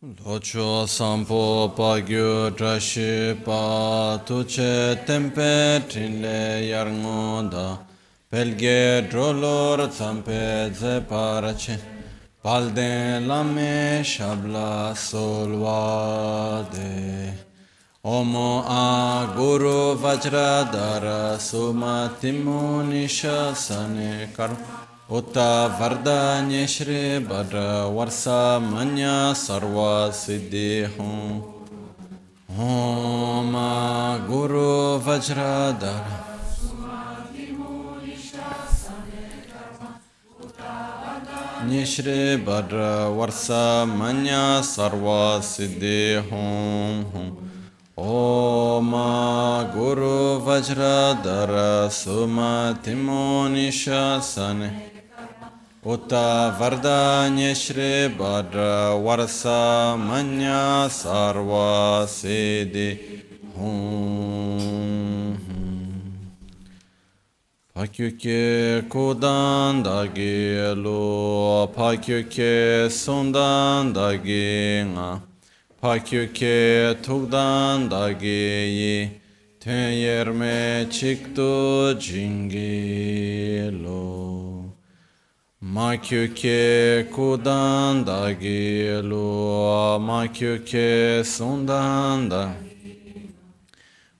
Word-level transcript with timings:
Locho 0.00 0.86
sampo 0.86 1.74
pa 1.74 1.98
gyu 2.00 2.50
drashi 2.54 3.34
pa 3.44 4.16
tuche 4.24 4.94
tempe 5.04 5.82
trinle 5.88 6.62
yarngo 6.70 7.50
da 7.50 7.78
pelge 8.30 9.10
drolor 9.10 9.90
zampe 9.90 10.72
ze 10.72 11.00
parache. 11.00 11.80
Palde 12.40 13.18
lame 13.26 14.04
shabla 14.04 14.94
solvade 14.94 16.68
Omo 18.04 18.62
a 18.64 19.34
guru 19.34 19.96
vajradara 19.96 21.40
suma 21.40 22.08
timunisha 22.20 23.52
sane 23.56 24.28
karma 24.32 24.87
Uta 25.10 25.72
Vardanya 25.80 26.68
Shri 26.68 27.18
Bhadra 27.24 27.88
Varsa 27.88 28.60
Manya 28.60 29.32
Sarva 29.32 30.12
Siddhi 30.12 30.84
Om 32.54 33.54
Guru 34.28 35.00
Vajradhara 35.00 36.04
Nishri 41.64 42.36
Bhadra 42.44 43.08
Varsa 43.08 43.86
Manya 43.88 44.60
Sarva 44.60 45.40
Siddhi 45.40 46.20
Hum 46.28 47.04
Hum. 47.14 47.48
Om 47.96 48.92
Guru 49.72 50.40
Vajradhara 50.44 51.90
Suma 51.90 52.78
Timonisha 52.82 54.20
Uta 55.88 56.54
Vardanya 56.58 57.54
Shri 57.54 58.14
Bhadra 58.14 58.92
Varsa 59.02 59.96
Manya 59.96 60.86
Sarva 60.90 62.04
Siddhi. 62.04 63.22
Hum 63.56 65.38
Pakyuke 67.74 68.82
Kudan 68.86 69.82
Dagi 69.82 70.76
Lu 70.76 71.66
Pakyuke 71.72 72.90
Sundan 72.90 73.94
Dagi 73.94 74.84
Nga 74.92 75.22
Pakyuke 75.82 76.96
Tugdan 77.00 77.88
Dagi 77.88 78.76
Yi 78.78 79.20
Ten 79.58 79.92
Yerme 79.94 80.84
Chiktu 80.90 81.94
Jingi 81.94 83.70
Lu 83.82 84.57
Makyuke 85.74 87.06
kudan 87.12 88.06
da 88.06 88.32
gilu, 88.32 90.00
makyuke 90.00 91.22
sundan 91.24 92.30
da. 92.30 92.52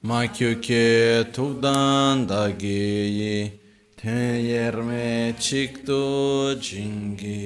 Makyuke 0.02 1.24
tukdan 1.32 2.28
da 2.28 2.50
giyi, 2.50 3.60
ten 3.96 4.34
yerme 4.34 5.34
çıktı 5.40 6.58
cingilu. 6.62 7.38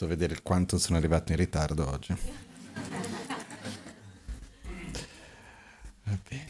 vedere 0.10 0.42
quanto 0.42 0.78
sono 0.78 0.98
arrivato 0.98 1.32
in 1.32 1.38
ritardo 1.38 1.88
oggi. 1.88 2.14
Va 6.04 6.18
bene. 6.28 6.50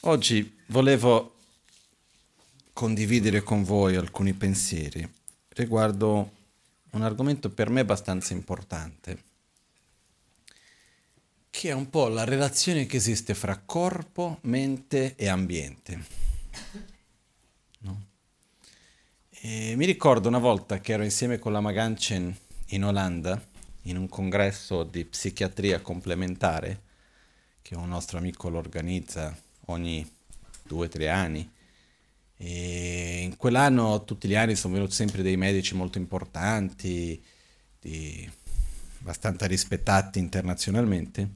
Oggi 0.00 0.58
volevo 0.66 1.36
condividere 2.72 3.42
con 3.42 3.62
voi 3.62 3.94
alcuni 3.94 4.32
pensieri 4.32 5.08
riguardo 5.50 6.32
un 6.92 7.02
argomento 7.02 7.50
per 7.50 7.70
me 7.70 7.80
abbastanza 7.80 8.32
importante, 8.32 9.22
che 11.50 11.68
è 11.68 11.72
un 11.72 11.88
po' 11.90 12.08
la 12.08 12.24
relazione 12.24 12.86
che 12.86 12.96
esiste 12.96 13.34
fra 13.34 13.58
corpo, 13.64 14.38
mente 14.42 15.14
e 15.16 15.28
ambiente. 15.28 16.04
E 19.44 19.74
mi 19.74 19.86
ricordo 19.86 20.28
una 20.28 20.38
volta 20.38 20.78
che 20.78 20.92
ero 20.92 21.02
insieme 21.02 21.40
con 21.40 21.50
la 21.50 21.58
Maganchen 21.58 22.32
in 22.66 22.84
Olanda, 22.84 23.44
in 23.82 23.96
un 23.96 24.08
congresso 24.08 24.84
di 24.84 25.04
psichiatria 25.04 25.80
complementare, 25.80 26.82
che 27.60 27.74
un 27.74 27.88
nostro 27.88 28.18
amico 28.18 28.48
lo 28.48 28.58
organizza 28.58 29.36
ogni 29.66 30.08
due 30.62 30.86
o 30.86 30.88
tre 30.88 31.08
anni. 31.08 31.50
E 32.36 33.22
in 33.22 33.36
quell'anno, 33.36 34.04
tutti 34.04 34.28
gli 34.28 34.36
anni, 34.36 34.54
sono 34.54 34.74
venuti 34.74 34.94
sempre 34.94 35.22
dei 35.22 35.36
medici 35.36 35.74
molto 35.74 35.98
importanti, 35.98 37.20
di, 37.80 38.30
abbastanza 39.00 39.46
rispettati 39.46 40.20
internazionalmente, 40.20 41.28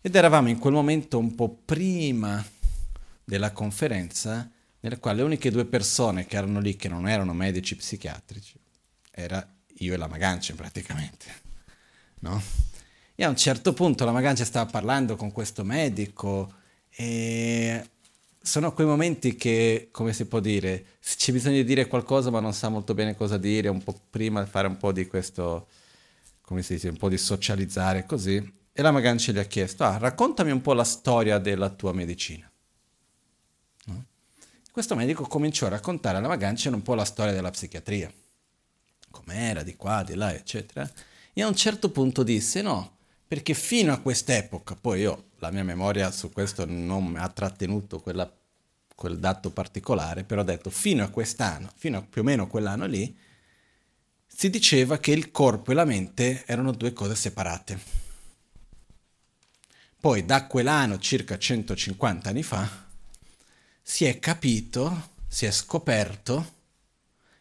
ed 0.00 0.16
eravamo 0.16 0.48
in 0.48 0.58
quel 0.58 0.72
momento 0.72 1.18
un 1.18 1.36
po' 1.36 1.56
prima 1.64 2.44
della 3.22 3.52
conferenza, 3.52 4.50
nella 4.84 4.98
quale 4.98 5.18
le 5.18 5.22
uniche 5.22 5.50
due 5.50 5.64
persone 5.64 6.26
che 6.26 6.36
erano 6.36 6.60
lì, 6.60 6.76
che 6.76 6.88
non 6.88 7.08
erano 7.08 7.32
medici 7.32 7.74
psichiatrici, 7.74 8.58
era 9.10 9.46
io 9.78 9.94
e 9.94 9.96
la 9.96 10.06
Magancia 10.06 10.52
praticamente, 10.54 11.24
no? 12.20 12.40
E 13.14 13.24
a 13.24 13.30
un 13.30 13.36
certo 13.36 13.72
punto 13.72 14.04
la 14.04 14.12
Magancia 14.12 14.44
stava 14.44 14.70
parlando 14.70 15.16
con 15.16 15.32
questo 15.32 15.64
medico 15.64 16.52
e 16.90 17.82
sono 18.38 18.74
quei 18.74 18.86
momenti 18.86 19.36
che, 19.36 19.88
come 19.90 20.12
si 20.12 20.26
può 20.26 20.40
dire, 20.40 20.84
c'è 21.00 21.32
bisogno 21.32 21.56
di 21.56 21.64
dire 21.64 21.86
qualcosa 21.86 22.28
ma 22.28 22.40
non 22.40 22.52
sa 22.52 22.68
molto 22.68 22.92
bene 22.92 23.16
cosa 23.16 23.38
dire, 23.38 23.68
un 23.68 23.82
po' 23.82 23.98
prima 24.10 24.44
fare 24.44 24.66
un 24.66 24.76
po' 24.76 24.92
di 24.92 25.06
questo, 25.06 25.66
come 26.42 26.60
si 26.60 26.74
dice, 26.74 26.88
un 26.88 26.98
po' 26.98 27.08
di 27.08 27.16
socializzare 27.16 28.04
così. 28.04 28.36
E 28.70 28.82
la 28.82 28.90
Magancia 28.90 29.32
gli 29.32 29.38
ha 29.38 29.44
chiesto, 29.44 29.82
ah, 29.84 29.96
raccontami 29.96 30.50
un 30.50 30.60
po' 30.60 30.74
la 30.74 30.84
storia 30.84 31.38
della 31.38 31.70
tua 31.70 31.94
medicina. 31.94 32.46
Questo 34.74 34.96
medico 34.96 35.22
cominciò 35.28 35.66
a 35.66 35.68
raccontare 35.68 36.16
alla 36.16 36.26
Magancia 36.26 36.68
un 36.68 36.82
po' 36.82 36.96
la 36.96 37.04
storia 37.04 37.32
della 37.32 37.52
psichiatria, 37.52 38.12
com'era, 39.08 39.62
di 39.62 39.76
qua, 39.76 40.02
di 40.02 40.16
là, 40.16 40.34
eccetera. 40.34 40.90
E 41.32 41.42
a 41.42 41.46
un 41.46 41.54
certo 41.54 41.92
punto 41.92 42.24
disse, 42.24 42.60
no, 42.60 42.96
perché 43.28 43.54
fino 43.54 43.92
a 43.92 44.00
quest'epoca, 44.00 44.74
poi 44.74 45.02
io, 45.02 45.26
la 45.36 45.52
mia 45.52 45.62
memoria 45.62 46.10
su 46.10 46.32
questo 46.32 46.64
non 46.66 47.06
mi 47.06 47.18
ha 47.20 47.28
trattenuto 47.28 48.00
quella 48.00 48.28
quel 48.96 49.20
dato 49.20 49.52
particolare, 49.52 50.24
però 50.24 50.40
ha 50.40 50.44
detto 50.44 50.70
fino 50.70 51.04
a 51.04 51.08
quest'anno, 51.08 51.70
fino 51.76 51.98
a 51.98 52.02
più 52.02 52.22
o 52.22 52.24
meno 52.24 52.48
quell'anno 52.48 52.86
lì, 52.86 53.16
si 54.26 54.50
diceva 54.50 54.98
che 54.98 55.12
il 55.12 55.30
corpo 55.30 55.70
e 55.70 55.74
la 55.74 55.84
mente 55.84 56.42
erano 56.46 56.72
due 56.72 56.92
cose 56.92 57.14
separate. 57.14 57.78
Poi 60.00 60.24
da 60.24 60.48
quell'anno, 60.48 60.98
circa 60.98 61.38
150 61.38 62.28
anni 62.28 62.42
fa, 62.42 62.84
si 63.86 64.06
è 64.06 64.18
capito, 64.18 65.10
si 65.28 65.44
è 65.44 65.50
scoperto 65.50 66.52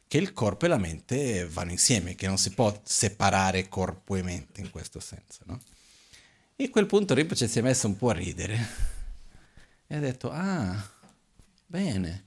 che 0.06 0.18
il 0.18 0.34
corpo 0.34 0.66
e 0.66 0.68
la 0.68 0.78
mente 0.78 1.48
vanno 1.48 1.72
insieme, 1.72 2.16
che 2.16 2.28
non 2.28 2.38
si 2.38 2.52
può 2.52 2.78
separare 2.84 3.70
corpo 3.70 4.18
e 4.18 4.24
mente 4.24 4.60
in 4.60 4.70
questo 4.70 5.00
senso. 5.00 5.40
No? 5.46 5.60
E 6.58 6.66
a 6.66 6.70
quel 6.70 6.86
punto 6.86 7.14
Rinpoche 7.14 7.48
si 7.48 7.60
è 7.60 7.62
messo 7.62 7.88
un 7.88 7.96
po' 7.96 8.10
a 8.10 8.14
ridere 8.14 8.68
e 9.88 9.96
ha 9.96 10.00
detto, 10.00 10.30
ah, 10.32 10.76
bene, 11.66 12.26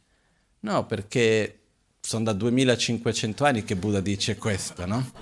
no, 0.60 0.86
perché 0.86 1.60
sono 2.00 2.24
da 2.24 2.32
2500 2.32 3.44
anni 3.44 3.64
che 3.64 3.76
Buddha 3.76 4.00
dice 4.00 4.36
questo, 4.36 4.86
no? 4.86 5.12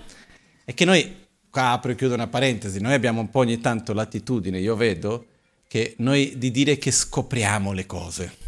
E 0.64 0.72
che 0.72 0.84
noi, 0.84 1.26
qua 1.50 1.72
apro 1.72 1.90
e 1.90 1.96
chiudo 1.96 2.14
una 2.14 2.28
parentesi, 2.28 2.80
noi 2.80 2.94
abbiamo 2.94 3.20
un 3.20 3.28
po' 3.28 3.40
ogni 3.40 3.60
tanto 3.60 3.92
l'attitudine, 3.92 4.60
io 4.60 4.76
vedo, 4.76 5.26
che 5.66 5.96
noi 5.98 6.38
di 6.38 6.52
dire 6.52 6.78
che 6.78 6.92
scopriamo 6.92 7.72
le 7.72 7.86
cose, 7.86 8.43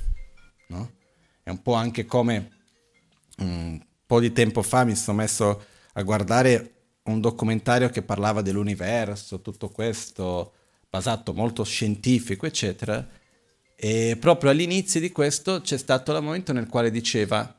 no? 0.68 0.92
È 1.42 1.50
un 1.50 1.62
po' 1.62 1.74
anche 1.74 2.04
come 2.06 2.50
un 3.38 3.80
po' 4.06 4.20
di 4.20 4.32
tempo 4.32 4.62
fa 4.62 4.84
mi 4.84 4.94
sono 4.94 5.18
messo 5.18 5.64
a 5.92 6.02
guardare 6.02 6.72
un 7.04 7.20
documentario 7.20 7.88
che 7.90 8.02
parlava 8.02 8.42
dell'universo, 8.42 9.40
tutto 9.40 9.68
questo, 9.68 10.54
basato 10.88 11.32
molto 11.32 11.64
scientifico, 11.64 12.46
eccetera, 12.46 13.06
e 13.76 14.16
proprio 14.18 14.50
all'inizio 14.50 15.00
di 15.00 15.12
questo 15.12 15.60
c'è 15.60 15.76
stato 15.76 16.16
il 16.16 16.22
momento 16.22 16.52
nel 16.52 16.66
quale 16.66 16.90
diceva 16.90 17.54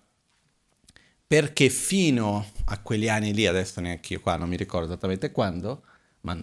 perché 1.27 1.69
fino 1.69 2.45
a 2.65 2.79
quegli 2.79 3.07
anni 3.07 3.33
lì, 3.33 3.45
adesso 3.45 3.79
neanche 3.81 4.13
io 4.13 4.21
qua 4.21 4.35
non 4.35 4.49
mi 4.49 4.55
ricordo 4.55 4.87
esattamente 4.87 5.31
quando, 5.31 5.83
ma 6.21 6.33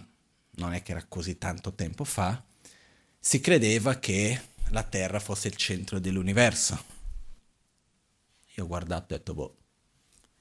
non 0.57 0.73
è 0.73 0.81
che 0.81 0.91
era 0.91 1.03
così 1.07 1.37
tanto 1.37 1.73
tempo 1.73 2.03
fa, 2.03 2.41
si 3.19 3.39
credeva 3.41 3.95
che 3.95 4.39
la 4.69 4.83
Terra 4.83 5.19
fosse 5.19 5.47
il 5.47 5.55
centro 5.55 5.99
dell'universo. 5.99 6.93
Io 8.55 8.63
ho 8.63 8.67
guardato 8.67 9.13
e 9.13 9.15
ho 9.15 9.17
detto, 9.17 9.33
boh, 9.33 9.55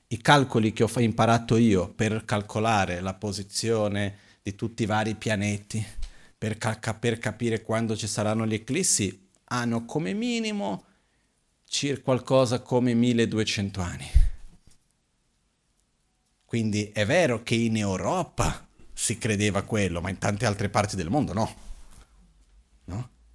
i 0.08 0.18
calcoli 0.18 0.72
che 0.72 0.84
ho 0.84 1.00
imparato 1.00 1.56
io 1.56 1.88
per 1.88 2.24
calcolare 2.24 3.00
la 3.00 3.14
posizione 3.14 4.18
di 4.42 4.54
tutti 4.54 4.84
i 4.84 4.86
vari 4.86 5.14
pianeti, 5.14 5.84
per, 6.36 6.58
ca- 6.58 6.94
per 6.94 7.18
capire 7.18 7.62
quando 7.62 7.96
ci 7.96 8.06
saranno 8.06 8.46
gli 8.46 8.54
eclissi, 8.54 9.28
hanno 9.44 9.84
come 9.84 10.12
minimo 10.12 10.84
circa 11.64 12.02
qualcosa 12.02 12.60
come 12.60 12.94
1200 12.94 13.80
anni. 13.80 14.06
Quindi 16.44 16.90
è 16.92 17.04
vero 17.04 17.42
che 17.42 17.56
in 17.56 17.76
Europa 17.76 18.68
si 18.92 19.18
credeva 19.18 19.62
quello, 19.62 20.00
ma 20.00 20.10
in 20.10 20.18
tante 20.18 20.46
altre 20.46 20.68
parti 20.68 20.94
del 20.94 21.10
mondo 21.10 21.32
no. 21.32 21.52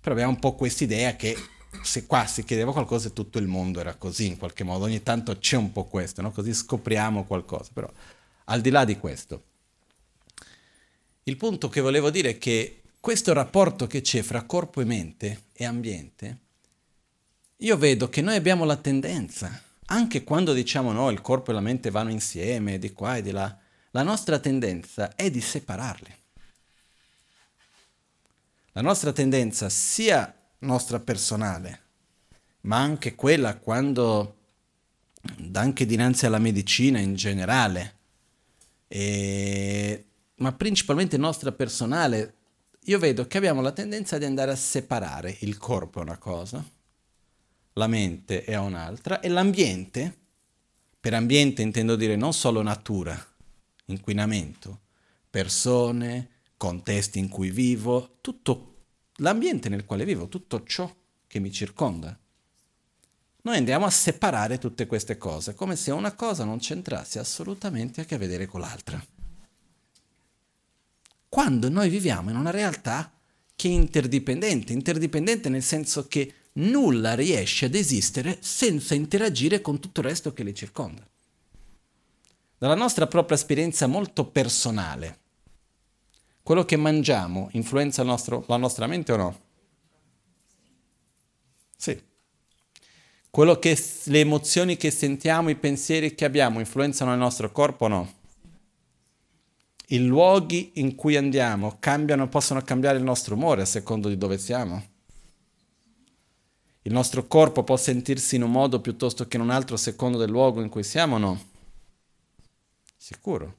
Però 0.02 0.14
abbiamo 0.14 0.32
un 0.32 0.40
po' 0.40 0.56
quest'idea 0.56 1.16
che 1.16 1.36
se 1.84 2.06
qua 2.06 2.26
si 2.26 2.44
chiedeva 2.44 2.72
qualcosa 2.72 3.10
tutto 3.10 3.38
il 3.38 3.48
mondo 3.48 3.80
era 3.80 3.96
così 3.96 4.28
in 4.28 4.38
qualche 4.38 4.64
modo, 4.64 4.86
ogni 4.86 5.04
tanto 5.04 5.38
c'è 5.38 5.58
un 5.58 5.72
po' 5.72 5.86
questo, 5.86 6.22
no? 6.22 6.32
così 6.32 6.54
scopriamo 6.54 7.26
qualcosa. 7.26 7.70
Però 7.74 7.90
al 8.46 8.62
di 8.62 8.70
là 8.70 8.86
di 8.86 8.98
questo, 8.98 9.44
il 11.24 11.38
punto 11.38 11.70
che 11.70 11.82
volevo 11.82 12.10
dire 12.10 12.32
è 12.32 12.38
che 12.38 12.82
questo 13.00 13.34
rapporto 13.34 13.88
che 13.88 14.02
c'è 14.02 14.22
fra 14.22 14.44
corpo 14.44 14.82
e 14.82 14.86
mente 14.86 15.44
e 15.54 15.66
ambiente, 15.66 16.38
io 17.58 17.78
vedo 17.78 18.10
che 18.10 18.22
noi 18.22 18.36
abbiamo 18.36 18.64
la 18.64 18.78
tendenza 18.78 19.64
anche 19.92 20.24
quando 20.24 20.54
diciamo 20.54 20.92
no, 20.92 21.10
il 21.10 21.22
corpo 21.22 21.52
e 21.52 21.54
la 21.54 21.62
mente 21.62 21.90
vanno 21.90 22.12
insieme, 22.12 22.80
di 22.80 22.94
qua 22.94 23.18
e 23.18 23.22
di 23.22 23.32
là, 23.32 23.56
la 23.92 24.04
nostra 24.04 24.40
tendenza 24.40 25.16
è 25.16 25.30
di 25.32 25.42
separarli. 25.42 26.18
La 28.74 28.82
nostra 28.82 29.12
tendenza, 29.12 29.68
sia 29.70 30.34
nostra 30.60 31.00
personale, 31.00 31.82
ma 32.62 32.78
anche 32.78 33.16
quella 33.16 33.58
quando, 33.58 34.36
anche 35.54 35.86
dinanzi 35.86 36.26
alla 36.26 36.40
medicina 36.40 37.00
in 37.00 37.16
generale, 37.16 37.98
e, 38.88 40.06
ma 40.36 40.52
principalmente 40.54 41.18
nostra 41.18 41.52
personale, 41.52 42.34
io 42.84 43.00
vedo 43.00 43.28
che 43.28 43.38
abbiamo 43.38 43.62
la 43.62 43.72
tendenza 43.72 44.18
di 44.18 44.26
andare 44.26 44.52
a 44.52 44.56
separare 44.56 45.36
il 45.42 45.58
corpo 45.58 46.00
è 46.00 46.04
una 46.04 46.18
cosa, 46.18 46.64
la 47.74 47.88
mente 47.88 48.44
è 48.44 48.58
un'altra 48.58 49.20
e 49.20 49.30
l'ambiente, 49.30 50.18
per 51.00 51.14
ambiente 51.14 51.62
intendo 51.62 51.96
dire 51.96 52.16
non 52.16 52.34
solo 52.34 52.62
natura, 52.62 53.18
inquinamento, 53.86 54.80
persone, 55.30 56.30
contesti 56.60 57.20
in 57.20 57.30
cui 57.30 57.50
vivo, 57.50 58.18
tutto 58.20 58.74
l'ambiente 59.20 59.70
nel 59.70 59.86
quale 59.86 60.04
vivo, 60.04 60.28
tutto 60.28 60.62
ciò 60.66 60.94
che 61.26 61.40
mi 61.40 61.54
circonda. 61.54 62.20
Noi 63.44 63.56
andiamo 63.56 63.86
a 63.86 63.90
separare 63.90 64.58
tutte 64.58 64.86
queste 64.86 65.18
cose, 65.18 65.56
come 65.56 65.78
se 65.78 65.92
una 65.92 66.14
cosa 66.14 66.44
non 66.44 66.60
c'entrasse 66.60 67.18
assolutamente 67.18 68.02
a 68.02 68.04
che 68.04 68.18
vedere 68.18 68.46
con 68.46 68.60
l'altra. 68.60 69.02
Quando 71.30 71.70
noi 71.70 71.88
viviamo 71.88 72.30
in 72.30 72.36
una 72.36 72.52
realtà 72.52 73.10
che 73.56 73.70
è 73.70 73.72
interdipendente, 73.72 74.74
interdipendente 74.74 75.48
nel 75.48 75.64
senso 75.64 76.08
che 76.08 76.34
nulla 76.54 77.16
riesce 77.16 77.68
ad 77.68 77.76
esistere 77.76 78.38
senza 78.42 78.96
interagire 78.96 79.62
con 79.62 79.80
tutto 79.80 80.02
il 80.02 80.08
resto 80.08 80.34
che 80.34 80.44
le 80.44 80.54
circonda. 80.54 81.08
Dalla 82.58 82.76
nostra 82.76 83.08
propria 83.08 83.38
esperienza 83.38 83.88
molto 83.88 84.26
personale, 84.26 85.20
quello 86.50 86.66
che 86.66 86.78
mangiamo 86.78 87.50
influenza 87.52 88.02
nostro, 88.02 88.44
la 88.48 88.58
nostra 88.58 88.88
mente 88.88 89.12
o 89.12 89.18
no? 89.18 89.40
Sì. 91.78 92.02
Quello 93.30 93.60
che 93.60 93.80
le 94.06 94.20
emozioni 94.20 94.76
che 94.76 94.90
sentiamo, 94.90 95.52
i 95.52 95.56
pensieri 95.56 96.16
che 96.16 96.26
abbiamo 96.26 96.58
influenzano 96.58 97.14
il 97.14 97.20
nostro 97.20 97.52
corpo 97.52 97.86
o 97.86 97.88
no? 97.88 98.14
I 99.90 100.04
luoghi 100.04 100.72
in 100.78 100.96
cui 100.96 101.18
andiamo 101.18 101.78
cambiano, 101.78 102.28
possono 102.28 102.64
cambiare 102.64 102.98
il 102.98 103.04
nostro 103.04 103.36
umore 103.36 103.62
a 103.62 103.66
secondo 103.66 104.10
di 104.10 104.18
dove 104.18 104.40
siamo? 104.40 104.84
il 106.82 106.92
nostro 106.92 107.28
corpo 107.28 107.64
può 107.64 107.78
sentirsi 107.78 108.38
in 108.38 108.42
un 108.42 108.50
modo 108.50 108.82
piuttosto 108.82 109.28
che 109.28 109.38
in 109.38 109.44
un 109.44 109.52
altro 109.52 109.78
secondo 109.78 110.18
del 110.18 110.32
luogo 110.32 110.64
in 110.64 110.70
cui 110.70 110.84
siamo 110.84 111.14
o 111.14 111.20
no? 111.20 111.44
Sicuro. 112.98 113.56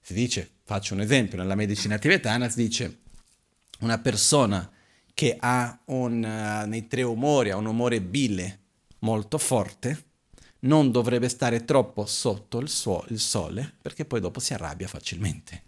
Si 0.00 0.14
dice, 0.14 0.55
faccio 0.66 0.94
un 0.94 1.00
esempio, 1.00 1.38
nella 1.38 1.54
medicina 1.54 1.96
tibetana 1.96 2.48
si 2.48 2.62
dice 2.62 2.98
una 3.80 3.98
persona 3.98 4.68
che 5.14 5.36
ha 5.38 5.78
un, 5.86 6.22
uh, 6.22 6.68
nei 6.68 6.88
tre 6.88 7.02
umori, 7.02 7.50
ha 7.50 7.56
un 7.56 7.66
umore 7.66 8.02
bile 8.02 8.60
molto 8.98 9.38
forte, 9.38 10.04
non 10.60 10.90
dovrebbe 10.90 11.28
stare 11.28 11.64
troppo 11.64 12.04
sotto 12.04 12.58
il, 12.58 12.68
suo, 12.68 13.04
il 13.08 13.20
sole 13.20 13.74
perché 13.80 14.04
poi 14.04 14.20
dopo 14.20 14.40
si 14.40 14.54
arrabbia 14.54 14.88
facilmente 14.88 15.62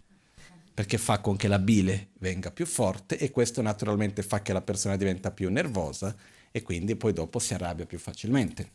perché 0.79 0.97
fa 0.97 1.19
con 1.19 1.35
che 1.35 1.49
la 1.49 1.59
bile 1.59 2.11
venga 2.19 2.51
più 2.51 2.65
forte 2.65 3.17
e 3.17 3.31
questo 3.31 3.61
naturalmente 3.61 4.23
fa 4.23 4.41
che 4.41 4.53
la 4.53 4.61
persona 4.61 4.95
diventa 4.95 5.29
più 5.29 5.49
nervosa 5.49 6.15
e 6.51 6.61
quindi 6.61 6.95
poi 6.95 7.11
dopo 7.11 7.37
si 7.39 7.53
arrabbia 7.53 7.85
più 7.85 7.99
facilmente. 7.99 8.71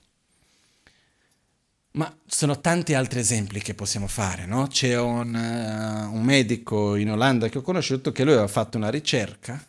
Ma 1.96 2.12
sono 2.26 2.60
tanti 2.60 2.94
altri 2.94 3.20
esempi 3.20 3.60
che 3.60 3.74
possiamo 3.74 4.08
fare, 4.08 4.46
no? 4.46 4.66
C'è 4.66 4.98
un, 4.98 5.32
uh, 5.32 6.12
un 6.12 6.22
medico 6.24 6.96
in 6.96 7.10
Olanda 7.10 7.48
che 7.48 7.58
ho 7.58 7.62
conosciuto 7.62 8.10
che 8.10 8.24
lui 8.24 8.32
aveva 8.32 8.48
fatto 8.48 8.76
una 8.76 8.90
ricerca 8.90 9.64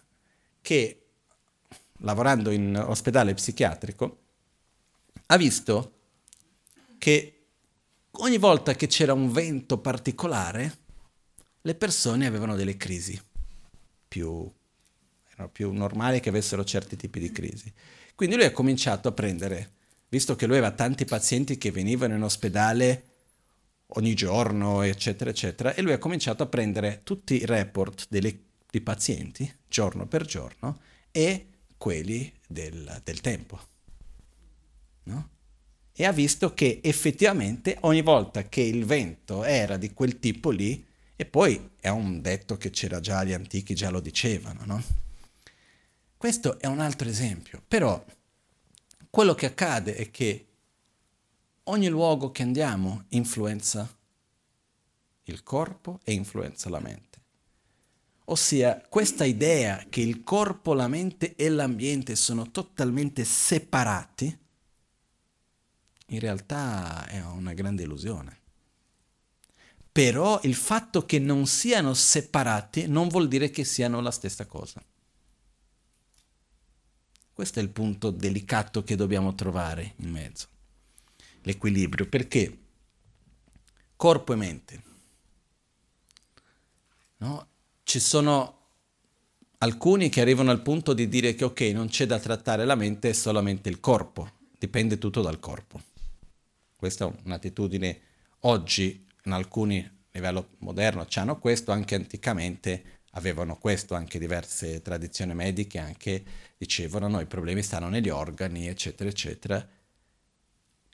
che, 0.59 1.05
lavorando 1.99 2.49
in 2.49 2.75
ospedale 2.75 3.35
psichiatrico, 3.35 4.17
ha 5.27 5.37
visto 5.37 5.93
che 6.97 7.45
ogni 8.09 8.39
volta 8.39 8.73
che 8.73 8.87
c'era 8.87 9.13
un 9.13 9.31
vento 9.31 9.77
particolare, 9.77 10.77
le 11.61 11.75
persone 11.75 12.25
avevano 12.25 12.55
delle 12.55 12.75
crisi 12.75 13.21
più, 14.07 14.51
più 15.51 15.71
normali 15.73 16.19
che 16.19 16.29
avessero 16.29 16.63
certi 16.63 16.95
tipi 16.95 17.19
di 17.19 17.31
crisi. 17.31 17.71
Quindi 18.15 18.35
lui 18.35 18.45
ha 18.45 18.51
cominciato 18.51 19.09
a 19.09 19.11
prendere, 19.11 19.73
visto 20.09 20.35
che 20.35 20.45
lui 20.45 20.57
aveva 20.57 20.73
tanti 20.73 21.05
pazienti 21.05 21.57
che 21.57 21.71
venivano 21.71 22.15
in 22.15 22.23
ospedale 22.23 23.03
ogni 23.87 24.13
giorno, 24.13 24.81
eccetera, 24.81 25.29
eccetera, 25.29 25.73
e 25.73 25.81
lui 25.81 25.93
ha 25.93 25.97
cominciato 25.97 26.43
a 26.43 26.47
prendere 26.47 27.01
tutti 27.03 27.35
i 27.35 27.45
report 27.45 28.07
delle, 28.09 28.37
dei 28.69 28.81
pazienti, 28.81 29.51
giorno 29.67 30.07
per 30.07 30.25
giorno, 30.25 30.79
e 31.11 31.47
quelli 31.77 32.31
del, 32.47 33.01
del 33.03 33.21
tempo. 33.21 33.59
No? 35.03 35.29
E 35.93 36.05
ha 36.05 36.11
visto 36.11 36.53
che 36.53 36.81
effettivamente 36.83 37.77
ogni 37.81 38.01
volta 38.01 38.43
che 38.43 38.61
il 38.61 38.85
vento 38.85 39.43
era 39.43 39.77
di 39.77 39.93
quel 39.93 40.19
tipo 40.19 40.49
lì, 40.49 40.85
e 41.15 41.25
poi 41.25 41.69
è 41.79 41.87
un 41.87 42.21
detto 42.21 42.57
che 42.57 42.69
c'era 42.69 42.99
già, 42.99 43.23
gli 43.23 43.31
antichi 43.31 43.73
già 43.75 43.89
lo 43.89 44.01
dicevano, 44.01 44.65
no? 44.65 44.83
Questo 46.17 46.59
è 46.59 46.65
un 46.65 46.79
altro 46.79 47.07
esempio, 47.07 47.61
però 47.65 48.03
quello 49.15 49.33
che 49.33 49.45
accade 49.45 49.95
è 49.95 50.11
che 50.11 50.47
ogni 51.63 51.87
luogo 51.87 52.31
che 52.31 52.43
andiamo 52.43 53.05
influenza 53.11 53.89
il 55.23 55.41
corpo 55.41 56.01
e 56.03 56.11
influenza 56.11 56.67
la 56.67 56.81
mente. 56.81 57.21
Ossia, 58.25 58.85
questa 58.89 59.23
idea 59.23 59.85
che 59.89 60.01
il 60.01 60.21
corpo, 60.21 60.73
la 60.73 60.89
mente 60.89 61.33
e 61.37 61.47
l'ambiente 61.47 62.17
sono 62.17 62.51
totalmente 62.51 63.23
separati, 63.23 64.37
in 66.07 66.19
realtà 66.19 67.07
è 67.07 67.23
una 67.23 67.53
grande 67.53 67.83
illusione. 67.83 68.39
Però 69.93 70.41
il 70.43 70.55
fatto 70.55 71.05
che 71.05 71.19
non 71.19 71.47
siano 71.47 71.93
separati 71.93 72.87
non 72.87 73.07
vuol 73.07 73.29
dire 73.29 73.49
che 73.49 73.63
siano 73.63 74.01
la 74.01 74.11
stessa 74.11 74.45
cosa. 74.45 74.83
Questo 77.35 77.59
è 77.59 77.61
il 77.61 77.69
punto 77.69 78.11
delicato 78.11 78.85
che 78.85 78.95
dobbiamo 78.95 79.35
trovare 79.35 79.95
in 79.97 80.09
mezzo, 80.09 80.47
l'equilibrio, 81.41 82.07
perché 82.07 82.59
corpo 83.97 84.31
e 84.31 84.35
mente. 84.37 84.83
No? 87.17 87.47
Ci 87.83 87.99
sono 87.99 88.59
alcuni 89.57 90.07
che 90.07 90.21
arrivano 90.21 90.49
al 90.49 90.61
punto 90.61 90.93
di 90.93 91.09
dire 91.09 91.35
che 91.35 91.43
ok, 91.43 91.59
non 91.73 91.89
c'è 91.89 92.05
da 92.05 92.19
trattare 92.19 92.63
la 92.63 92.75
mente, 92.75 93.09
è 93.09 93.13
solamente 93.13 93.67
il 93.67 93.81
corpo, 93.81 94.31
dipende 94.57 94.97
tutto 94.97 95.21
dal 95.21 95.39
corpo. 95.39 95.81
Questa 96.73 97.05
è 97.05 97.13
un'attitudine 97.21 97.99
oggi 98.39 99.05
in 99.25 99.33
alcuni 99.33 99.79
a 99.79 99.89
livello 100.13 100.51
moderno 100.59 101.05
hanno 101.15 101.37
questo, 101.37 101.73
anche 101.73 101.95
anticamente 101.95 102.94
avevano 103.15 103.57
questo, 103.57 103.95
anche 103.95 104.19
diverse 104.19 104.81
tradizioni 104.81 105.33
mediche 105.33 105.77
anche 105.79 106.23
dicevano 106.57 107.07
no, 107.07 107.19
i 107.19 107.25
problemi 107.25 107.61
stanno 107.61 107.89
negli 107.89 108.09
organi, 108.09 108.67
eccetera, 108.67 109.09
eccetera, 109.09 109.67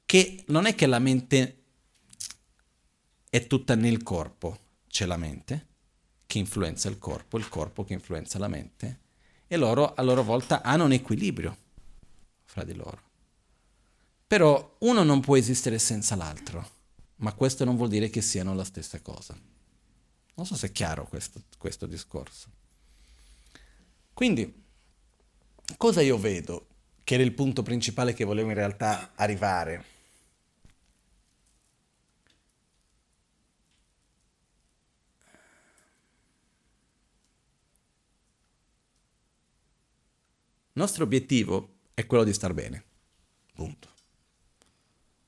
che 0.06 0.44
non 0.48 0.66
è 0.66 0.76
che 0.76 0.86
la 0.88 1.00
mente 1.00 1.64
è 3.30 3.48
tutta 3.48 3.76
nel 3.76 4.04
corpo, 4.04 4.60
c'è 4.88 5.06
la 5.06 5.18
mente 5.18 5.68
che 6.26 6.38
influenza 6.38 6.90
il 6.90 6.98
corpo, 6.98 7.38
il 7.38 7.50
corpo 7.50 7.84
che 7.84 7.94
influenza 7.94 8.38
la 8.38 8.48
mente, 8.48 9.00
e 9.48 9.58
loro 9.58 9.94
a 9.94 10.02
loro 10.02 10.24
volta 10.24 10.62
hanno 10.62 10.86
un 10.86 10.94
equilibrio 10.94 11.58
fra 12.44 12.64
di 12.64 12.74
loro. 12.74 13.10
Però 14.28 14.78
uno 14.80 15.04
non 15.04 15.20
può 15.20 15.36
esistere 15.36 15.78
senza 15.80 16.16
l'altro, 16.16 16.70
ma 17.18 17.34
questo 17.34 17.66
non 17.66 17.76
vuol 17.76 17.90
dire 17.90 18.10
che 18.10 18.22
siano 18.22 18.54
la 18.54 18.64
stessa 18.64 19.02
cosa. 19.02 19.38
Non 20.34 20.46
so 20.46 20.56
se 20.56 20.68
è 20.68 20.72
chiaro 20.72 21.08
questo, 21.08 21.42
questo 21.58 21.86
discorso. 21.86 22.50
Quindi, 24.14 24.64
cosa 25.78 26.02
io 26.02 26.18
vedo, 26.18 26.68
che 27.04 27.16
era 27.16 27.24
il 27.24 27.34
punto 27.34 27.64
principale 27.64 28.14
che 28.14 28.24
volevo 28.24 28.50
in 28.50 28.56
realtà 28.56 29.12
arrivare? 29.16 29.86
Il 40.74 40.80
nostro 40.80 41.04
obiettivo 41.04 41.80
è 41.94 42.06
quello 42.06 42.24
di 42.24 42.32
star 42.34 42.54
bene. 42.54 42.84
Punto. 43.54 43.90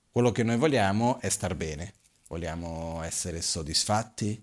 Quello 0.10 0.32
che 0.32 0.44
noi 0.44 0.58
vogliamo 0.58 1.20
è 1.20 1.28
star 1.28 1.54
bene. 1.56 1.96
Vogliamo 2.28 3.02
essere 3.04 3.42
soddisfatti, 3.42 4.42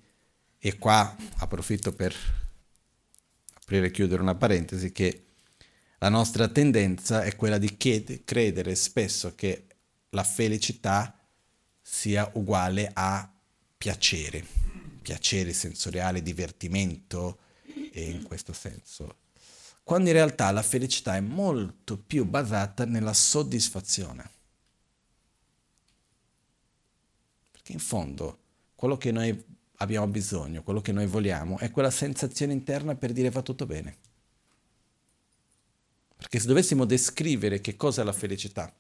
e 0.63 0.77
qua 0.77 1.17
approfitto 1.39 1.95
per 1.95 2.15
aprire 3.55 3.87
e 3.87 3.91
chiudere 3.91 4.21
una 4.21 4.35
parentesi 4.35 4.93
che 4.93 5.25
la 5.99 6.11
nostra 6.11 6.49
tendenza 6.49 7.23
è 7.23 7.35
quella 7.35 7.57
di 7.57 7.77
chied- 7.77 8.25
credere 8.25 8.75
spesso 8.75 9.35
che 9.35 9.67
la 10.11 10.23
felicità 10.23 11.19
sia 11.81 12.31
uguale 12.35 12.91
a 12.93 13.31
piacere, 13.77 14.45
piacere 15.01 15.53
sensoriale, 15.55 16.23
divertimento 16.23 17.39
in 17.93 18.23
questo 18.23 18.53
senso. 18.53 19.17
Quando 19.83 20.09
in 20.09 20.15
realtà 20.15 20.51
la 20.51 20.63
felicità 20.63 21.17
è 21.17 21.21
molto 21.21 21.97
più 21.99 22.25
basata 22.25 22.85
nella 22.85 23.15
soddisfazione. 23.15 24.31
Perché 27.51 27.73
in 27.73 27.79
fondo 27.79 28.39
quello 28.75 28.97
che 28.97 29.11
noi 29.11 29.59
abbiamo 29.81 30.07
bisogno, 30.07 30.63
quello 30.63 30.81
che 30.81 30.93
noi 30.93 31.07
vogliamo, 31.07 31.59
è 31.59 31.71
quella 31.71 31.91
sensazione 31.91 32.53
interna 32.53 32.95
per 32.95 33.13
dire 33.13 33.31
va 33.31 33.43
tutto 33.43 33.67
bene. 33.67 33.97
Perché 36.17 36.39
se 36.39 36.47
dovessimo 36.47 36.85
descrivere 36.85 37.61
che 37.61 37.77
cosa 37.77 38.03
è 38.03 38.05
la 38.05 38.13
felicità, 38.13 38.73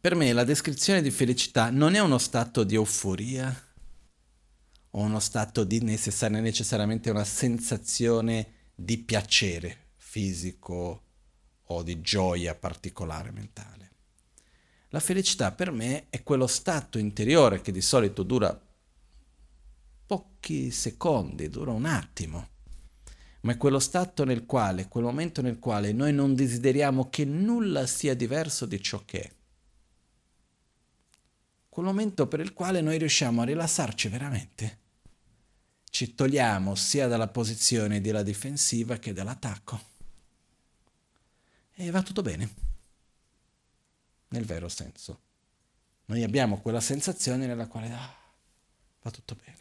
per 0.00 0.14
me 0.14 0.32
la 0.32 0.44
descrizione 0.44 1.02
di 1.02 1.10
felicità 1.10 1.70
non 1.70 1.94
è 1.94 2.00
uno 2.00 2.18
stato 2.18 2.64
di 2.64 2.74
euforia 2.74 3.54
o 4.94 5.00
uno 5.00 5.20
stato 5.20 5.64
di 5.64 5.80
necessari- 5.80 6.40
necessariamente 6.40 7.10
una 7.10 7.24
sensazione 7.24 8.70
di 8.74 8.98
piacere 8.98 9.90
fisico 9.96 11.02
o 11.64 11.82
di 11.82 12.00
gioia 12.00 12.54
particolare 12.54 13.30
mentale. 13.30 13.81
La 14.92 15.00
felicità 15.00 15.52
per 15.52 15.70
me 15.70 16.08
è 16.10 16.22
quello 16.22 16.46
stato 16.46 16.98
interiore 16.98 17.62
che 17.62 17.72
di 17.72 17.80
solito 17.80 18.22
dura 18.22 18.60
pochi 20.06 20.70
secondi, 20.70 21.48
dura 21.48 21.70
un 21.70 21.86
attimo, 21.86 22.48
ma 23.40 23.52
è 23.52 23.56
quello 23.56 23.78
stato 23.78 24.24
nel 24.24 24.44
quale, 24.44 24.88
quel 24.88 25.04
momento 25.04 25.40
nel 25.40 25.58
quale 25.58 25.92
noi 25.92 26.12
non 26.12 26.34
desideriamo 26.34 27.08
che 27.08 27.24
nulla 27.24 27.86
sia 27.86 28.14
diverso 28.14 28.66
di 28.66 28.82
ciò 28.82 29.02
che 29.06 29.22
è. 29.22 29.32
Quel 31.70 31.86
momento 31.86 32.26
per 32.26 32.40
il 32.40 32.52
quale 32.52 32.82
noi 32.82 32.98
riusciamo 32.98 33.40
a 33.40 33.46
rilassarci 33.46 34.08
veramente. 34.08 34.78
Ci 35.88 36.14
togliamo 36.14 36.74
sia 36.74 37.06
dalla 37.06 37.28
posizione 37.28 38.02
della 38.02 38.22
difensiva 38.22 38.98
che 38.98 39.14
dall'attacco. 39.14 39.80
E 41.76 41.90
va 41.90 42.02
tutto 42.02 42.20
bene 42.20 42.71
nel 44.32 44.44
vero 44.44 44.68
senso. 44.68 45.20
Noi 46.06 46.22
abbiamo 46.22 46.60
quella 46.60 46.80
sensazione 46.80 47.46
nella 47.46 47.66
quale 47.66 47.90
ah, 47.90 48.14
va 49.02 49.10
tutto 49.10 49.36
bene. 49.42 49.58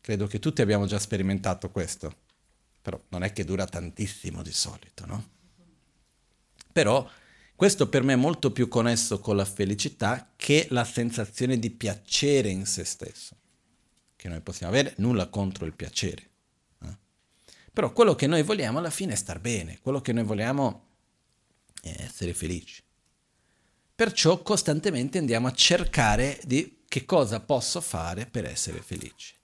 Credo 0.00 0.26
che 0.26 0.38
tutti 0.38 0.62
abbiamo 0.62 0.86
già 0.86 0.98
sperimentato 0.98 1.70
questo, 1.70 2.14
però 2.82 3.00
non 3.08 3.22
è 3.22 3.32
che 3.32 3.44
dura 3.44 3.66
tantissimo 3.66 4.42
di 4.42 4.52
solito, 4.52 5.06
no? 5.06 5.36
Però 6.72 7.08
questo 7.54 7.88
per 7.88 8.02
me 8.02 8.14
è 8.14 8.16
molto 8.16 8.52
più 8.52 8.68
connesso 8.68 9.20
con 9.20 9.36
la 9.36 9.44
felicità 9.44 10.32
che 10.36 10.66
la 10.70 10.84
sensazione 10.84 11.58
di 11.58 11.70
piacere 11.70 12.48
in 12.48 12.66
se 12.66 12.84
stesso, 12.84 13.36
che 14.16 14.28
noi 14.28 14.40
possiamo 14.40 14.72
avere, 14.72 14.94
nulla 14.98 15.28
contro 15.28 15.66
il 15.66 15.74
piacere. 15.74 16.30
Eh? 16.84 16.96
Però 17.72 17.92
quello 17.92 18.14
che 18.14 18.26
noi 18.26 18.42
vogliamo 18.42 18.78
alla 18.78 18.90
fine 18.90 19.12
è 19.12 19.16
star 19.16 19.40
bene, 19.40 19.80
quello 19.80 20.00
che 20.00 20.12
noi 20.12 20.24
vogliamo 20.24 20.86
è 21.82 21.94
essere 21.98 22.32
felici. 22.32 22.82
Perciò 23.98 24.40
costantemente 24.42 25.18
andiamo 25.18 25.48
a 25.48 25.52
cercare 25.52 26.38
di 26.44 26.82
che 26.86 27.04
cosa 27.04 27.40
posso 27.40 27.80
fare 27.80 28.26
per 28.26 28.44
essere 28.44 28.80
felice. 28.80 29.34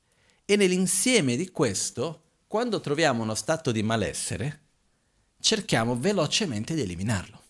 E 0.44 0.54
nell'insieme 0.54 1.34
di 1.34 1.50
questo, 1.50 2.22
quando 2.46 2.78
troviamo 2.78 3.24
uno 3.24 3.34
stato 3.34 3.72
di 3.72 3.82
malessere, 3.82 4.60
cerchiamo 5.40 5.98
velocemente 5.98 6.76
di 6.76 6.82
eliminarlo. 6.82 7.42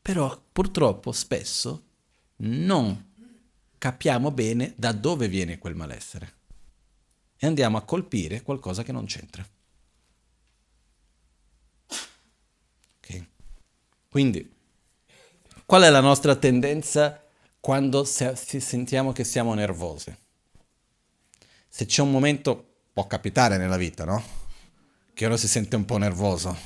Però 0.00 0.42
purtroppo 0.50 1.12
spesso 1.12 1.84
non 2.36 3.12
capiamo 3.76 4.30
bene 4.30 4.72
da 4.78 4.92
dove 4.92 5.28
viene 5.28 5.58
quel 5.58 5.74
malessere 5.74 6.34
e 7.36 7.46
andiamo 7.46 7.76
a 7.76 7.82
colpire 7.82 8.40
qualcosa 8.40 8.82
che 8.82 8.92
non 8.92 9.04
c'entra. 9.04 9.46
Okay. 12.96 13.28
Quindi 14.08 14.52
Qual 15.74 15.86
è 15.86 15.90
la 15.90 15.98
nostra 15.98 16.36
tendenza 16.36 17.20
quando 17.58 18.04
si 18.04 18.60
sentiamo 18.60 19.10
che 19.10 19.24
siamo 19.24 19.54
nervosi? 19.54 20.16
Se 21.68 21.84
c'è 21.84 22.00
un 22.00 22.12
momento, 22.12 22.64
può 22.92 23.08
capitare 23.08 23.56
nella 23.56 23.76
vita, 23.76 24.04
no? 24.04 24.22
Che 25.12 25.26
uno 25.26 25.36
si 25.36 25.48
sente 25.48 25.74
un 25.74 25.84
po' 25.84 25.96
nervoso. 25.96 26.56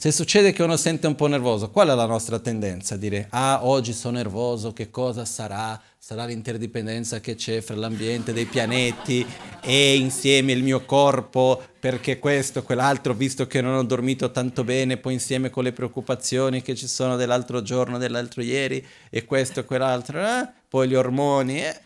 Se 0.00 0.12
succede 0.12 0.52
che 0.52 0.62
uno 0.62 0.76
sente 0.76 1.08
un 1.08 1.16
po' 1.16 1.26
nervoso, 1.26 1.70
qual 1.70 1.88
è 1.88 1.94
la 1.96 2.06
nostra 2.06 2.38
tendenza? 2.38 2.96
Dire, 2.96 3.26
ah, 3.30 3.66
oggi 3.66 3.92
sono 3.92 4.18
nervoso, 4.18 4.72
che 4.72 4.90
cosa 4.90 5.24
sarà? 5.24 5.82
Sarà 5.98 6.24
l'interdipendenza 6.24 7.18
che 7.18 7.34
c'è 7.34 7.60
fra 7.60 7.74
l'ambiente 7.74 8.32
dei 8.32 8.44
pianeti 8.44 9.26
e 9.60 9.96
insieme 9.96 10.52
il 10.52 10.62
mio 10.62 10.84
corpo, 10.84 11.60
perché 11.80 12.20
questo, 12.20 12.62
quell'altro, 12.62 13.12
visto 13.12 13.48
che 13.48 13.60
non 13.60 13.74
ho 13.74 13.82
dormito 13.82 14.30
tanto 14.30 14.62
bene, 14.62 14.98
poi 14.98 15.14
insieme 15.14 15.50
con 15.50 15.64
le 15.64 15.72
preoccupazioni 15.72 16.62
che 16.62 16.76
ci 16.76 16.86
sono 16.86 17.16
dell'altro 17.16 17.60
giorno, 17.62 17.98
dell'altro 17.98 18.40
ieri, 18.42 18.86
e 19.10 19.24
questo 19.24 19.64
quell'altro, 19.64 20.24
eh? 20.24 20.48
poi 20.68 20.86
gli 20.86 20.94
ormoni. 20.94 21.60
Eh? 21.60 21.80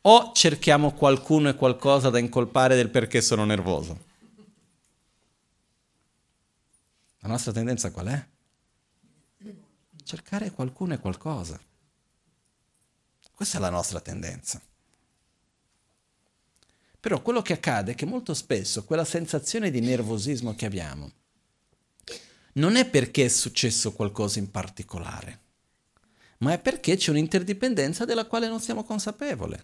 O 0.00 0.30
cerchiamo 0.32 0.92
qualcuno 0.92 1.50
e 1.50 1.54
qualcosa 1.54 2.08
da 2.08 2.18
incolpare 2.18 2.76
del 2.76 2.88
perché 2.88 3.20
sono 3.20 3.44
nervoso. 3.44 4.06
La 7.28 7.34
nostra 7.34 7.52
tendenza 7.52 7.90
qual 7.90 8.06
è? 8.06 8.26
Cercare 10.02 10.50
qualcuno 10.50 10.94
e 10.94 10.98
qualcosa. 10.98 11.60
Questa 13.34 13.58
è 13.58 13.60
la 13.60 13.68
nostra 13.68 14.00
tendenza. 14.00 14.62
Però 16.98 17.20
quello 17.20 17.42
che 17.42 17.52
accade 17.52 17.92
è 17.92 17.94
che 17.94 18.06
molto 18.06 18.32
spesso 18.32 18.82
quella 18.84 19.04
sensazione 19.04 19.70
di 19.70 19.80
nervosismo 19.80 20.54
che 20.54 20.64
abbiamo 20.64 21.12
non 22.54 22.76
è 22.76 22.88
perché 22.88 23.26
è 23.26 23.28
successo 23.28 23.92
qualcosa 23.92 24.38
in 24.38 24.50
particolare, 24.50 25.40
ma 26.38 26.54
è 26.54 26.58
perché 26.58 26.96
c'è 26.96 27.10
un'interdipendenza 27.10 28.06
della 28.06 28.24
quale 28.24 28.48
non 28.48 28.58
siamo 28.58 28.84
consapevoli 28.84 29.62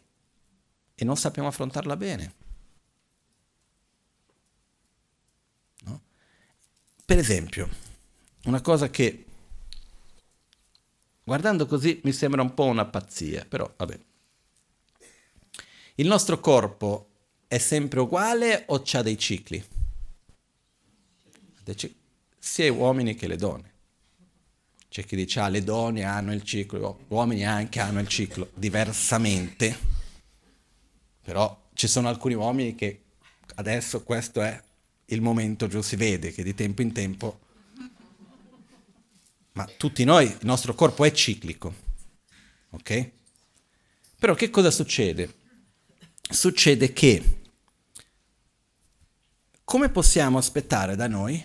e 0.94 1.04
non 1.06 1.16
sappiamo 1.16 1.48
affrontarla 1.48 1.96
bene. 1.96 2.43
Per 7.06 7.18
esempio, 7.18 7.68
una 8.44 8.62
cosa 8.62 8.88
che 8.88 9.24
guardando 11.22 11.66
così 11.66 12.00
mi 12.04 12.12
sembra 12.12 12.40
un 12.40 12.54
po' 12.54 12.64
una 12.64 12.86
pazzia, 12.86 13.44
però 13.44 13.70
vabbè. 13.76 14.00
Il 15.96 16.06
nostro 16.06 16.40
corpo 16.40 17.10
è 17.46 17.58
sempre 17.58 18.00
uguale 18.00 18.64
o 18.68 18.82
ha 18.90 19.02
dei 19.02 19.18
cicli? 19.18 19.62
Sia 22.38 22.64
gli 22.64 22.70
uomini 22.70 23.14
che 23.14 23.26
le 23.26 23.36
donne. 23.36 23.72
C'è 24.88 25.04
chi 25.04 25.14
dice, 25.14 25.40
ah, 25.40 25.48
le 25.48 25.62
donne 25.62 26.04
hanno 26.04 26.32
il 26.32 26.42
ciclo, 26.42 27.00
gli 27.00 27.12
uomini 27.12 27.44
anche 27.44 27.80
hanno 27.80 28.00
il 28.00 28.08
ciclo, 28.08 28.50
diversamente. 28.54 29.76
Però 31.22 31.68
ci 31.74 31.86
sono 31.86 32.08
alcuni 32.08 32.32
uomini 32.32 32.74
che 32.74 33.02
adesso 33.56 34.02
questo 34.02 34.40
è 34.40 34.62
il 35.06 35.20
momento 35.20 35.66
giusto, 35.66 35.88
si 35.88 35.96
vede 35.96 36.32
che 36.32 36.42
di 36.42 36.54
tempo 36.54 36.82
in 36.82 36.92
tempo... 36.92 37.40
Ma 39.52 39.68
tutti 39.76 40.02
noi, 40.04 40.26
il 40.26 40.38
nostro 40.42 40.74
corpo 40.74 41.04
è 41.04 41.12
ciclico, 41.12 41.74
ok? 42.70 43.10
Però 44.18 44.34
che 44.34 44.50
cosa 44.50 44.70
succede? 44.70 45.32
Succede 46.28 46.92
che 46.92 47.42
come 49.62 49.90
possiamo 49.90 50.38
aspettare 50.38 50.96
da 50.96 51.06
noi 51.06 51.44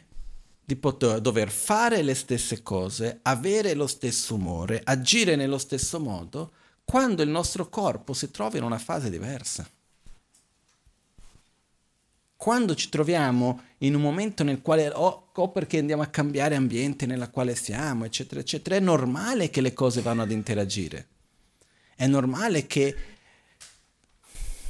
di 0.64 0.76
poter 0.76 1.20
dover 1.20 1.50
fare 1.50 2.02
le 2.02 2.14
stesse 2.14 2.62
cose, 2.62 3.20
avere 3.24 3.74
lo 3.74 3.88
stesso 3.88 4.36
umore, 4.36 4.82
agire 4.84 5.36
nello 5.36 5.58
stesso 5.58 6.00
modo, 6.00 6.52
quando 6.84 7.24
il 7.24 7.30
nostro 7.30 7.70
corpo 7.70 8.14
si 8.14 8.30
trova 8.30 8.58
in 8.58 8.64
una 8.64 8.78
fase 8.78 9.10
diversa? 9.10 9.68
Quando 12.40 12.74
ci 12.74 12.88
troviamo 12.88 13.64
in 13.80 13.96
un 13.96 14.02
momento 14.02 14.46
nel 14.46 14.62
quale, 14.62 14.88
o, 14.88 15.32
o 15.34 15.50
perché 15.50 15.78
andiamo 15.78 16.04
a 16.04 16.08
cambiare 16.08 16.56
ambiente 16.56 17.06
nella 17.06 17.28
quale 17.28 17.54
siamo, 17.54 18.06
eccetera, 18.06 18.40
eccetera, 18.40 18.78
è 18.78 18.80
normale 18.80 19.50
che 19.50 19.60
le 19.60 19.74
cose 19.74 20.00
vanno 20.00 20.22
ad 20.22 20.32
interagire. 20.32 21.08
È 21.98 22.08
normale 22.08 22.66
che 22.66 22.96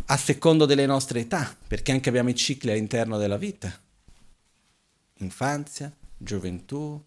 a 0.04 0.18
secondo 0.18 0.66
delle 0.66 0.88
nostre 0.88 1.20
età, 1.20 1.56
perché 1.68 1.92
anche 1.92 2.10
abbiamo 2.10 2.30
i 2.30 2.36
cicli 2.36 2.72
all'interno 2.72 3.20
della 3.20 3.38
vita. 3.38 3.72
Infanzia, 5.18 5.96
gioventù, 6.18 7.00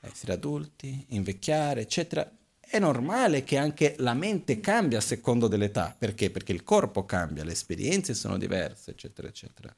essere 0.00 0.34
adulti, 0.34 1.06
invecchiare, 1.08 1.80
eccetera. 1.80 2.30
È 2.60 2.78
normale 2.78 3.44
che 3.44 3.56
anche 3.56 3.94
la 3.96 4.12
mente 4.12 4.60
cambia 4.60 4.98
a 4.98 5.00
secondo 5.00 5.48
dell'età. 5.48 5.96
Perché? 5.98 6.28
Perché 6.28 6.52
il 6.52 6.64
corpo 6.64 7.06
cambia, 7.06 7.44
le 7.44 7.52
esperienze 7.52 8.12
sono 8.12 8.36
diverse, 8.36 8.90
eccetera, 8.90 9.26
eccetera. 9.26 9.74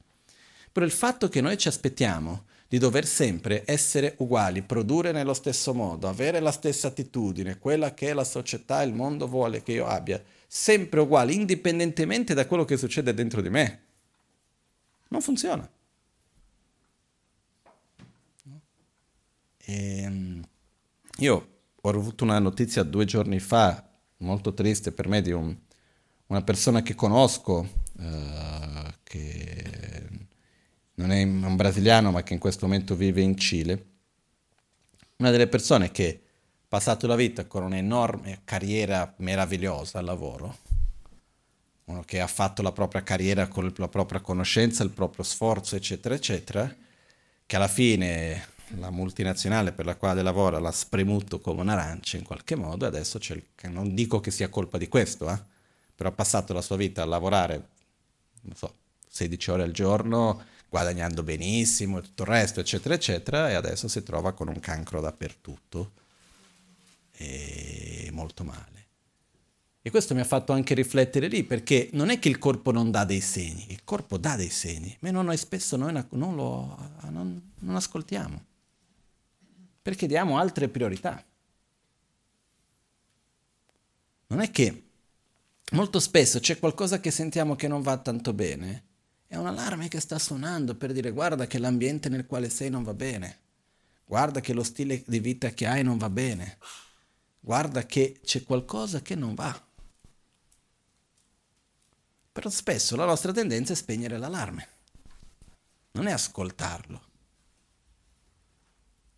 Però 0.74 0.84
il 0.84 0.90
fatto 0.90 1.28
che 1.28 1.40
noi 1.40 1.56
ci 1.56 1.68
aspettiamo 1.68 2.46
di 2.66 2.78
dover 2.78 3.06
sempre 3.06 3.62
essere 3.64 4.16
uguali, 4.18 4.62
produrre 4.62 5.12
nello 5.12 5.32
stesso 5.32 5.72
modo, 5.72 6.08
avere 6.08 6.40
la 6.40 6.50
stessa 6.50 6.88
attitudine, 6.88 7.60
quella 7.60 7.94
che 7.94 8.12
la 8.12 8.24
società 8.24 8.82
e 8.82 8.86
il 8.86 8.92
mondo 8.92 9.28
vuole 9.28 9.62
che 9.62 9.70
io 9.70 9.86
abbia, 9.86 10.20
sempre 10.48 10.98
uguale, 10.98 11.32
indipendentemente 11.32 12.34
da 12.34 12.48
quello 12.48 12.64
che 12.64 12.76
succede 12.76 13.14
dentro 13.14 13.40
di 13.40 13.50
me. 13.50 13.82
Non 15.10 15.20
funziona. 15.20 15.70
E, 19.58 19.98
ehm, 20.02 20.42
io 21.18 21.48
ho 21.80 21.88
avuto 21.88 22.24
una 22.24 22.40
notizia 22.40 22.82
due 22.82 23.04
giorni 23.04 23.38
fa, 23.38 23.88
molto 24.16 24.52
triste 24.52 24.90
per 24.90 25.06
me, 25.06 25.22
di 25.22 25.30
un, 25.30 25.56
una 26.26 26.42
persona 26.42 26.82
che 26.82 26.96
conosco, 26.96 27.68
uh, 27.92 28.92
che 29.04 29.94
non 30.96 31.10
è 31.10 31.22
un 31.22 31.56
brasiliano 31.56 32.10
ma 32.10 32.22
che 32.22 32.34
in 32.34 32.38
questo 32.38 32.66
momento 32.66 32.94
vive 32.94 33.20
in 33.20 33.36
Cile, 33.36 33.86
una 35.16 35.30
delle 35.30 35.48
persone 35.48 35.90
che 35.90 36.20
passato 36.68 37.06
la 37.06 37.16
vita 37.16 37.46
con 37.46 37.62
un'enorme 37.62 38.40
carriera 38.44 39.12
meravigliosa 39.18 39.98
al 39.98 40.04
lavoro, 40.04 40.58
uno 41.84 42.02
che 42.02 42.20
ha 42.20 42.26
fatto 42.26 42.62
la 42.62 42.72
propria 42.72 43.02
carriera 43.02 43.46
con 43.46 43.72
la 43.76 43.88
propria 43.88 44.20
conoscenza, 44.20 44.82
il 44.82 44.90
proprio 44.90 45.24
sforzo, 45.24 45.76
eccetera, 45.76 46.14
eccetera, 46.14 46.74
che 47.46 47.56
alla 47.56 47.68
fine 47.68 48.52
la 48.78 48.90
multinazionale 48.90 49.72
per 49.72 49.84
la 49.84 49.96
quale 49.96 50.22
lavora 50.22 50.58
l'ha 50.58 50.72
spremuto 50.72 51.38
come 51.40 51.60
un'arancia 51.60 52.16
in 52.16 52.24
qualche 52.24 52.56
modo 52.56 52.86
adesso 52.86 53.18
c'è 53.18 53.34
il... 53.34 53.44
non 53.70 53.94
dico 53.94 54.20
che 54.20 54.30
sia 54.30 54.48
colpa 54.48 54.78
di 54.78 54.88
questo, 54.88 55.30
eh? 55.30 55.38
però 55.94 56.08
ha 56.08 56.12
passato 56.12 56.52
la 56.52 56.62
sua 56.62 56.76
vita 56.76 57.02
a 57.02 57.06
lavorare, 57.06 57.68
non 58.42 58.56
so, 58.56 58.74
16 59.08 59.50
ore 59.50 59.62
al 59.62 59.72
giorno, 59.72 60.42
guadagnando 60.74 61.22
benissimo 61.22 61.98
e 61.98 62.02
tutto 62.02 62.24
il 62.24 62.30
resto, 62.30 62.58
eccetera, 62.58 62.96
eccetera, 62.96 63.48
e 63.48 63.54
adesso 63.54 63.86
si 63.86 64.02
trova 64.02 64.32
con 64.32 64.48
un 64.48 64.58
cancro 64.58 65.00
dappertutto 65.00 65.92
e 67.12 68.08
molto 68.10 68.42
male. 68.42 68.72
E 69.82 69.90
questo 69.90 70.14
mi 70.14 70.20
ha 70.20 70.24
fatto 70.24 70.52
anche 70.52 70.74
riflettere 70.74 71.28
lì, 71.28 71.44
perché 71.44 71.90
non 71.92 72.10
è 72.10 72.18
che 72.18 72.28
il 72.28 72.38
corpo 72.38 72.72
non 72.72 72.90
dà 72.90 73.04
dei 73.04 73.20
segni, 73.20 73.66
il 73.68 73.84
corpo 73.84 74.18
dà 74.18 74.34
dei 74.34 74.50
segni, 74.50 74.96
ma 74.98 75.12
noi 75.12 75.36
spesso 75.36 75.76
noi 75.76 75.92
non 75.92 76.34
lo 76.34 76.76
non, 77.02 77.52
non 77.60 77.76
ascoltiamo, 77.76 78.44
perché 79.80 80.08
diamo 80.08 80.38
altre 80.38 80.68
priorità. 80.68 81.24
Non 84.26 84.40
è 84.40 84.50
che 84.50 84.82
molto 85.70 86.00
spesso 86.00 86.40
c'è 86.40 86.58
qualcosa 86.58 86.98
che 86.98 87.12
sentiamo 87.12 87.54
che 87.54 87.68
non 87.68 87.80
va 87.80 87.96
tanto 87.98 88.32
bene, 88.32 88.82
è 89.26 89.36
un 89.36 89.46
allarme 89.46 89.88
che 89.88 90.00
sta 90.00 90.18
suonando 90.18 90.74
per 90.76 90.92
dire 90.92 91.10
guarda 91.10 91.46
che 91.46 91.58
l'ambiente 91.58 92.08
nel 92.08 92.26
quale 92.26 92.50
sei 92.50 92.70
non 92.70 92.82
va 92.82 92.94
bene, 92.94 93.38
guarda 94.04 94.40
che 94.40 94.52
lo 94.52 94.62
stile 94.62 95.02
di 95.06 95.18
vita 95.18 95.50
che 95.50 95.66
hai 95.66 95.82
non 95.82 95.98
va 95.98 96.10
bene 96.10 96.58
guarda 97.44 97.84
che 97.84 98.20
c'è 98.24 98.42
qualcosa 98.42 99.02
che 99.02 99.14
non 99.14 99.34
va. 99.34 99.62
Però 102.32 102.48
spesso 102.48 102.96
la 102.96 103.04
nostra 103.04 103.32
tendenza 103.32 103.74
è 103.74 103.76
spegnere 103.76 104.16
l'allarme, 104.16 104.68
non 105.92 106.06
è 106.06 106.12
ascoltarlo. 106.12 107.12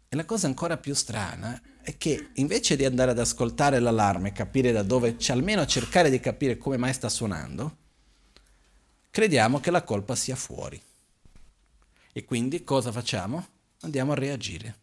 E 0.08 0.16
la 0.16 0.24
cosa 0.24 0.48
ancora 0.48 0.76
più 0.76 0.92
strana 0.92 1.60
è 1.80 1.96
che 1.96 2.30
invece 2.34 2.76
di 2.76 2.84
andare 2.84 3.12
ad 3.12 3.18
ascoltare 3.18 3.78
l'allarme, 3.78 4.32
capire 4.32 4.72
da 4.72 4.82
dove, 4.82 5.16
cioè 5.18 5.36
almeno 5.36 5.64
cercare 5.64 6.10
di 6.10 6.20
capire 6.20 6.58
come 6.58 6.76
mai 6.76 6.92
sta 6.92 7.08
suonando, 7.08 7.76
crediamo 9.16 9.60
che 9.60 9.70
la 9.70 9.82
colpa 9.82 10.14
sia 10.14 10.36
fuori. 10.36 10.78
E 12.12 12.24
quindi 12.26 12.62
cosa 12.64 12.92
facciamo? 12.92 13.46
Andiamo 13.80 14.12
a 14.12 14.14
reagire. 14.14 14.76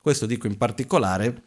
Questo 0.00 0.26
dico 0.26 0.48
in 0.48 0.56
particolare 0.56 1.42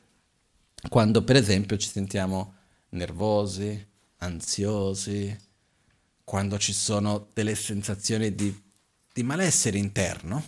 quando 0.88 1.22
per 1.22 1.36
esempio 1.36 1.76
ci 1.76 1.90
sentiamo 1.90 2.56
nervosi, 2.92 3.86
ansiosi, 4.20 5.38
quando 6.24 6.58
ci 6.58 6.72
sono 6.72 7.28
delle 7.34 7.56
sensazioni 7.56 8.34
di, 8.34 8.58
di 9.12 9.24
malessere 9.24 9.78
interno, 9.78 10.42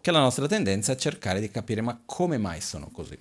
che 0.00 0.12
la 0.12 0.20
nostra 0.20 0.46
tendenza 0.46 0.92
è 0.92 0.96
cercare 0.96 1.40
di 1.40 1.50
capire 1.50 1.80
ma 1.80 2.00
come 2.06 2.38
mai 2.38 2.60
sono 2.60 2.92
così. 2.92 3.18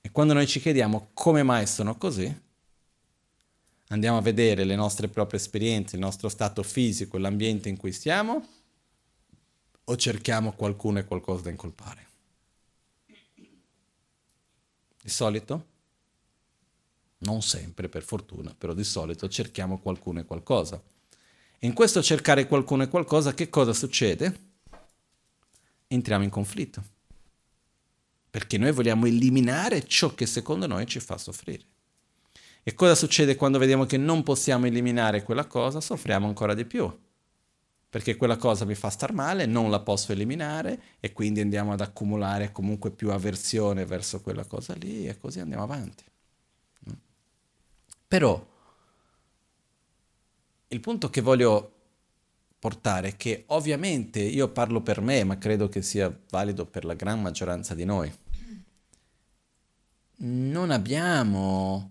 E 0.00 0.10
quando 0.10 0.32
noi 0.32 0.48
ci 0.48 0.58
chiediamo 0.58 1.10
come 1.14 1.44
mai 1.44 1.68
sono 1.68 1.96
così, 1.96 2.50
andiamo 3.92 4.16
a 4.16 4.22
vedere 4.22 4.64
le 4.64 4.74
nostre 4.74 5.08
proprie 5.08 5.38
esperienze, 5.38 5.96
il 5.96 6.02
nostro 6.02 6.28
stato 6.28 6.62
fisico, 6.62 7.18
l'ambiente 7.18 7.68
in 7.68 7.76
cui 7.76 7.92
stiamo, 7.92 8.46
o 9.84 9.96
cerchiamo 9.96 10.52
qualcuno 10.52 10.98
e 10.98 11.04
qualcosa 11.04 11.42
da 11.42 11.50
incolpare. 11.50 12.08
Di 15.02 15.10
solito, 15.10 15.66
non 17.18 17.42
sempre 17.42 17.88
per 17.88 18.02
fortuna, 18.02 18.54
però 18.56 18.72
di 18.72 18.84
solito 18.84 19.28
cerchiamo 19.28 19.78
qualcuno 19.78 20.20
e 20.20 20.24
qualcosa. 20.24 20.82
In 21.60 21.74
questo 21.74 22.02
cercare 22.02 22.46
qualcuno 22.46 22.84
e 22.84 22.88
qualcosa, 22.88 23.34
che 23.34 23.50
cosa 23.50 23.74
succede? 23.74 24.50
Entriamo 25.88 26.24
in 26.24 26.30
conflitto. 26.30 26.82
Perché 28.30 28.56
noi 28.56 28.72
vogliamo 28.72 29.04
eliminare 29.04 29.86
ciò 29.86 30.14
che 30.14 30.24
secondo 30.24 30.66
noi 30.66 30.86
ci 30.86 30.98
fa 30.98 31.18
soffrire. 31.18 31.71
E 32.62 32.74
cosa 32.74 32.94
succede 32.94 33.34
quando 33.36 33.58
vediamo 33.58 33.86
che 33.86 33.96
non 33.96 34.22
possiamo 34.22 34.66
eliminare 34.66 35.22
quella 35.22 35.46
cosa? 35.46 35.80
Soffriamo 35.80 36.26
ancora 36.26 36.54
di 36.54 36.64
più. 36.64 36.90
perché 37.92 38.16
quella 38.16 38.38
cosa 38.38 38.64
mi 38.64 38.74
fa 38.74 38.88
star 38.88 39.12
male, 39.12 39.44
non 39.44 39.70
la 39.70 39.80
posso 39.80 40.12
eliminare 40.12 40.80
e 40.98 41.12
quindi 41.12 41.42
andiamo 41.42 41.74
ad 41.74 41.82
accumulare 41.82 42.50
comunque 42.50 42.90
più 42.90 43.10
avversione 43.10 43.84
verso 43.84 44.22
quella 44.22 44.46
cosa 44.46 44.72
lì 44.72 45.06
e 45.06 45.18
così 45.18 45.40
andiamo 45.40 45.62
avanti. 45.62 46.02
Però 48.08 48.46
il 50.68 50.80
punto 50.80 51.10
che 51.10 51.20
voglio 51.20 51.72
portare 52.58 53.08
è 53.08 53.16
che 53.18 53.44
ovviamente 53.48 54.20
io 54.20 54.48
parlo 54.48 54.80
per 54.80 55.02
me, 55.02 55.22
ma 55.24 55.36
credo 55.36 55.68
che 55.68 55.82
sia 55.82 56.10
valido 56.30 56.64
per 56.64 56.86
la 56.86 56.94
gran 56.94 57.20
maggioranza 57.20 57.74
di 57.74 57.84
noi. 57.84 58.10
Non 60.16 60.70
abbiamo 60.70 61.90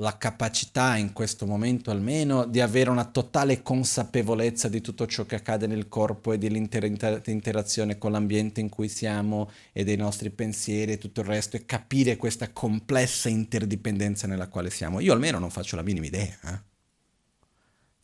la 0.00 0.16
capacità 0.16 0.96
in 0.96 1.12
questo 1.12 1.44
momento 1.44 1.90
almeno 1.90 2.44
di 2.44 2.60
avere 2.60 2.88
una 2.88 3.04
totale 3.04 3.62
consapevolezza 3.62 4.68
di 4.68 4.80
tutto 4.80 5.06
ciò 5.06 5.24
che 5.24 5.34
accade 5.34 5.66
nel 5.66 5.88
corpo 5.88 6.32
e 6.32 6.38
dell'interazione 6.38 7.98
con 7.98 8.12
l'ambiente 8.12 8.60
in 8.60 8.68
cui 8.68 8.88
siamo 8.88 9.50
e 9.72 9.82
dei 9.82 9.96
nostri 9.96 10.30
pensieri 10.30 10.92
e 10.92 10.98
tutto 10.98 11.22
il 11.22 11.26
resto 11.26 11.56
e 11.56 11.66
capire 11.66 12.16
questa 12.16 12.52
complessa 12.52 13.28
interdipendenza 13.28 14.28
nella 14.28 14.46
quale 14.46 14.70
siamo. 14.70 15.00
Io 15.00 15.12
almeno 15.12 15.40
non 15.40 15.50
faccio 15.50 15.74
la 15.74 15.82
minima 15.82 16.06
idea. 16.06 16.38
Eh? 16.44 16.60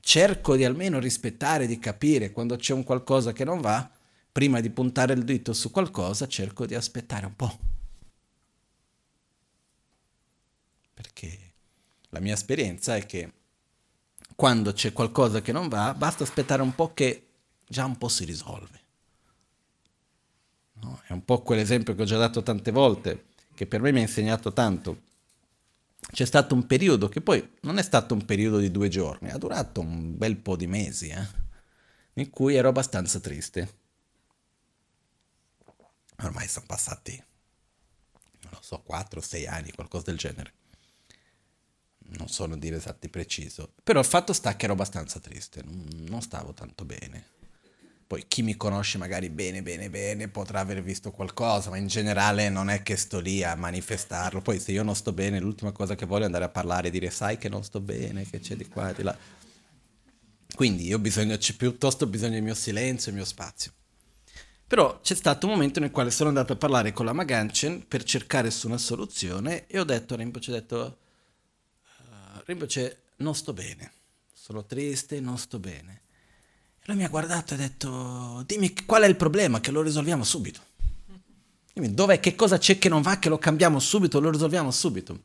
Cerco 0.00 0.56
di 0.56 0.64
almeno 0.64 0.98
rispettare, 0.98 1.68
di 1.68 1.78
capire 1.78 2.32
quando 2.32 2.56
c'è 2.56 2.72
un 2.72 2.82
qualcosa 2.82 3.32
che 3.32 3.44
non 3.44 3.60
va, 3.60 3.88
prima 4.32 4.60
di 4.60 4.70
puntare 4.70 5.12
il 5.12 5.22
dito 5.22 5.52
su 5.52 5.70
qualcosa 5.70 6.26
cerco 6.26 6.66
di 6.66 6.74
aspettare 6.74 7.26
un 7.26 7.36
po'. 7.36 7.58
Perché 10.92 11.43
la 12.14 12.20
mia 12.20 12.34
esperienza 12.34 12.94
è 12.94 13.04
che 13.06 13.32
quando 14.36 14.72
c'è 14.72 14.92
qualcosa 14.92 15.42
che 15.42 15.50
non 15.50 15.66
va, 15.68 15.92
basta 15.94 16.22
aspettare 16.22 16.62
un 16.62 16.72
po' 16.72 16.94
che 16.94 17.26
già 17.66 17.84
un 17.84 17.98
po' 17.98 18.08
si 18.08 18.24
risolve. 18.24 18.80
No? 20.74 21.00
È 21.06 21.12
un 21.12 21.24
po' 21.24 21.42
quell'esempio 21.42 21.96
che 21.96 22.02
ho 22.02 22.04
già 22.04 22.16
dato 22.16 22.44
tante 22.44 22.70
volte, 22.70 23.26
che 23.52 23.66
per 23.66 23.80
me 23.80 23.90
mi 23.90 23.98
ha 23.98 24.02
insegnato 24.02 24.52
tanto. 24.52 25.02
C'è 25.98 26.24
stato 26.24 26.54
un 26.54 26.66
periodo 26.66 27.08
che 27.08 27.20
poi 27.20 27.56
non 27.62 27.78
è 27.78 27.82
stato 27.82 28.14
un 28.14 28.24
periodo 28.24 28.58
di 28.58 28.70
due 28.70 28.88
giorni, 28.88 29.30
ha 29.30 29.38
durato 29.38 29.80
un 29.80 30.16
bel 30.16 30.36
po' 30.36 30.54
di 30.54 30.68
mesi, 30.68 31.08
eh? 31.08 31.26
in 32.14 32.30
cui 32.30 32.54
ero 32.54 32.68
abbastanza 32.68 33.18
triste. 33.18 33.82
Ormai 36.22 36.46
sono 36.46 36.66
passati, 36.68 37.20
non 38.42 38.52
lo 38.52 38.60
so, 38.60 38.84
4-6 38.88 39.48
anni, 39.48 39.72
qualcosa 39.72 40.04
del 40.04 40.16
genere 40.16 40.62
non 42.16 42.28
so 42.28 42.46
dire 42.46 42.76
esatti 42.76 43.08
preciso, 43.08 43.72
però 43.82 44.00
il 44.00 44.06
fatto 44.06 44.32
sta 44.32 44.56
che 44.56 44.64
ero 44.64 44.74
abbastanza 44.74 45.18
triste, 45.18 45.62
non 46.06 46.22
stavo 46.22 46.52
tanto 46.52 46.84
bene. 46.84 47.32
Poi 48.06 48.26
chi 48.28 48.42
mi 48.42 48.56
conosce 48.56 48.98
magari 48.98 49.30
bene, 49.30 49.62
bene, 49.62 49.88
bene 49.88 50.28
potrà 50.28 50.60
aver 50.60 50.82
visto 50.82 51.10
qualcosa, 51.10 51.70
ma 51.70 51.78
in 51.78 51.86
generale 51.86 52.50
non 52.50 52.68
è 52.68 52.82
che 52.82 52.96
sto 52.96 53.18
lì 53.18 53.42
a 53.42 53.54
manifestarlo. 53.54 54.42
Poi 54.42 54.60
se 54.60 54.72
io 54.72 54.82
non 54.82 54.94
sto 54.94 55.12
bene, 55.12 55.40
l'ultima 55.40 55.72
cosa 55.72 55.94
che 55.94 56.04
voglio 56.04 56.22
è 56.22 56.26
andare 56.26 56.44
a 56.44 56.50
parlare 56.50 56.88
e 56.88 56.90
dire 56.90 57.10
sai 57.10 57.38
che 57.38 57.48
non 57.48 57.64
sto 57.64 57.80
bene, 57.80 58.28
che 58.28 58.40
c'è 58.40 58.56
di 58.56 58.68
qua 58.68 58.90
e 58.90 58.94
di 58.94 59.02
là. 59.02 59.16
Quindi 60.54 60.86
io 60.86 60.96
ho 60.96 61.00
bisogno, 61.00 61.36
c'è 61.36 61.54
piuttosto 61.54 62.06
bisogno 62.06 62.34
del 62.34 62.42
mio 62.42 62.54
silenzio, 62.54 63.10
del 63.10 63.20
mio 63.20 63.28
spazio. 63.28 63.72
Però 64.66 65.00
c'è 65.00 65.14
stato 65.14 65.46
un 65.46 65.52
momento 65.52 65.80
nel 65.80 65.90
quale 65.90 66.10
sono 66.10 66.28
andato 66.28 66.52
a 66.52 66.56
parlare 66.56 66.92
con 66.92 67.06
la 67.06 67.12
Maganchen 67.12 67.86
per 67.88 68.04
cercare 68.04 68.50
su 68.50 68.66
una 68.66 68.78
soluzione 68.78 69.66
e 69.66 69.78
ho 69.78 69.84
detto 69.84 70.14
a 70.14 70.16
Rinpoche, 70.18 70.50
ho 70.50 70.54
detto 70.54 70.98
Rinpoche, 72.44 73.02
non 73.16 73.34
sto 73.34 73.52
bene, 73.52 73.92
sono 74.32 74.64
triste, 74.64 75.18
non 75.20 75.38
sto 75.38 75.58
bene. 75.58 76.02
E 76.78 76.82
lui 76.86 76.96
mi 76.96 77.04
ha 77.04 77.08
guardato 77.08 77.54
e 77.54 77.56
ha 77.56 77.60
detto, 77.60 78.42
dimmi 78.46 78.74
qual 78.84 79.02
è 79.02 79.06
il 79.06 79.16
problema, 79.16 79.60
che 79.60 79.70
lo 79.70 79.80
risolviamo 79.80 80.24
subito. 80.24 80.60
Dimmi 81.72 81.94
dov'è, 81.94 82.20
che 82.20 82.34
cosa 82.34 82.58
c'è 82.58 82.78
che 82.78 82.88
non 82.88 83.02
va, 83.02 83.18
che 83.18 83.30
lo 83.30 83.38
cambiamo 83.38 83.80
subito, 83.80 84.20
lo 84.20 84.30
risolviamo 84.30 84.70
subito. 84.70 85.22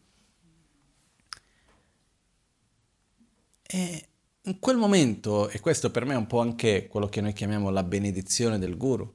E 3.64 4.08
in 4.44 4.60
quel 4.60 4.78
momento, 4.78 5.50
e 5.50 5.60
questo 5.60 5.92
per 5.92 6.06
me 6.06 6.14
è 6.14 6.18
un 6.18 6.26
po' 6.26 6.40
anche 6.40 6.88
quello 6.88 7.08
che 7.08 7.22
noi 7.22 7.34
chiamiamo 7.34 7.70
la 7.70 7.84
benedizione 7.84 8.58
del 8.58 8.78
guru, 8.78 9.14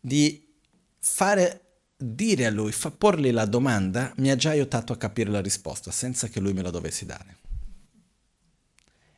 di 0.00 0.52
fare 0.98 1.63
dire 2.12 2.46
a 2.46 2.50
lui, 2.50 2.72
fa 2.72 2.90
porgli 2.90 3.30
la 3.30 3.46
domanda, 3.46 4.12
mi 4.16 4.30
ha 4.30 4.36
già 4.36 4.50
aiutato 4.50 4.92
a 4.92 4.96
capire 4.96 5.30
la 5.30 5.40
risposta 5.40 5.90
senza 5.90 6.28
che 6.28 6.40
lui 6.40 6.52
me 6.52 6.62
la 6.62 6.70
dovessi 6.70 7.06
dare. 7.06 7.38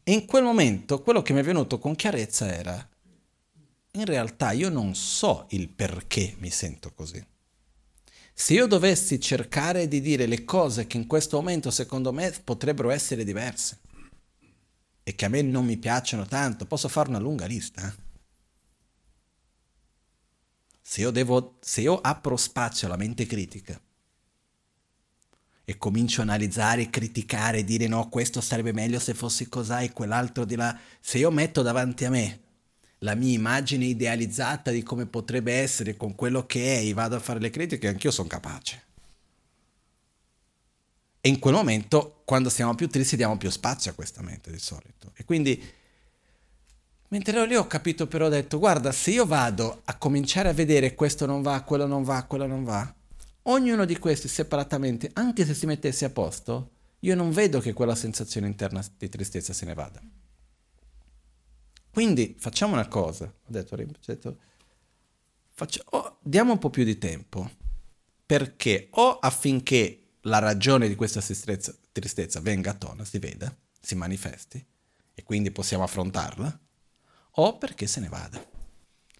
E 0.02 0.12
in 0.12 0.24
quel 0.24 0.44
momento 0.44 1.02
quello 1.02 1.20
che 1.20 1.32
mi 1.32 1.40
è 1.40 1.42
venuto 1.42 1.78
con 1.78 1.96
chiarezza 1.96 2.54
era, 2.54 2.88
in 3.92 4.04
realtà 4.04 4.52
io 4.52 4.68
non 4.68 4.94
so 4.94 5.46
il 5.50 5.68
perché 5.68 6.36
mi 6.38 6.50
sento 6.50 6.92
così. 6.92 7.24
Se 8.32 8.52
io 8.52 8.66
dovessi 8.66 9.18
cercare 9.18 9.88
di 9.88 10.00
dire 10.00 10.26
le 10.26 10.44
cose 10.44 10.86
che 10.86 10.96
in 10.96 11.06
questo 11.06 11.38
momento 11.38 11.70
secondo 11.70 12.12
me 12.12 12.32
potrebbero 12.44 12.90
essere 12.90 13.24
diverse 13.24 13.80
e 15.02 15.14
che 15.14 15.24
a 15.24 15.28
me 15.28 15.42
non 15.42 15.64
mi 15.64 15.78
piacciono 15.78 16.26
tanto, 16.26 16.66
posso 16.66 16.88
fare 16.88 17.08
una 17.08 17.18
lunga 17.18 17.46
lista. 17.46 17.92
Se 20.88 21.00
io, 21.00 21.10
devo, 21.10 21.56
se 21.62 21.80
io 21.80 22.00
apro 22.00 22.36
spazio 22.36 22.86
alla 22.86 22.96
mente 22.96 23.26
critica 23.26 23.78
e 25.64 25.78
comincio 25.78 26.20
a 26.20 26.22
analizzare, 26.22 26.90
criticare, 26.90 27.64
dire 27.64 27.88
no, 27.88 28.08
questo 28.08 28.40
sarebbe 28.40 28.72
meglio 28.72 29.00
se 29.00 29.12
fossi 29.12 29.48
così 29.48 29.82
e 29.82 29.92
quell'altro 29.92 30.44
di 30.44 30.54
là, 30.54 30.78
se 31.00 31.18
io 31.18 31.32
metto 31.32 31.62
davanti 31.62 32.04
a 32.04 32.10
me 32.10 32.40
la 32.98 33.16
mia 33.16 33.34
immagine 33.34 33.86
idealizzata 33.86 34.70
di 34.70 34.84
come 34.84 35.06
potrebbe 35.06 35.54
essere 35.54 35.96
con 35.96 36.14
quello 36.14 36.46
che 36.46 36.76
è 36.76 36.84
e 36.84 36.94
vado 36.94 37.16
a 37.16 37.20
fare 37.20 37.40
le 37.40 37.50
critiche, 37.50 37.88
anch'io 37.88 38.12
sono 38.12 38.28
capace. 38.28 38.84
E 41.20 41.28
in 41.28 41.40
quel 41.40 41.54
momento, 41.54 42.22
quando 42.24 42.48
siamo 42.48 42.76
più 42.76 42.88
tristi, 42.88 43.16
diamo 43.16 43.36
più 43.36 43.50
spazio 43.50 43.90
a 43.90 43.94
questa 43.94 44.22
mente 44.22 44.52
di 44.52 44.60
solito. 44.60 45.10
E 45.16 45.24
quindi 45.24 45.60
Mentre 47.08 47.36
ero 47.36 47.44
lì 47.44 47.54
ho 47.54 47.66
capito 47.66 48.06
però, 48.06 48.26
ho 48.26 48.30
detto, 48.30 48.58
guarda, 48.58 48.90
se 48.92 49.12
io 49.12 49.26
vado 49.26 49.82
a 49.84 49.96
cominciare 49.96 50.48
a 50.48 50.52
vedere 50.52 50.94
questo 50.94 51.24
non 51.26 51.42
va, 51.42 51.62
quello 51.62 51.86
non 51.86 52.02
va, 52.02 52.24
quello 52.24 52.46
non 52.46 52.64
va, 52.64 52.94
ognuno 53.42 53.84
di 53.84 53.96
questi 53.98 54.28
separatamente, 54.28 55.10
anche 55.14 55.44
se 55.44 55.54
si 55.54 55.66
mettesse 55.66 56.04
a 56.04 56.10
posto, 56.10 56.70
io 57.00 57.14
non 57.14 57.30
vedo 57.30 57.60
che 57.60 57.72
quella 57.72 57.94
sensazione 57.94 58.46
interna 58.46 58.84
di 58.96 59.08
tristezza 59.08 59.52
se 59.52 59.66
ne 59.66 59.74
vada. 59.74 60.00
Quindi 61.90 62.36
facciamo 62.38 62.72
una 62.72 62.88
cosa, 62.88 63.24
ho 63.24 63.50
detto, 63.50 63.74
ho 63.74 63.86
detto 64.04 64.38
faccio, 65.52 65.82
oh, 65.90 66.18
diamo 66.22 66.52
un 66.52 66.58
po' 66.58 66.70
più 66.70 66.84
di 66.84 66.98
tempo, 66.98 67.50
perché 68.26 68.88
o 68.90 69.18
affinché 69.18 70.16
la 70.22 70.38
ragione 70.38 70.88
di 70.88 70.94
questa 70.94 71.20
tristezza, 71.20 71.74
tristezza 71.92 72.40
venga 72.40 72.72
a 72.72 72.74
tona, 72.74 73.04
si 73.04 73.18
veda, 73.18 73.54
si 73.80 73.94
manifesti, 73.94 74.62
e 75.14 75.22
quindi 75.22 75.50
possiamo 75.50 75.84
affrontarla, 75.84 76.60
o 77.38 77.58
perché 77.58 77.86
se 77.86 78.00
ne 78.00 78.08
vada. 78.08 78.44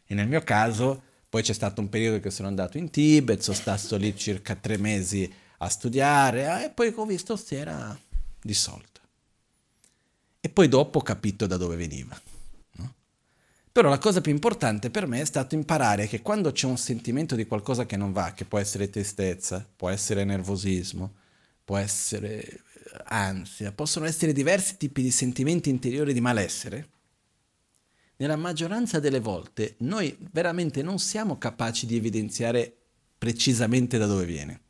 E 0.04 0.14
nel 0.14 0.28
mio 0.28 0.42
caso, 0.42 1.02
poi 1.28 1.42
c'è 1.42 1.52
stato 1.52 1.80
un 1.80 1.88
periodo 1.88 2.20
che 2.20 2.30
sono 2.30 2.48
andato 2.48 2.78
in 2.78 2.90
Tibet, 2.90 3.40
sono 3.40 3.56
stato 3.56 3.96
lì 3.96 4.16
circa 4.16 4.54
tre 4.54 4.78
mesi 4.78 5.30
a 5.58 5.68
studiare 5.68 6.64
e 6.64 6.70
poi 6.70 6.92
ho 6.94 7.04
visto 7.04 7.36
si 7.36 7.54
era 7.54 7.98
dissolto. 8.40 9.00
E 10.40 10.48
poi 10.48 10.68
dopo 10.68 10.98
ho 10.98 11.02
capito 11.02 11.46
da 11.46 11.56
dove 11.56 11.76
veniva. 11.76 12.18
No? 12.72 12.94
Però 13.72 13.88
la 13.88 13.98
cosa 13.98 14.20
più 14.20 14.30
importante 14.30 14.90
per 14.90 15.06
me 15.06 15.20
è 15.20 15.24
stato 15.24 15.54
imparare 15.54 16.06
che 16.06 16.22
quando 16.22 16.52
c'è 16.52 16.66
un 16.66 16.78
sentimento 16.78 17.34
di 17.34 17.46
qualcosa 17.46 17.84
che 17.84 17.96
non 17.96 18.12
va, 18.12 18.32
che 18.32 18.44
può 18.44 18.58
essere 18.58 18.88
tristezza, 18.88 19.66
può 19.74 19.88
essere 19.88 20.24
nervosismo, 20.24 21.14
può 21.64 21.76
essere 21.76 22.62
ansia, 23.06 23.72
possono 23.72 24.06
essere 24.06 24.32
diversi 24.32 24.76
tipi 24.76 25.02
di 25.02 25.10
sentimenti 25.10 25.68
interiori 25.68 26.12
di 26.12 26.20
malessere, 26.20 26.88
nella 28.16 28.36
maggioranza 28.36 28.98
delle 28.98 29.20
volte 29.20 29.74
noi 29.78 30.16
veramente 30.32 30.82
non 30.82 30.98
siamo 30.98 31.38
capaci 31.38 31.86
di 31.86 31.96
evidenziare 31.96 32.74
precisamente 33.18 33.98
da 33.98 34.06
dove 34.06 34.24
viene. 34.24 34.60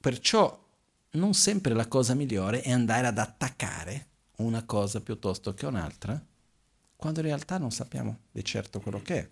Perciò 0.00 0.66
non 1.10 1.34
sempre 1.34 1.74
la 1.74 1.88
cosa 1.88 2.14
migliore 2.14 2.62
è 2.62 2.70
andare 2.70 3.06
ad 3.06 3.18
attaccare 3.18 4.06
una 4.36 4.64
cosa 4.64 5.00
piuttosto 5.00 5.54
che 5.54 5.66
un'altra, 5.66 6.24
quando 6.96 7.20
in 7.20 7.26
realtà 7.26 7.58
non 7.58 7.70
sappiamo 7.70 8.20
di 8.30 8.44
certo 8.44 8.80
quello 8.80 9.02
che 9.02 9.18
è. 9.18 9.30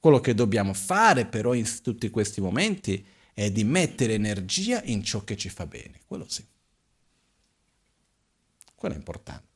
Quello 0.00 0.20
che 0.20 0.34
dobbiamo 0.34 0.74
fare 0.74 1.26
però 1.26 1.54
in 1.54 1.66
tutti 1.82 2.10
questi 2.10 2.40
momenti 2.40 3.04
è 3.32 3.50
di 3.50 3.64
mettere 3.64 4.14
energia 4.14 4.82
in 4.84 5.02
ciò 5.02 5.24
che 5.24 5.36
ci 5.36 5.48
fa 5.48 5.66
bene, 5.66 6.00
quello 6.06 6.28
sì. 6.28 6.46
Quello 8.74 8.94
è 8.94 8.98
importante. 8.98 9.53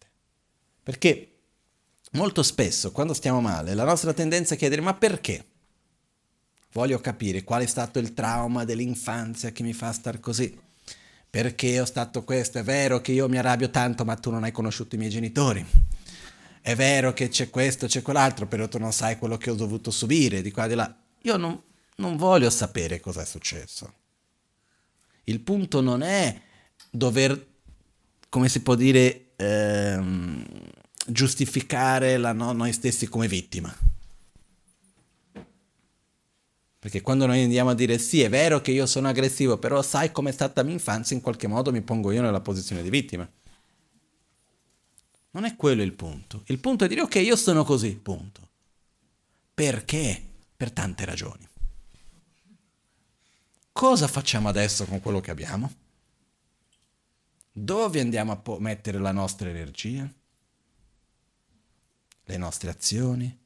Perché 0.89 1.41
molto 2.13 2.43
spesso 2.43 2.93
quando 2.93 3.13
stiamo 3.13 3.43
male 3.43 3.75
la 3.75 3.85
nostra 3.85 4.15
tendenza 4.15 4.55
è 4.55 4.57
chiedere 4.57 4.81
ma 4.81 4.95
perché? 4.95 5.45
Voglio 6.73 6.99
capire 6.99 7.45
qual 7.45 7.61
è 7.61 7.67
stato 7.67 7.99
il 7.99 8.15
trauma 8.15 8.65
dell'infanzia 8.65 9.53
che 9.53 9.63
mi 9.63 9.75
fa 9.75 9.93
star 9.93 10.19
così. 10.19 10.59
perché 11.29 11.79
ho 11.79 11.85
stato 11.85 12.25
questo, 12.25 12.57
è 12.57 12.63
vero 12.63 13.03
che 13.03 13.13
io 13.13 13.29
mi 13.29 13.37
arrabbio 13.37 13.69
tanto 13.69 14.07
ma 14.07 14.15
tu 14.15 14.31
non 14.31 14.45
hai 14.45 14.51
conosciuto 14.51 14.95
i 14.95 14.99
miei 14.99 15.11
genitori, 15.11 15.63
è 16.63 16.75
vero 16.75 17.13
che 17.13 17.29
c'è 17.29 17.51
questo, 17.51 17.87
c'è 17.87 18.01
quell'altro, 18.01 18.47
però 18.47 18.67
tu 18.67 18.79
non 18.79 18.95
sai 18.95 19.19
quello 19.19 19.37
che 19.37 19.51
ho 19.51 19.55
dovuto 19.55 19.91
subire 19.91 20.41
di 20.41 20.51
qua 20.51 20.65
e 20.65 20.69
di 20.69 20.75
là. 20.75 20.97
Io 21.25 21.37
non, 21.37 21.63
non 21.97 22.17
voglio 22.17 22.49
sapere 22.49 22.99
cosa 22.99 23.21
è 23.21 23.27
successo. 23.27 23.93
Il 25.25 25.41
punto 25.41 25.83
non 25.83 26.01
è 26.01 26.41
dover, 26.89 27.47
come 28.31 28.49
si 28.49 28.63
può 28.63 28.75
dire, 28.75 29.33
ehm, 29.37 30.45
giustificare 31.09 32.17
la, 32.17 32.33
no, 32.33 32.53
noi 32.53 32.73
stessi 32.73 33.09
come 33.09 33.29
vittima. 33.29 33.75
Perché 36.79 37.01
quando 37.01 37.27
noi 37.27 37.43
andiamo 37.43 37.71
a 37.71 37.75
dire 37.75 37.99
sì, 37.99 38.23
è 38.23 38.29
vero 38.29 38.61
che 38.61 38.71
io 38.71 38.87
sono 38.87 39.09
aggressivo, 39.09 39.59
però 39.59 39.83
sai 39.83 40.13
com'è 40.13 40.31
stata 40.31 40.61
la 40.61 40.67
mia 40.67 40.77
infanzia, 40.77 41.17
in 41.17 41.23
qualche 41.23 41.49
modo 41.49 41.73
mi 41.73 41.83
pongo 41.83 42.13
io 42.13 42.23
nella 42.23 42.41
posizione 42.41 42.83
di 42.83 42.91
vittima. 42.91 43.29
Non 45.31 45.45
è 45.45 45.57
quello 45.57 45.83
il 45.83 45.93
punto. 45.93 46.43
Il 46.47 46.59
punto 46.59 46.85
è 46.85 46.89
dire 46.89 47.03
ok, 47.03 47.17
io 47.17 47.37
sono 47.37 47.65
così, 47.65 47.95
punto. 47.97 48.49
Perché? 49.53 50.23
Per 50.57 50.71
tante 50.71 51.05
ragioni. 51.05 51.47
Cosa 53.73 54.09
facciamo 54.09 54.49
adesso 54.49 54.85
con 54.87 55.01
quello 55.01 55.21
che 55.21 55.31
abbiamo? 55.31 55.73
Dove 57.53 58.01
andiamo 58.01 58.33
a 58.33 58.37
po- 58.37 58.59
mettere 58.59 58.99
la 58.99 59.13
nostra 59.13 59.49
energia? 59.49 60.09
Le 62.29 62.37
nostre 62.37 62.69
azioni? 62.69 63.39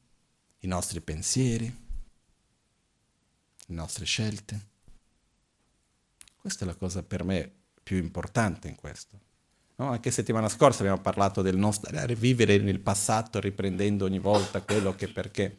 I 0.59 0.67
nostri 0.67 0.99
pensieri? 0.99 1.81
le 3.67 3.75
nostre 3.75 4.03
scelte. 4.03 4.59
Questa 6.35 6.65
è 6.65 6.67
la 6.67 6.75
cosa 6.75 7.01
per 7.01 7.23
me 7.23 7.49
più 7.81 7.97
importante 7.97 8.67
in 8.67 8.75
questo. 8.75 9.19
No? 9.75 9.89
Anche 9.91 10.11
settimana 10.11 10.49
scorsa 10.49 10.79
abbiamo 10.79 10.99
parlato 10.99 11.41
del 11.41 11.55
non 11.55 11.71
stare 11.71 11.99
a 11.99 12.05
rivivere 12.05 12.57
nel 12.57 12.81
passato 12.81 13.39
riprendendo 13.39 14.03
ogni 14.03 14.19
volta 14.19 14.61
quello 14.61 14.93
che 14.95 15.07
perché. 15.07 15.57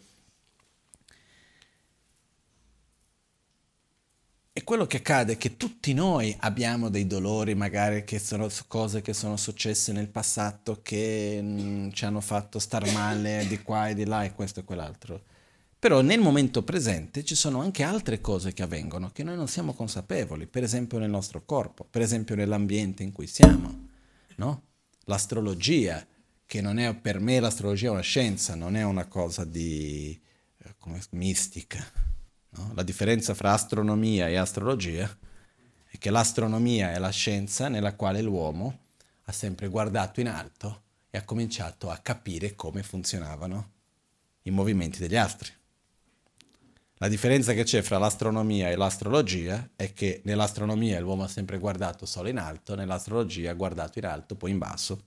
E 4.57 4.63
quello 4.63 4.87
che 4.87 4.99
accade 4.99 5.33
è 5.33 5.37
che 5.37 5.57
tutti 5.57 5.93
noi 5.95 6.33
abbiamo 6.39 6.89
dei 6.89 7.09
dolori, 7.09 7.57
magari 7.57 8.05
che 8.05 8.21
sono 8.21 8.49
cose 8.69 9.03
che 9.03 9.13
sono 9.13 9.37
successe 9.37 9.91
nel 9.91 10.07
passato 10.07 10.79
che 10.81 11.41
mh, 11.43 11.63
mm, 11.63 11.91
ci 11.91 12.05
hanno 12.05 12.21
fatto 12.21 12.61
star 12.61 12.89
male 12.93 13.47
di 13.49 13.61
qua 13.63 13.89
e 13.89 13.95
di 13.95 14.05
là 14.05 14.23
e 14.23 14.33
questo 14.33 14.61
e 14.61 14.63
quell'altro. 14.63 15.25
Però 15.77 16.03
nel 16.03 16.21
momento 16.21 16.63
presente 16.63 17.25
ci 17.25 17.35
sono 17.35 17.63
anche 17.63 17.83
altre 17.83 18.21
cose 18.21 18.53
che 18.53 18.63
avvengono 18.63 19.11
che 19.11 19.25
noi 19.25 19.35
non 19.35 19.49
siamo 19.49 19.75
consapevoli, 19.75 20.47
per 20.47 20.63
esempio 20.63 20.99
nel 20.99 21.11
nostro 21.11 21.45
corpo, 21.45 21.85
per 21.91 22.03
esempio 22.03 22.37
nell'ambiente 22.37 23.03
in 23.03 23.11
cui 23.11 23.27
siamo, 23.27 23.89
no? 24.37 24.63
L'astrologia, 25.07 26.07
che 26.47 26.61
non 26.61 26.79
è 26.79 26.95
per 26.95 27.19
me 27.19 27.41
l'astrologia 27.41 27.89
è 27.89 27.91
una 27.91 28.03
scienza, 28.03 28.55
non 28.55 28.77
è 28.77 28.85
una 28.85 29.07
cosa 29.07 29.45
di 29.45 30.17
eh, 30.59 30.75
come, 30.79 31.03
mistica. 31.11 32.13
No? 32.57 32.73
La 32.75 32.83
differenza 32.83 33.35
fra 33.35 33.53
astronomia 33.53 34.29
e 34.29 34.37
astrologia 34.37 35.09
è 35.87 35.99
che 35.99 36.11
l'astronomia 36.11 36.93
è 36.93 36.99
la 36.99 37.11
scienza 37.11 37.69
nella 37.69 37.95
quale 37.95 38.23
l'uomo 38.23 38.79
ha 39.25 39.33
sempre 39.33 39.69
guardato 39.69 40.21
in 40.21 40.29
alto 40.29 40.83
e 41.11 41.19
ha 41.19 41.25
cominciato 41.25 41.91
a 41.91 41.99
capire 41.99 42.55
come 42.55 42.83
funzionavano 42.83 43.71
i 44.43 44.51
movimenti 44.51 44.99
degli 44.99 45.17
astri. 45.17 45.51
La 46.99 47.09
differenza 47.09 47.53
che 47.53 47.65
c'è 47.65 47.83
fra 47.83 47.99
l'astronomia 47.99 48.71
e 48.71 48.77
l'astrologia 48.77 49.71
è 49.75 49.93
che 49.93 50.21
nell'astronomia 50.25 51.01
l'uomo 51.01 51.25
ha 51.25 51.29
sempre 51.29 51.59
guardato 51.59 52.07
solo 52.07 52.29
in 52.29 52.39
alto, 52.39 52.75
nell'astrologia 52.75 53.51
ha 53.51 53.55
guardato 53.55 53.99
in 53.99 54.07
alto, 54.07 54.37
poi 54.37 54.53
in 54.53 54.59
basso. 54.59 55.03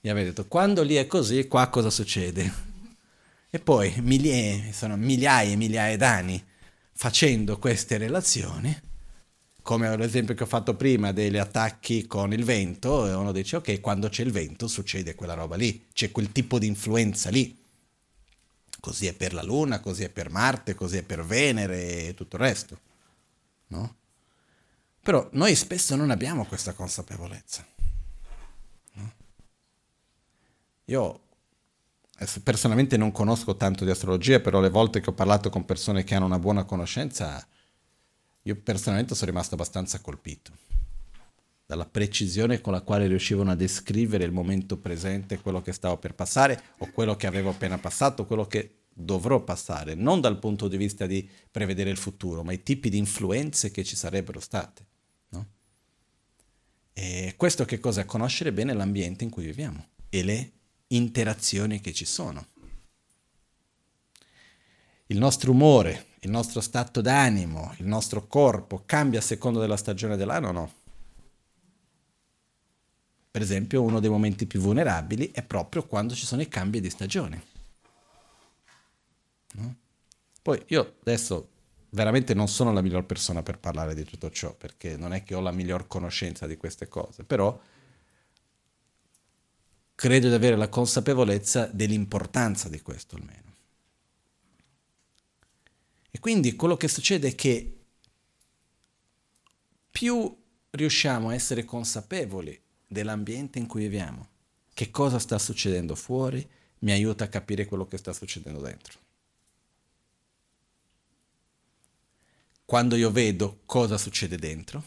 E 0.00 0.10
avete 0.10 0.26
detto, 0.26 0.46
quando 0.46 0.82
lì 0.82 0.96
è 0.96 1.06
così, 1.06 1.46
qua 1.46 1.68
cosa 1.68 1.90
succede? 1.90 2.73
E 3.54 3.60
poi 3.60 3.94
migliaia, 4.00 4.72
sono 4.72 4.96
migliaia 4.96 5.52
e 5.52 5.56
migliaia 5.56 5.96
d'anni 5.96 6.44
facendo 6.92 7.58
queste 7.60 7.98
relazioni, 7.98 8.76
come 9.62 9.96
l'esempio 9.96 10.34
che 10.34 10.42
ho 10.42 10.46
fatto 10.46 10.74
prima 10.74 11.12
degli 11.12 11.38
attacchi 11.38 12.08
con 12.08 12.32
il 12.32 12.42
vento, 12.42 13.06
e 13.06 13.14
uno 13.14 13.30
dice, 13.30 13.56
ok, 13.56 13.80
quando 13.80 14.08
c'è 14.08 14.24
il 14.24 14.32
vento 14.32 14.66
succede 14.66 15.14
quella 15.14 15.34
roba 15.34 15.54
lì, 15.54 15.86
c'è 15.92 16.10
quel 16.10 16.32
tipo 16.32 16.58
di 16.58 16.66
influenza 16.66 17.30
lì 17.30 17.62
Così 18.84 19.06
è 19.06 19.14
per 19.14 19.32
la 19.32 19.42
Luna, 19.42 19.80
così 19.80 20.04
è 20.04 20.10
per 20.10 20.28
Marte, 20.28 20.74
così 20.74 20.98
è 20.98 21.02
per 21.02 21.24
Venere 21.24 22.08
e 22.08 22.14
tutto 22.14 22.36
il 22.36 22.42
resto. 22.42 22.78
No? 23.68 23.96
Però 25.00 25.26
noi 25.32 25.54
spesso 25.54 25.96
non 25.96 26.10
abbiamo 26.10 26.44
questa 26.44 26.74
consapevolezza. 26.74 27.66
No? 28.92 29.12
Io 30.84 31.23
personalmente 32.42 32.96
non 32.96 33.12
conosco 33.12 33.56
tanto 33.56 33.84
di 33.84 33.90
astrologia, 33.90 34.40
però 34.40 34.60
le 34.60 34.70
volte 34.70 35.00
che 35.00 35.10
ho 35.10 35.14
parlato 35.14 35.50
con 35.50 35.64
persone 35.64 36.04
che 36.04 36.14
hanno 36.14 36.26
una 36.26 36.38
buona 36.38 36.64
conoscenza, 36.64 37.46
io 38.42 38.56
personalmente 38.56 39.14
sono 39.14 39.30
rimasto 39.30 39.54
abbastanza 39.54 40.00
colpito 40.00 40.52
dalla 41.66 41.86
precisione 41.86 42.60
con 42.60 42.72
la 42.72 42.82
quale 42.82 43.06
riuscivano 43.06 43.50
a 43.50 43.54
descrivere 43.54 44.24
il 44.24 44.32
momento 44.32 44.76
presente, 44.78 45.40
quello 45.40 45.62
che 45.62 45.72
stavo 45.72 45.96
per 45.96 46.14
passare 46.14 46.60
o 46.78 46.90
quello 46.90 47.16
che 47.16 47.26
avevo 47.26 47.50
appena 47.50 47.78
passato, 47.78 48.26
quello 48.26 48.46
che 48.46 48.82
dovrò 48.92 49.42
passare, 49.42 49.94
non 49.94 50.20
dal 50.20 50.38
punto 50.38 50.68
di 50.68 50.76
vista 50.76 51.06
di 51.06 51.28
prevedere 51.50 51.90
il 51.90 51.96
futuro, 51.96 52.44
ma 52.44 52.52
i 52.52 52.62
tipi 52.62 52.90
di 52.90 52.98
influenze 52.98 53.70
che 53.70 53.82
ci 53.82 53.96
sarebbero 53.96 54.40
state. 54.40 54.86
No? 55.30 55.46
E 56.92 57.34
questo 57.36 57.64
che 57.64 57.80
cosa? 57.80 58.04
Conoscere 58.04 58.52
bene 58.52 58.72
l'ambiente 58.74 59.24
in 59.24 59.30
cui 59.30 59.44
viviamo 59.44 59.88
e 60.10 60.22
le 60.22 60.52
interazioni 60.88 61.80
che 61.80 61.92
ci 61.92 62.04
sono. 62.04 62.46
Il 65.06 65.18
nostro 65.18 65.50
umore, 65.50 66.06
il 66.20 66.30
nostro 66.30 66.60
stato 66.60 67.00
d'animo, 67.00 67.74
il 67.78 67.86
nostro 67.86 68.26
corpo 68.26 68.82
cambia 68.86 69.18
a 69.18 69.22
seconda 69.22 69.60
della 69.60 69.76
stagione 69.76 70.16
dell'anno 70.16 70.48
o 70.48 70.52
no? 70.52 70.72
Per 73.30 73.42
esempio, 73.42 73.82
uno 73.82 74.00
dei 74.00 74.10
momenti 74.10 74.46
più 74.46 74.60
vulnerabili 74.60 75.30
è 75.32 75.42
proprio 75.42 75.84
quando 75.86 76.14
ci 76.14 76.24
sono 76.24 76.40
i 76.40 76.48
cambi 76.48 76.80
di 76.80 76.88
stagione. 76.88 77.44
No? 79.54 79.76
Poi 80.40 80.62
io 80.68 80.96
adesso 81.00 81.48
veramente 81.90 82.34
non 82.34 82.48
sono 82.48 82.72
la 82.72 82.80
miglior 82.80 83.04
persona 83.04 83.42
per 83.42 83.58
parlare 83.58 83.94
di 83.94 84.04
tutto 84.04 84.30
ciò, 84.30 84.54
perché 84.54 84.96
non 84.96 85.12
è 85.12 85.22
che 85.22 85.34
ho 85.34 85.40
la 85.40 85.50
miglior 85.50 85.86
conoscenza 85.86 86.46
di 86.46 86.56
queste 86.56 86.88
cose, 86.88 87.24
però 87.24 87.58
credo 90.04 90.28
di 90.28 90.34
avere 90.34 90.54
la 90.54 90.68
consapevolezza 90.68 91.64
dell'importanza 91.64 92.68
di 92.68 92.82
questo 92.82 93.16
almeno. 93.16 93.54
E 96.10 96.18
quindi 96.20 96.54
quello 96.56 96.76
che 96.76 96.88
succede 96.88 97.28
è 97.28 97.34
che 97.34 97.78
più 99.90 100.36
riusciamo 100.72 101.30
a 101.30 101.34
essere 101.34 101.64
consapevoli 101.64 102.60
dell'ambiente 102.86 103.58
in 103.58 103.66
cui 103.66 103.80
viviamo. 103.80 104.28
Che 104.74 104.90
cosa 104.90 105.18
sta 105.18 105.38
succedendo 105.38 105.94
fuori 105.94 106.46
mi 106.80 106.92
aiuta 106.92 107.24
a 107.24 107.28
capire 107.28 107.64
quello 107.64 107.86
che 107.86 107.96
sta 107.96 108.12
succedendo 108.12 108.60
dentro. 108.60 108.98
Quando 112.66 112.94
io 112.94 113.10
vedo 113.10 113.60
cosa 113.64 113.96
succede 113.96 114.36
dentro, 114.36 114.84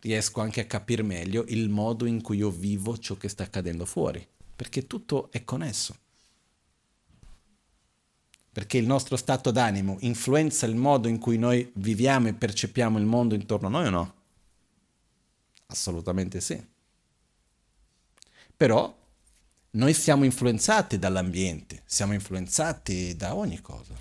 riesco 0.00 0.40
anche 0.40 0.60
a 0.60 0.66
capire 0.66 1.02
meglio 1.02 1.44
il 1.48 1.68
modo 1.68 2.06
in 2.06 2.22
cui 2.22 2.38
io 2.38 2.50
vivo 2.50 2.98
ciò 2.98 3.16
che 3.16 3.28
sta 3.28 3.44
accadendo 3.44 3.84
fuori, 3.84 4.26
perché 4.56 4.86
tutto 4.86 5.30
è 5.30 5.44
connesso. 5.44 5.96
Perché 8.52 8.78
il 8.78 8.86
nostro 8.86 9.16
stato 9.16 9.50
d'animo 9.50 9.98
influenza 10.00 10.66
il 10.66 10.74
modo 10.74 11.06
in 11.06 11.18
cui 11.18 11.38
noi 11.38 11.70
viviamo 11.76 12.28
e 12.28 12.34
percepiamo 12.34 12.98
il 12.98 13.04
mondo 13.04 13.34
intorno 13.34 13.68
a 13.68 13.70
noi 13.70 13.86
o 13.86 13.90
no? 13.90 14.14
Assolutamente 15.66 16.40
sì. 16.40 16.60
Però 18.56 18.98
noi 19.72 19.94
siamo 19.94 20.24
influenzati 20.24 20.98
dall'ambiente, 20.98 21.82
siamo 21.84 22.12
influenzati 22.12 23.14
da 23.16 23.36
ogni 23.36 23.60
cosa. 23.60 23.94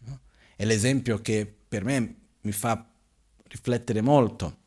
No? 0.00 0.20
È 0.54 0.64
l'esempio 0.66 1.20
che 1.22 1.50
per 1.68 1.82
me 1.82 2.16
mi 2.42 2.52
fa 2.52 2.86
riflettere 3.48 4.00
molto 4.00 4.66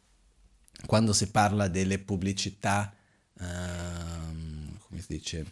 quando 0.85 1.13
si 1.13 1.29
parla 1.29 1.67
delle 1.67 1.99
pubblicità, 1.99 2.93
um, 3.39 4.77
come 4.79 5.01
si 5.01 5.07
dice, 5.07 5.51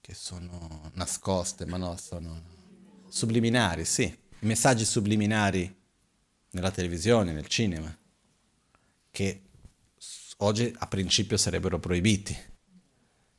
che 0.00 0.14
sono 0.14 0.90
nascoste, 0.94 1.66
ma 1.66 1.76
no, 1.76 1.96
sono 1.96 2.42
subliminari, 3.08 3.84
sì, 3.84 4.04
i 4.04 4.46
messaggi 4.46 4.84
subliminari 4.84 5.74
nella 6.50 6.70
televisione, 6.70 7.32
nel 7.32 7.48
cinema, 7.48 7.94
che 9.10 9.42
oggi 10.38 10.72
a 10.78 10.86
principio 10.86 11.36
sarebbero 11.36 11.78
proibiti. 11.78 12.36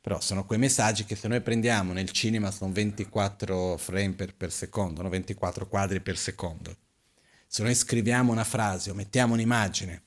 Però 0.02 0.22
sono 0.22 0.46
quei 0.46 0.58
messaggi 0.58 1.04
che 1.04 1.16
se 1.16 1.28
noi 1.28 1.42
prendiamo 1.42 1.92
nel 1.92 2.12
cinema 2.12 2.50
sono 2.52 2.72
24 2.72 3.76
frame 3.78 4.14
per, 4.14 4.36
per 4.36 4.54
secondo, 4.54 5.02
no? 5.02 5.10
24 5.10 5.68
quadri 5.68 6.00
per 6.00 6.18
secondo. 6.18 6.76
Se 7.48 7.64
noi 7.64 7.74
scriviamo 7.74 8.32
una 8.32 8.44
frase 8.44 8.92
o 8.92 8.94
mettiamo 8.94 9.34
un'immagine, 9.34 10.04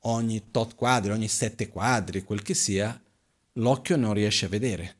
ogni 0.00 0.50
tot 0.50 0.74
quadri, 0.74 1.12
ogni 1.12 1.28
sette 1.28 1.68
quadri, 1.68 2.24
quel 2.24 2.42
che 2.42 2.54
sia, 2.54 3.00
l'occhio 3.54 3.96
non 3.96 4.12
riesce 4.12 4.46
a 4.46 4.48
vedere, 4.48 4.94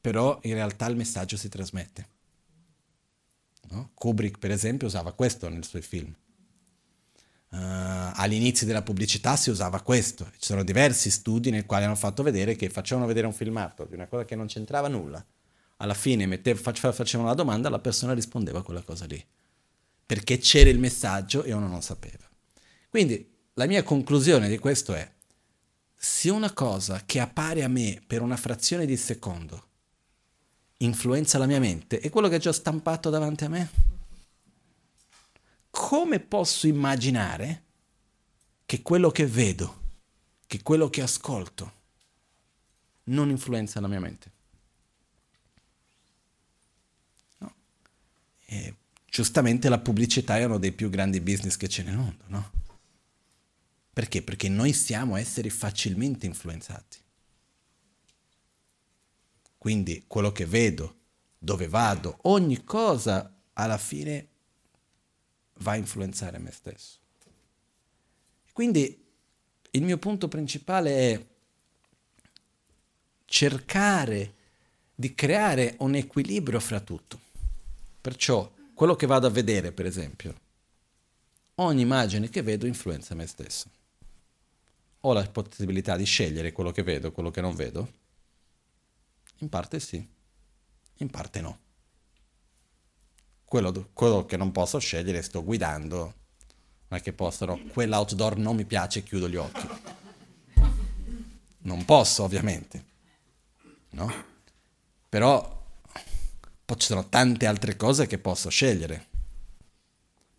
però 0.00 0.38
in 0.42 0.54
realtà 0.54 0.86
il 0.86 0.96
messaggio 0.96 1.36
si 1.36 1.48
trasmette. 1.48 2.08
No? 3.70 3.90
Kubrick, 3.94 4.38
per 4.38 4.50
esempio, 4.50 4.86
usava 4.86 5.12
questo 5.12 5.48
nei 5.48 5.62
suoi 5.62 5.82
film. 5.82 6.14
Uh, 7.48 8.10
all'inizio 8.14 8.66
della 8.66 8.82
pubblicità 8.82 9.36
si 9.36 9.50
usava 9.50 9.80
questo. 9.80 10.24
Ci 10.32 10.46
sono 10.46 10.64
diversi 10.64 11.10
studi 11.10 11.50
nei 11.50 11.64
quali 11.64 11.84
hanno 11.84 11.94
fatto 11.94 12.24
vedere 12.24 12.56
che 12.56 12.68
facevano 12.68 13.06
vedere 13.06 13.26
un 13.26 13.32
filmato 13.32 13.84
di 13.84 13.94
una 13.94 14.08
cosa 14.08 14.24
che 14.24 14.34
non 14.34 14.46
c'entrava 14.46 14.88
nulla. 14.88 15.24
Alla 15.76 15.94
fine 15.94 16.26
mettev- 16.26 16.60
facevano 16.60 17.28
la 17.28 17.34
domanda, 17.34 17.70
la 17.70 17.78
persona 17.78 18.12
rispondeva 18.12 18.58
a 18.58 18.62
quella 18.62 18.82
cosa 18.82 19.06
lì. 19.06 19.24
Perché 20.06 20.38
c'era 20.38 20.70
il 20.70 20.78
messaggio 20.78 21.42
e 21.44 21.52
uno 21.52 21.68
non 21.68 21.82
sapeva. 21.82 22.28
Quindi 22.88 23.32
la 23.54 23.66
mia 23.66 23.82
conclusione 23.82 24.48
di 24.48 24.58
questo 24.58 24.94
è, 24.94 25.10
se 25.94 26.30
una 26.30 26.52
cosa 26.52 27.02
che 27.06 27.20
appare 27.20 27.62
a 27.62 27.68
me 27.68 28.02
per 28.06 28.20
una 28.20 28.36
frazione 28.36 28.84
di 28.84 28.96
secondo 28.96 29.68
influenza 30.78 31.38
la 31.38 31.46
mia 31.46 31.60
mente, 31.60 32.00
è 32.00 32.10
quello 32.10 32.28
che 32.28 32.46
ho 32.46 32.52
stampato 32.52 33.08
davanti 33.08 33.44
a 33.44 33.48
me, 33.48 33.70
come 35.70 36.20
posso 36.20 36.66
immaginare 36.66 37.62
che 38.66 38.82
quello 38.82 39.10
che 39.10 39.26
vedo, 39.26 39.82
che 40.46 40.62
quello 40.62 40.90
che 40.90 41.02
ascolto, 41.02 41.72
non 43.04 43.30
influenza 43.30 43.80
la 43.80 43.88
mia 43.88 44.00
mente? 44.00 44.32
No. 47.38 47.54
E 48.46 48.74
giustamente 49.14 49.68
la 49.68 49.78
pubblicità 49.78 50.38
è 50.38 50.44
uno 50.44 50.58
dei 50.58 50.72
più 50.72 50.90
grandi 50.90 51.20
business 51.20 51.56
che 51.56 51.68
c'è 51.68 51.84
nel 51.84 51.96
mondo, 51.96 52.24
no? 52.26 52.50
Perché? 53.92 54.22
Perché 54.22 54.48
noi 54.48 54.72
siamo 54.72 55.14
esseri 55.14 55.50
facilmente 55.50 56.26
influenzati. 56.26 56.98
Quindi 59.56 60.02
quello 60.08 60.32
che 60.32 60.46
vedo, 60.46 60.96
dove 61.38 61.68
vado, 61.68 62.18
ogni 62.22 62.64
cosa 62.64 63.32
alla 63.52 63.78
fine 63.78 64.28
va 65.58 65.70
a 65.70 65.76
influenzare 65.76 66.38
me 66.38 66.50
stesso. 66.50 66.98
Quindi 68.52 69.00
il 69.70 69.82
mio 69.84 69.98
punto 69.98 70.26
principale 70.26 71.12
è 71.12 71.26
cercare 73.26 74.34
di 74.92 75.14
creare 75.14 75.76
un 75.78 75.94
equilibrio 75.94 76.58
fra 76.58 76.80
tutto. 76.80 77.20
Perciò 78.00 78.53
quello 78.74 78.94
che 78.94 79.06
vado 79.06 79.26
a 79.26 79.30
vedere, 79.30 79.72
per 79.72 79.86
esempio, 79.86 80.34
ogni 81.56 81.82
immagine 81.82 82.28
che 82.28 82.42
vedo 82.42 82.66
influenza 82.66 83.14
me 83.14 83.26
stesso. 83.26 83.70
Ho 85.00 85.12
la 85.12 85.28
possibilità 85.28 85.96
di 85.96 86.04
scegliere 86.04 86.52
quello 86.52 86.72
che 86.72 86.82
vedo, 86.82 87.12
quello 87.12 87.30
che 87.30 87.40
non 87.40 87.54
vedo? 87.54 87.92
In 89.38 89.48
parte 89.48 89.80
sì, 89.80 90.06
in 90.98 91.10
parte 91.10 91.40
no 91.40 91.62
quello, 93.54 93.90
quello 93.92 94.24
che 94.24 94.36
non 94.36 94.50
posso 94.50 94.80
scegliere 94.80 95.22
sto 95.22 95.44
guidando, 95.44 95.98
non 96.88 96.98
è 96.98 97.00
che 97.00 97.12
possono, 97.12 97.60
quell'outdoor 97.72 98.36
non 98.36 98.56
mi 98.56 98.64
piace, 98.64 99.04
chiudo 99.04 99.28
gli 99.28 99.36
occhi. 99.36 99.68
Non 101.58 101.84
posso 101.84 102.24
ovviamente, 102.24 102.84
no? 103.90 104.12
Però 105.08 105.63
ci 106.76 106.86
sono 106.86 107.08
tante 107.08 107.46
altre 107.46 107.76
cose 107.76 108.06
che 108.06 108.18
posso 108.18 108.48
scegliere. 108.48 109.06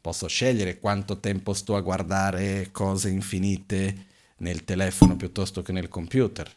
Posso 0.02 0.28
scegliere 0.28 0.80
quanto 0.80 1.20
tempo 1.20 1.54
sto 1.54 1.76
a 1.76 1.82
guardare 1.82 2.70
cose 2.72 3.10
infinite 3.10 4.06
nel 4.38 4.64
telefono 4.64 5.16
piuttosto 5.16 5.62
che 5.62 5.72
nel 5.72 5.88
computer. 5.88 6.54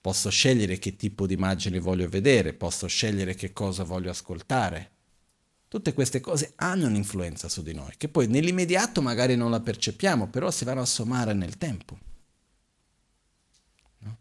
Posso 0.00 0.28
scegliere 0.28 0.78
che 0.78 0.96
tipo 0.96 1.26
di 1.26 1.34
immagini 1.34 1.78
voglio 1.78 2.08
vedere, 2.08 2.52
posso 2.52 2.86
scegliere 2.86 3.34
che 3.34 3.52
cosa 3.52 3.84
voglio 3.84 4.10
ascoltare. 4.10 4.90
Tutte 5.68 5.92
queste 5.92 6.20
cose 6.20 6.52
hanno 6.56 6.86
un'influenza 6.86 7.48
su 7.48 7.62
di 7.62 7.74
noi, 7.74 7.94
che 7.96 8.08
poi 8.08 8.26
nell'immediato 8.26 9.00
magari 9.02 9.34
non 9.34 9.50
la 9.50 9.60
percepiamo, 9.60 10.28
però 10.28 10.50
si 10.50 10.64
vanno 10.64 10.82
a 10.82 10.86
sommare 10.86 11.32
nel 11.32 11.56
tempo. 11.56 11.98
No? 13.98 14.16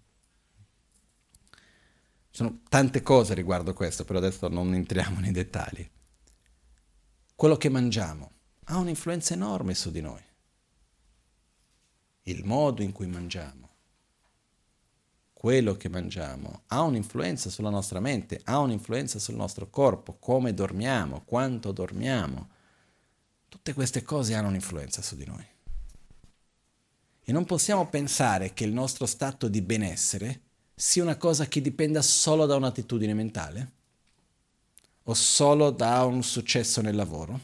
Ci 1.52 2.23
sono 2.36 2.62
tante 2.67 3.04
cose 3.04 3.36
riguardo 3.36 3.74
questo, 3.74 4.06
però 4.06 4.17
adesso 4.17 4.48
non 4.48 4.74
entriamo 4.74 5.19
nei 5.19 5.32
dettagli. 5.32 5.88
Quello 7.36 7.58
che 7.58 7.69
mangiamo 7.69 8.32
ha 8.65 8.78
un'influenza 8.78 9.36
enorme 9.36 9.76
su 9.76 9.91
di 9.91 10.02
noi. 10.02 10.22
Il 12.24 12.43
modo 12.43 12.82
in 12.82 12.91
cui 12.91 13.06
mangiamo 13.06 13.63
quello 15.43 15.76
che 15.76 15.89
mangiamo 15.89 16.62
ha 16.67 16.84
un'influenza 16.84 17.50
sulla 17.50 17.69
nostra 17.69 18.00
mente, 18.00 18.39
ha 18.46 18.60
un'influenza 18.60 19.19
sul 19.19 19.36
nostro 19.36 19.69
corpo, 19.69 20.15
come 20.17 20.54
dormiamo, 20.54 21.24
quanto 21.26 21.74
dormiamo. 21.74 22.48
Tutte 23.50 23.74
queste 23.74 24.04
cose 24.04 24.36
hanno 24.36 24.48
un'influenza 24.48 25.02
su 25.02 25.17
di 25.17 25.26
noi. 25.26 25.46
E 27.26 27.32
non 27.34 27.43
possiamo 27.43 27.89
pensare 27.89 28.54
che 28.54 28.63
il 28.63 28.72
nostro 28.72 29.06
stato 29.06 29.50
di 29.50 29.62
benessere 29.62 30.41
sia 30.84 31.02
una 31.02 31.15
cosa 31.15 31.46
che 31.46 31.62
dipenda 31.62 32.02
solo 32.02 32.46
da 32.46 32.58
un'attitudine 32.58 33.13
mentale, 33.13 33.72
o 35.04 35.13
solo 35.13 35.72
da 35.72 36.04
un 36.04 36.24
successo 36.24 36.82
nel 36.82 36.93
lavoro, 36.93 37.39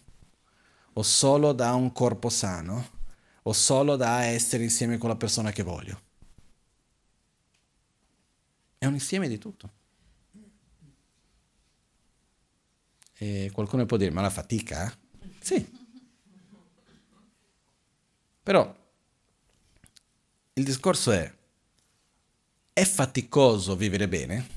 o 0.91 1.01
solo 1.03 1.53
da 1.53 1.73
un 1.73 1.93
corpo 1.93 2.27
sano, 2.27 2.89
o 3.43 3.53
solo 3.53 3.95
da 3.95 4.25
essere 4.25 4.63
insieme 4.63 4.97
con 4.97 5.07
la 5.07 5.15
persona 5.15 5.53
che 5.53 5.63
voglio. 5.63 6.01
È 8.77 8.85
un 8.85 8.95
insieme 8.95 9.29
di 9.29 9.37
tutto. 9.37 9.71
E 13.13 13.51
qualcuno 13.53 13.85
può 13.85 13.95
dire, 13.95 14.11
ma 14.11 14.19
la 14.19 14.29
fatica? 14.29 14.93
Sì. 15.39 15.77
Però 18.43 18.75
il 20.51 20.63
discorso 20.65 21.13
è, 21.13 21.37
è 22.79 22.85
faticoso 22.85 23.75
vivere 23.75 24.07
bene? 24.07 24.47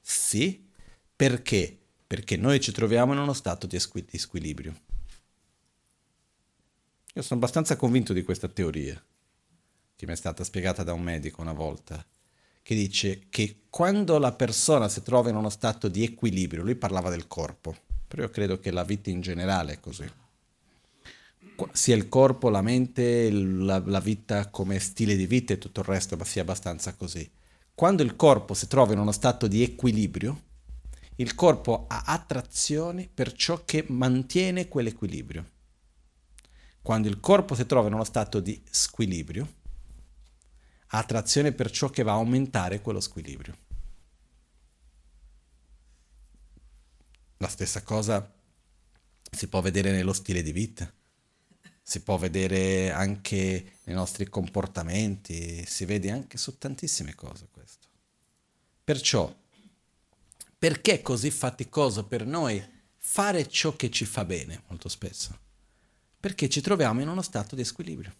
Sì. 0.00 0.66
Perché? 1.14 1.78
Perché 2.06 2.38
noi 2.38 2.60
ci 2.60 2.72
troviamo 2.72 3.12
in 3.12 3.18
uno 3.18 3.34
stato 3.34 3.66
di 3.66 3.78
squilibrio. 3.78 4.74
Io 7.12 7.22
sono 7.22 7.38
abbastanza 7.38 7.76
convinto 7.76 8.14
di 8.14 8.22
questa 8.22 8.48
teoria, 8.48 9.02
che 9.96 10.06
mi 10.06 10.12
è 10.12 10.16
stata 10.16 10.44
spiegata 10.44 10.82
da 10.82 10.94
un 10.94 11.02
medico 11.02 11.42
una 11.42 11.52
volta 11.52 12.02
che 12.62 12.74
dice 12.74 13.26
che 13.28 13.64
quando 13.68 14.18
la 14.18 14.32
persona 14.32 14.88
si 14.88 15.02
trova 15.02 15.28
in 15.28 15.36
uno 15.36 15.50
stato 15.50 15.88
di 15.88 16.02
equilibrio, 16.02 16.62
lui 16.62 16.76
parlava 16.76 17.10
del 17.10 17.26
corpo, 17.26 17.76
però 18.08 18.22
io 18.22 18.30
credo 18.30 18.58
che 18.58 18.70
la 18.70 18.84
vita 18.84 19.10
in 19.10 19.20
generale 19.20 19.74
è 19.74 19.80
così. 19.80 20.10
Sia 21.72 21.96
il 21.96 22.08
corpo, 22.08 22.48
la 22.48 22.62
mente, 22.62 23.30
la, 23.30 23.82
la 23.84 24.00
vita 24.00 24.48
come 24.50 24.78
stile 24.78 25.16
di 25.16 25.26
vita 25.26 25.52
e 25.52 25.58
tutto 25.58 25.80
il 25.80 25.86
resto, 25.86 26.22
sia 26.24 26.42
abbastanza 26.42 26.94
così. 26.94 27.28
Quando 27.74 28.02
il 28.02 28.16
corpo 28.16 28.54
si 28.54 28.66
trova 28.68 28.92
in 28.92 28.98
uno 28.98 29.12
stato 29.12 29.46
di 29.46 29.62
equilibrio, 29.62 30.42
il 31.16 31.34
corpo 31.34 31.86
ha 31.88 32.02
attrazione 32.06 33.08
per 33.12 33.32
ciò 33.32 33.64
che 33.64 33.84
mantiene 33.88 34.68
quell'equilibrio. 34.68 35.48
Quando 36.82 37.08
il 37.08 37.20
corpo 37.20 37.54
si 37.54 37.66
trova 37.66 37.88
in 37.88 37.94
uno 37.94 38.04
stato 38.04 38.40
di 38.40 38.62
squilibrio, 38.70 39.56
attrazione 40.88 41.52
per 41.52 41.70
ciò 41.70 41.90
che 41.90 42.02
va 42.02 42.12
a 42.12 42.16
aumentare 42.16 42.80
quello 42.80 43.00
squilibrio. 43.00 43.56
La 47.36 47.48
stessa 47.48 47.82
cosa 47.82 48.34
si 49.30 49.48
può 49.48 49.60
vedere 49.60 49.90
nello 49.92 50.12
stile 50.12 50.42
di 50.42 50.52
vita, 50.52 50.92
si 51.82 52.00
può 52.00 52.16
vedere 52.16 52.90
anche 52.92 53.78
nei 53.84 53.94
nostri 53.94 54.28
comportamenti, 54.28 55.64
si 55.66 55.84
vede 55.84 56.10
anche 56.10 56.38
su 56.38 56.58
tantissime 56.58 57.14
cose 57.14 57.48
questo. 57.50 57.88
Perciò, 58.84 59.34
perché 60.58 60.94
è 60.94 61.02
così 61.02 61.30
faticoso 61.30 62.04
per 62.04 62.26
noi 62.26 62.62
fare 62.96 63.48
ciò 63.48 63.74
che 63.76 63.90
ci 63.90 64.04
fa 64.04 64.24
bene 64.24 64.62
molto 64.68 64.88
spesso? 64.88 65.38
Perché 66.18 66.48
ci 66.48 66.60
troviamo 66.60 67.00
in 67.00 67.08
uno 67.08 67.22
stato 67.22 67.54
di 67.54 67.64
squilibrio 67.64 68.14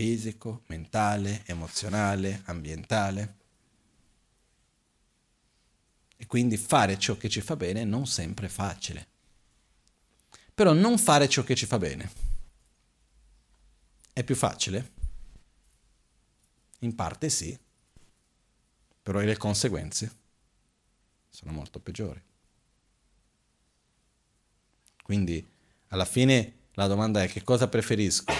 fisico, 0.00 0.62
mentale, 0.68 1.42
emozionale, 1.44 2.40
ambientale. 2.46 3.36
E 6.16 6.26
quindi 6.26 6.56
fare 6.56 6.98
ciò 6.98 7.18
che 7.18 7.28
ci 7.28 7.42
fa 7.42 7.54
bene 7.56 7.84
non 7.84 8.06
sempre 8.06 8.46
è 8.46 8.48
facile. 8.48 9.08
Però 10.60 10.74
non 10.74 10.98
fare 10.98 11.26
ciò 11.26 11.42
che 11.42 11.54
ci 11.54 11.64
fa 11.64 11.78
bene 11.78 12.10
è 14.12 14.22
più 14.22 14.36
facile? 14.36 14.90
In 16.80 16.94
parte 16.94 17.30
sì, 17.30 17.58
però 19.02 19.20
le 19.20 19.38
conseguenze 19.38 20.16
sono 21.30 21.52
molto 21.52 21.80
peggiori. 21.80 22.22
Quindi 25.02 25.48
Alla 25.88 26.04
fine 26.04 26.56
la 26.72 26.86
domanda 26.86 27.22
è 27.22 27.28
che 27.28 27.42
cosa 27.42 27.66
preferisco? 27.66 28.30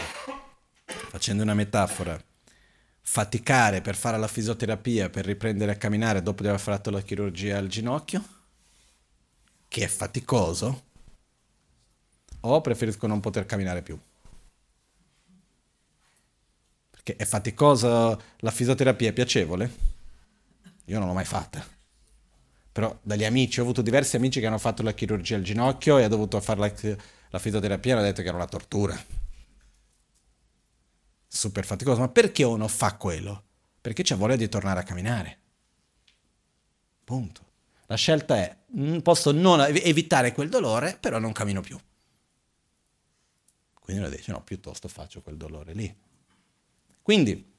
Facendo 0.84 1.42
una 1.42 1.54
metafora, 1.54 2.22
faticare 3.00 3.80
per 3.80 3.96
fare 3.96 4.18
la 4.18 4.28
fisioterapia, 4.28 5.08
per 5.08 5.24
riprendere 5.24 5.72
a 5.72 5.76
camminare 5.76 6.20
dopo 6.20 6.42
di 6.42 6.48
aver 6.48 6.60
fatto 6.60 6.90
la 6.90 7.00
chirurgia 7.00 7.56
al 7.56 7.68
ginocchio, 7.68 8.22
che 9.68 9.84
è 9.84 9.88
faticoso, 9.88 10.88
o 12.40 12.60
preferisco 12.60 13.06
non 13.06 13.20
poter 13.20 13.46
camminare 13.46 13.82
più? 13.82 13.98
Perché 16.90 17.16
è 17.16 17.24
faticosa 17.24 18.18
la 18.38 18.50
fisioterapia, 18.50 19.10
è 19.10 19.12
piacevole? 19.12 19.70
Io 20.86 20.98
non 20.98 21.08
l'ho 21.08 21.14
mai 21.14 21.24
fatta. 21.24 21.64
Però 22.72 22.98
dagli 23.02 23.24
amici, 23.24 23.58
ho 23.60 23.62
avuto 23.62 23.82
diversi 23.82 24.16
amici 24.16 24.40
che 24.40 24.46
hanno 24.46 24.58
fatto 24.58 24.82
la 24.82 24.92
chirurgia 24.92 25.36
al 25.36 25.42
ginocchio 25.42 25.98
e 25.98 26.04
ha 26.04 26.08
dovuto 26.08 26.40
fare 26.40 26.60
la, 26.60 26.96
la 27.30 27.38
fisioterapia 27.38 27.92
e 27.92 27.96
hanno 27.96 28.06
detto 28.06 28.22
che 28.22 28.28
era 28.28 28.36
una 28.36 28.46
tortura 28.46 28.98
super 31.32 31.64
faticoso, 31.64 32.00
ma 32.00 32.08
perché 32.08 32.42
uno 32.42 32.66
fa 32.66 32.96
quello? 32.96 33.44
Perché 33.80 34.02
c'è 34.02 34.16
voglia 34.16 34.36
di 34.36 34.48
tornare 34.48 34.80
a 34.80 34.82
camminare. 34.82 35.38
Punto. 37.04 37.48
La 37.86 37.94
scelta 37.94 38.36
è, 38.36 38.56
mm, 38.76 38.98
posso 38.98 39.30
non 39.32 39.60
evitare 39.60 40.32
quel 40.32 40.48
dolore, 40.48 40.96
però 41.00 41.18
non 41.18 41.32
cammino 41.32 41.60
più. 41.60 41.78
Quindi 43.90 44.06
uno 44.06 44.16
dice, 44.16 44.30
no, 44.30 44.40
piuttosto 44.44 44.86
faccio 44.86 45.20
quel 45.20 45.36
dolore 45.36 45.72
lì. 45.72 45.92
Quindi, 47.02 47.52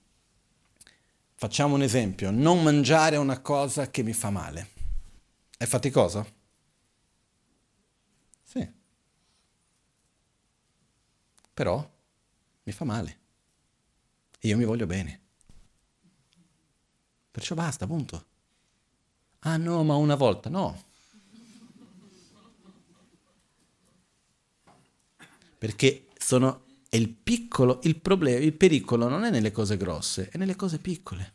facciamo 1.36 1.76
un 1.76 1.82
esempio, 1.82 2.32
non 2.32 2.64
mangiare 2.64 3.18
una 3.18 3.42
cosa 3.42 3.92
che 3.92 4.02
mi 4.02 4.14
fa 4.14 4.30
male. 4.30 4.70
È 5.58 5.66
faticoso? 5.66 6.26
Sì. 8.44 8.66
Però 11.54 11.92
mi 12.64 12.72
fa 12.72 12.86
male. 12.86 13.20
E 14.40 14.48
io 14.48 14.56
mi 14.56 14.64
voglio 14.64 14.86
bene. 14.86 15.22
Perciò 17.30 17.56
basta, 17.56 17.86
punto. 17.86 18.26
Ah 19.40 19.58
no, 19.58 19.84
ma 19.84 19.96
una 19.96 20.16
volta, 20.16 20.50
no. 20.50 20.82
Perché 25.58 26.06
sono 26.24 26.66
il 26.90 27.10
piccolo, 27.10 27.80
il 27.84 28.00
problema, 28.00 28.40
il 28.40 28.54
pericolo 28.54 29.08
non 29.08 29.24
è 29.24 29.30
nelle 29.30 29.52
cose 29.52 29.78
grosse, 29.78 30.30
è 30.30 30.38
nelle 30.38 30.56
cose 30.56 30.80
piccole. 30.80 31.34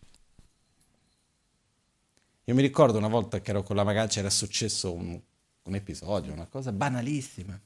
Io 2.45 2.55
mi 2.55 2.63
ricordo 2.63 2.99
una 2.99 3.09
volta 3.09 3.41
che 3.41 3.51
ero 3.51 3.63
con 3.63 3.75
la 3.75 3.83
Magancia 3.83 4.21
era 4.21 4.31
successo 4.31 4.93
un, 4.93 5.21
un 5.63 5.75
episodio, 5.75 6.33
una 6.33 6.47
cosa 6.47 6.71
banalissima. 6.73 7.61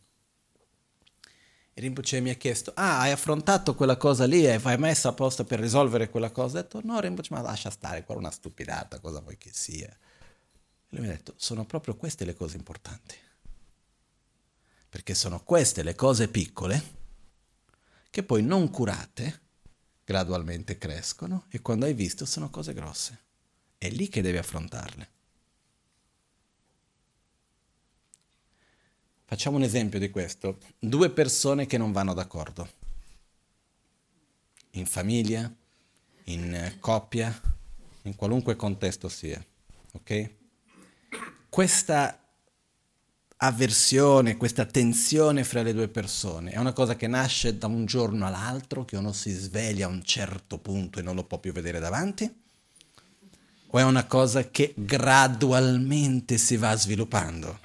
E 1.73 1.81
Rinpoche 1.81 2.21
mi 2.21 2.31
ha 2.31 2.35
chiesto, 2.35 2.73
ah, 2.75 3.01
hai 3.01 3.11
affrontato 3.11 3.75
quella 3.75 3.97
cosa 3.97 4.25
lì, 4.25 4.47
hai 4.47 4.79
messo 4.79 5.09
a 5.09 5.13
posto 5.13 5.45
per 5.45 5.61
risolvere 5.61 6.09
quella 6.09 6.31
cosa? 6.31 6.59
Ho 6.59 6.63
detto, 6.63 6.81
no, 6.83 6.99
Rinpoche, 7.01 7.35
ma 7.35 7.43
lascia 7.43 7.71
stare, 7.71 8.05
quella 8.05 8.21
è 8.21 8.25
una 8.25 8.33
stupidata, 8.33 8.99
cosa 9.01 9.21
vuoi 9.21 9.37
che 9.37 9.51
sia? 9.53 9.89
E 9.89 10.97
lui 10.97 11.01
mi 11.01 11.09
ha 11.09 11.17
detto, 11.17 11.35
sono 11.37 11.67
proprio 11.67 11.97
queste 11.97 12.25
le 12.25 12.35
cose 12.35 12.57
importanti. 12.57 13.15
Perché 14.89 15.15
sono 15.15 15.43
queste 15.45 15.83
le 15.83 15.95
cose 15.95 16.29
piccole 16.29 16.99
che 18.11 18.23
poi 18.25 18.43
non 18.43 18.71
curate, 18.71 19.41
gradualmente 20.05 20.77
crescono 20.77 21.45
e 21.49 21.63
quando 21.63 21.87
hai 21.87 21.95
visto 21.95 22.27
sono 22.27 22.51
cose 22.51 22.75
grosse. 22.75 23.19
È 23.79 23.89
lì 23.89 24.09
che 24.09 24.21
devi 24.21 24.37
affrontarle. 24.37 25.09
Facciamo 29.25 29.57
un 29.57 29.63
esempio 29.63 30.01
di 30.01 30.11
questo. 30.11 30.59
Due 30.79 31.11
persone 31.11 31.67
che 31.67 31.79
non 31.79 31.93
vanno 31.93 32.13
d'accordo. 32.13 32.69
In 34.73 34.87
famiglia, 34.87 35.51
in 36.25 36.77
coppia, 36.81 37.41
in 38.03 38.17
qualunque 38.17 38.57
contesto 38.57 39.09
sia. 39.09 39.43
Ok? 39.93 40.31
Questa 41.49 42.21
avversione, 43.43 44.37
questa 44.37 44.67
tensione 44.67 45.45
fra 45.45 45.63
le 45.63 45.73
due 45.73 45.89
persone 45.89 46.51
è 46.51 46.59
una 46.59 46.75
cosa 46.75 46.95
che 46.95 47.07
nasce 47.07 47.57
da 47.57 47.69
un 47.69 47.87
giorno 47.87 48.27
all'altro, 48.27 48.85
che 48.85 48.97
uno 48.97 49.13
si 49.13 49.33
sveglia 49.33 49.87
a 49.87 49.89
un 49.89 50.03
certo 50.03 50.59
punto 50.59 50.99
e 50.99 51.03
non 51.03 51.15
lo 51.15 51.25
può 51.25 51.39
più 51.39 51.53
vedere 51.53 51.79
davanti? 51.79 52.43
O 53.73 53.79
è 53.79 53.83
una 53.83 54.05
cosa 54.07 54.51
che 54.51 54.75
gradualmente 54.77 56.37
si 56.37 56.57
va 56.57 56.75
sviluppando? 56.77 57.59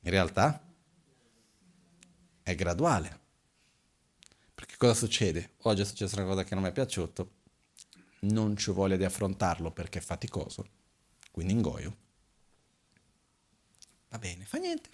In 0.00 0.10
realtà 0.10 0.62
è 2.42 2.54
graduale. 2.54 3.20
Perché 4.54 4.76
cosa 4.78 4.94
succede? 4.94 5.50
Oggi 5.62 5.82
è 5.82 5.84
successa 5.84 6.16
una 6.16 6.28
cosa 6.28 6.44
che 6.44 6.54
non 6.54 6.62
mi 6.62 6.70
è 6.70 6.72
piaciuto, 6.72 7.30
non 8.20 8.56
ci 8.56 8.70
voglia 8.70 8.96
di 8.96 9.04
affrontarlo 9.04 9.70
perché 9.70 9.98
è 9.98 10.02
faticoso, 10.02 10.66
quindi 11.30 11.52
ingoio. 11.52 12.04
Va 14.08 14.18
bene, 14.18 14.44
fa 14.44 14.58
niente. 14.58 14.88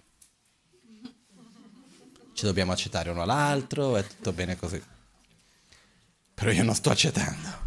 Ci 2.33 2.45
dobbiamo 2.45 2.71
accettare 2.71 3.09
uno 3.09 3.21
all'altro, 3.21 3.95
è 3.95 4.05
tutto 4.05 4.33
bene 4.33 4.55
così. 4.55 4.81
Però 6.33 6.51
io 6.51 6.63
non 6.63 6.75
sto 6.75 6.89
accettando. 6.89 7.61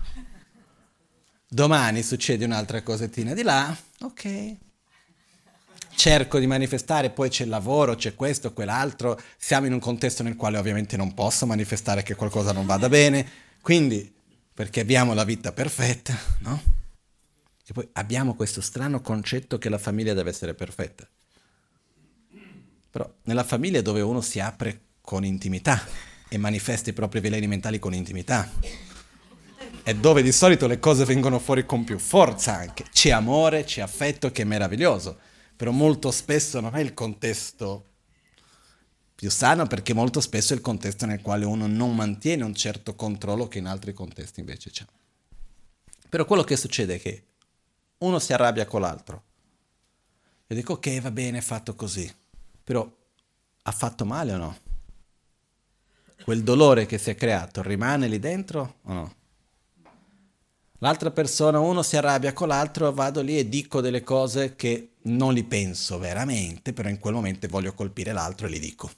Domani 1.49 2.03
succede 2.03 2.45
un'altra 2.45 2.83
cosettina 2.83 3.33
di 3.33 3.43
là, 3.43 3.75
ok, 4.01 4.57
cerco 5.95 6.39
di 6.39 6.47
manifestare, 6.47 7.11
poi 7.11 7.31
c'è 7.31 7.45
il 7.45 7.51
lavoro, 7.51 7.95
c'è 7.95 8.15
questo, 8.15 8.53
quell'altro, 8.53 9.19
siamo 9.37 9.67
in 9.67 9.73
un 9.73 9.81
contesto 9.81 10.23
nel 10.23 10.37
quale 10.37 10.59
ovviamente 10.59 10.97
non 10.97 11.15
posso 11.15 11.47
manifestare 11.47 12.03
che 12.03 12.15
qualcosa 12.15 12.53
non 12.53 12.67
vada 12.67 12.89
bene, 12.89 13.29
quindi 13.63 14.13
perché 14.53 14.81
abbiamo 14.81 15.15
la 15.15 15.25
vita 15.25 15.53
perfetta, 15.53 16.17
no? 16.41 16.75
E 17.67 17.73
poi 17.73 17.89
abbiamo 17.93 18.35
questo 18.35 18.61
strano 18.61 19.01
concetto 19.01 19.59
che 19.59 19.69
la 19.69 19.79
famiglia 19.79 20.15
deve 20.15 20.31
essere 20.31 20.55
perfetta. 20.55 21.09
Però 22.97 23.13
nella 23.25 23.45
famiglia 23.45 23.83
dove 23.83 24.01
uno 24.01 24.21
si 24.21 24.41
apre 24.41 24.81
con 25.03 25.25
intimità 25.25 25.85
e 26.29 26.39
manifesta 26.39 26.89
i 26.89 26.95
propri 26.95 27.21
veleni 27.21 27.47
mentali 27.47 27.79
con 27.79 27.93
intimità, 27.93 28.51
è 29.83 29.95
dove 29.95 30.23
di 30.23 30.33
solito 30.33 30.67
le 30.67 30.79
cose 30.79 31.05
vengono 31.05 31.39
fuori 31.39 31.67
con 31.67 31.85
più 31.85 31.99
forza 31.99 32.55
anche. 32.55 32.85
C'è 32.91 33.11
amore, 33.11 33.65
c'è 33.65 33.83
affetto 33.83 34.31
che 34.31 34.43
è 34.43 34.45
meraviglioso 34.45 35.19
però 35.57 35.71
molto 35.71 36.11
spesso 36.11 36.61
non 36.61 36.77
è 36.77 36.81
il 36.81 36.93
contesto 36.93 37.85
più 39.15 39.31
sano 39.31 39.67
perché 39.67 39.95
molto 39.95 40.21
spesso 40.21 40.53
è 40.53 40.57
il 40.57 40.63
contesto 40.63 41.07
nel 41.07 41.23
quale 41.23 41.47
uno 41.47 41.67
non 41.67 41.95
mantiene 41.95 42.45
un 42.45 42.55
certo 42.55 42.95
controllo 42.95 43.49
che 43.49 43.59
in 43.59 43.67
altri 43.67 43.95
contesti 43.95 44.41
invece 44.41 44.71
c'è. 44.71 44.85
Però 46.11 46.27
quello 46.27 46.45
che 46.45 46.57
succede 46.57 46.97
è 46.97 47.01
che 47.01 47.25
uno 47.99 48.19
si 48.19 48.35
arrabbia 48.35 48.67
con 48.67 48.83
l'altro. 48.83 49.25
Io 50.49 50.57
dico 50.57 50.75
ok, 50.75 51.01
va 51.01 51.11
bene, 51.11 51.39
è 51.39 51.41
fatto 51.41 51.75
così, 51.75 52.13
però 52.67 52.85
ha 53.63 53.71
fatto 53.71 54.05
male 54.05 54.33
o 54.33 54.37
no? 54.39 54.57
Quel 56.25 56.43
dolore 56.43 56.85
che 56.85 56.99
si 56.99 57.11
è 57.11 57.15
creato 57.15 57.63
rimane 57.63 58.09
lì 58.09 58.19
dentro 58.19 58.79
o 58.83 58.93
no? 58.93 59.15
L'altra 60.79 61.13
persona, 61.13 61.61
uno 61.61 61.85
si 61.85 61.97
arrabbia 61.97 62.33
con 62.33 62.49
l'altro, 62.49 62.93
vado 62.93 63.23
lì 63.23 63.39
e 63.39 63.49
dico 63.49 63.81
delle 63.81 64.03
cose 64.03 64.57
che 64.57 64.95
non 65.03 65.33
li 65.33 65.45
penso 65.45 66.01
veramente, 66.01 66.73
però 66.73 66.89
in 66.89 66.99
quel 66.99 67.15
momento 67.15 67.47
voglio 67.47 67.73
colpire 67.73 68.13
l'altro 68.13 68.49
e 68.49 68.51
li 68.51 68.59
dico. 68.59 68.91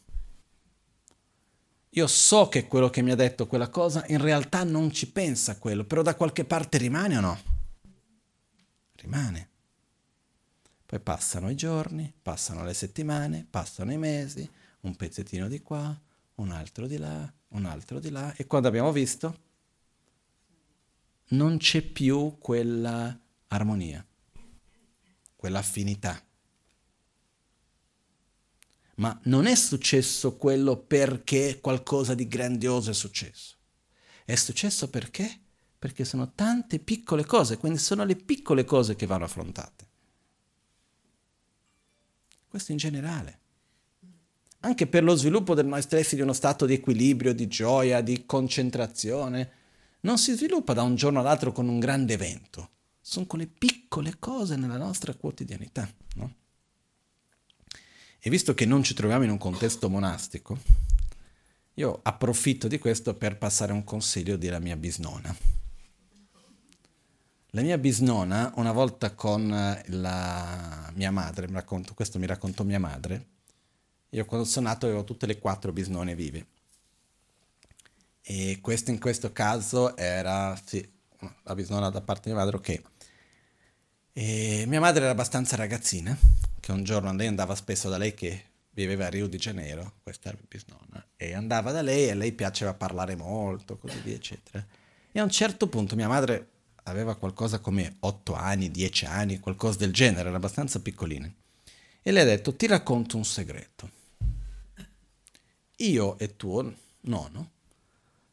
Io 1.91 2.07
so 2.07 2.49
che 2.49 2.67
quello 2.67 2.89
che 2.89 3.03
mi 3.03 3.11
ha 3.11 3.17
detto 3.17 3.47
quella 3.47 3.69
cosa 3.69 4.03
in 4.09 4.23
realtà 4.23 4.65
non 4.65 4.91
ci 4.91 5.11
pensa 5.11 5.59
quello, 5.59 5.85
però 5.85 6.01
da 6.01 6.15
qualche 6.15 6.47
parte 6.47 6.79
rimane 6.79 7.19
o 7.19 7.21
no? 7.21 7.39
Rimane. 8.95 9.48
Poi 10.89 11.01
passano 11.01 11.51
i 11.51 11.55
giorni, 11.55 12.11
passano 12.23 12.65
le 12.65 12.73
settimane, 12.73 13.47
passano 13.51 13.93
i 13.93 13.99
mesi, 13.99 14.51
un 14.81 14.97
pezzettino 14.97 15.47
di 15.47 15.61
qua, 15.61 15.95
un 16.37 16.51
altro 16.51 16.87
di 16.87 16.97
là, 16.97 17.31
un 17.49 17.67
altro 17.67 18.01
di 18.01 18.09
là, 18.09 18.35
e 18.35 18.47
quando 18.47 18.69
abbiamo 18.69 18.91
visto 18.91 19.39
non 21.29 21.59
c'è 21.59 21.83
più 21.83 22.39
quella 22.39 23.21
armonia, 23.49 24.03
quella 25.37 25.59
affinità. 25.59 26.25
Ma 28.95 29.21
non 29.25 29.45
è 29.45 29.55
successo 29.57 30.39
quello 30.39 30.79
perché 30.79 31.61
qualcosa 31.61 32.15
di 32.15 32.27
grandioso 32.27 32.93
è 32.93 32.95
successo. 32.95 33.57
È 34.25 34.35
successo 34.37 34.89
perché? 34.89 35.39
Perché 35.79 36.07
sono 36.07 36.33
tante 36.33 36.79
piccole 36.79 37.27
cose, 37.27 37.59
quindi 37.59 37.79
sono 37.79 38.05
le 38.05 38.17
piccole 38.17 38.65
cose 38.65 38.97
che 38.97 39.05
vanno 39.05 39.27
affrontate. 39.27 39.88
Questo 42.49 42.73
in 42.73 42.79
generale. 42.79 43.39
Anche 44.61 44.87
per 44.87 45.05
lo 45.05 45.15
sviluppo 45.15 45.55
del 45.55 45.67
noi 45.67 45.83
stessi 45.83 46.17
di 46.17 46.23
uno 46.23 46.33
stato 46.33 46.67
di 46.67 46.75
equilibrio, 46.75 47.33
di 47.33 47.47
gioia, 47.47 48.01
di 48.01 48.27
concentrazione, 48.27 49.51
non 50.01 50.19
si 50.19 50.35
sviluppa 50.35 50.73
da 50.73 50.83
un 50.83 50.97
giorno 50.97 51.21
all'altro 51.21 51.53
con 51.53 51.69
un 51.69 51.79
grande 51.79 52.15
evento, 52.15 52.71
sono 53.01 53.27
quelle 53.27 53.47
piccole 53.47 54.17
cose 54.19 54.57
nella 54.57 54.77
nostra 54.77 55.15
quotidianità. 55.15 55.89
No? 56.15 56.35
E 58.19 58.31
visto 58.31 58.55
che 58.55 58.65
non 58.65 58.83
ci 58.83 58.95
troviamo 58.95 59.25
in 59.25 59.31
un 59.31 59.39
contesto 59.39 59.89
monastico, 59.89 60.59
io 61.75 62.01
approfitto 62.03 62.69
di 62.69 62.79
questo 62.79 63.15
per 63.15 63.39
passare 63.39 63.73
un 63.73 63.85
consiglio 63.85 64.37
della 64.37 64.59
mia 64.59 64.77
bisnona. 64.77 65.58
La 67.53 67.63
mia 67.63 67.79
bisnona, 67.79 68.53
una 68.57 68.73
volta 68.73 69.15
con 69.15 69.49
la 69.49 70.93
mia 70.95 71.11
madre, 71.11 71.49
mi 71.49 71.55
racconto, 71.55 71.95
questo 71.95 72.19
mi 72.19 72.27
raccontò 72.27 72.63
mia 72.63 72.79
madre, 72.79 73.27
io 74.11 74.27
quando 74.27 74.47
sono 74.47 74.69
nato 74.69 74.85
avevo 74.85 75.03
tutte 75.03 75.25
le 75.25 75.39
quattro 75.39 75.73
bisnone 75.73 76.15
vive. 76.15 76.47
E 78.21 78.59
questo 78.61 78.91
in 78.91 79.01
questo 79.01 79.33
caso 79.33 79.97
era, 79.97 80.61
sì, 80.63 80.87
la 81.45 81.55
bisnonna 81.55 81.89
da 81.89 82.03
parte 82.03 82.29
di 82.29 82.35
mia 82.35 82.45
madre, 82.45 82.57
ok. 82.59 82.83
E 84.13 84.65
mia 84.67 84.81
madre 84.81 85.05
era 85.05 85.13
abbastanza 85.13 85.57
ragazzina, 85.57 86.15
che 86.61 86.73
un 86.73 86.85
giorno 86.85 87.15
lei 87.15 87.29
andava 87.29 87.55
spesso 87.55 87.89
da 87.89 87.97
lei 87.97 88.13
che 88.13 88.45
viveva 88.73 89.07
a 89.07 89.09
Rio 89.09 89.27
de 89.27 89.39
Janeiro, 89.39 89.95
questa 90.03 90.29
era 90.29 90.39
bisnonna, 90.47 91.03
e 91.17 91.33
andava 91.33 91.73
da 91.73 91.81
lei 91.81 92.11
e 92.11 92.15
lei 92.15 92.33
piaceva 92.33 92.75
parlare 92.75 93.17
molto, 93.17 93.79
così 93.79 93.99
via, 94.01 94.17
eccetera. 94.17 94.67
E 95.11 95.19
a 95.19 95.23
un 95.23 95.31
certo 95.31 95.67
punto 95.67 95.97
mia 95.97 96.09
madre 96.09 96.57
aveva 96.89 97.17
qualcosa 97.17 97.59
come 97.61 97.97
8 98.01 98.35
anni, 98.35 98.71
10 98.71 99.05
anni, 99.07 99.41
qualcosa 99.41 99.79
del 99.79 99.93
genere, 99.93 100.29
era 100.29 100.37
abbastanza 100.37 100.81
piccolina. 100.81 101.33
E 102.03 102.11
le 102.11 102.21
ha 102.21 102.25
detto, 102.25 102.55
ti 102.55 102.67
racconto 102.67 103.17
un 103.17 103.25
segreto. 103.25 103.91
Io 105.77 106.19
e 106.19 106.37
tuo 106.37 106.75
nonno 107.03 107.51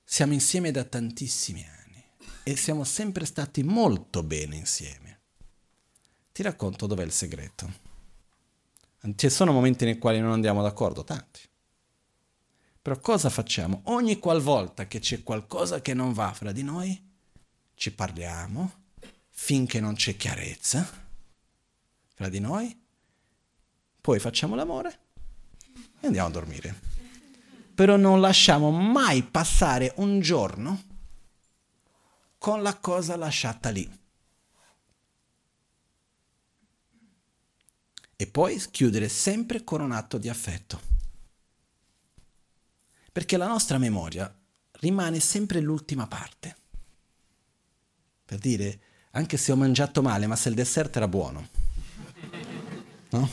siamo 0.03 0.33
insieme 0.33 0.71
da 0.71 0.83
tantissimi 0.83 1.63
anni 1.63 2.03
e 2.43 2.55
siamo 2.55 2.83
sempre 2.83 3.25
stati 3.25 3.63
molto 3.63 4.23
bene 4.23 4.55
insieme. 4.55 5.19
Ti 6.31 6.43
racconto 6.43 6.85
dov'è 6.87 7.03
il 7.03 7.11
segreto. 7.11 7.83
Ci 9.15 9.29
sono 9.29 9.51
momenti 9.51 9.85
nei 9.85 9.97
quali 9.97 10.19
non 10.19 10.31
andiamo 10.31 10.61
d'accordo, 10.61 11.03
tanti. 11.03 11.41
Però 12.81 12.99
cosa 12.99 13.29
facciamo? 13.29 13.81
Ogni 13.85 14.19
qualvolta 14.19 14.87
che 14.87 14.99
c'è 14.99 15.23
qualcosa 15.23 15.81
che 15.81 15.93
non 15.93 16.13
va 16.13 16.33
fra 16.33 16.51
di 16.51 16.61
noi, 16.61 17.14
ci 17.75 17.91
parliamo 17.91 18.83
finché 19.29 19.79
non 19.79 19.95
c'è 19.95 20.15
chiarezza 20.17 21.03
fra 22.13 22.29
di 22.29 22.39
noi, 22.39 22.77
poi 24.01 24.19
facciamo 24.19 24.55
l'amore 24.55 24.99
e 25.99 26.07
andiamo 26.07 26.27
a 26.27 26.31
dormire. 26.31 26.93
Però 27.75 27.97
non 27.97 28.21
lasciamo 28.21 28.71
mai 28.71 29.23
passare 29.23 29.93
un 29.97 30.19
giorno 30.21 30.83
con 32.37 32.61
la 32.61 32.77
cosa 32.77 33.15
lasciata 33.15 33.69
lì. 33.69 34.03
e 38.17 38.27
poi 38.27 38.61
chiudere 38.71 39.09
sempre 39.09 39.63
con 39.63 39.81
un 39.81 39.91
atto 39.91 40.17
di 40.17 40.29
affetto. 40.29 40.93
Perché 43.11 43.37
la 43.37 43.47
nostra 43.47 43.77
memoria 43.77 44.33
rimane 44.79 45.19
sempre 45.19 45.59
l'ultima 45.59 46.07
parte. 46.07 46.63
Per 48.25 48.37
dire, 48.39 48.79
anche 49.11 49.37
se 49.37 49.51
ho 49.51 49.55
mangiato 49.55 50.01
male, 50.01 50.27
ma 50.27 50.35
se 50.35 50.49
il 50.49 50.55
dessert 50.55 50.95
era 50.95 51.07
buono. 51.07 51.47
No? 53.09 53.29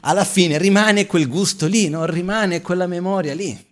Alla 0.00 0.24
fine 0.24 0.58
rimane 0.58 1.06
quel 1.06 1.28
gusto 1.28 1.66
lì, 1.66 1.88
non 1.88 2.06
rimane 2.06 2.60
quella 2.60 2.86
memoria 2.86 3.34
lì. 3.34 3.70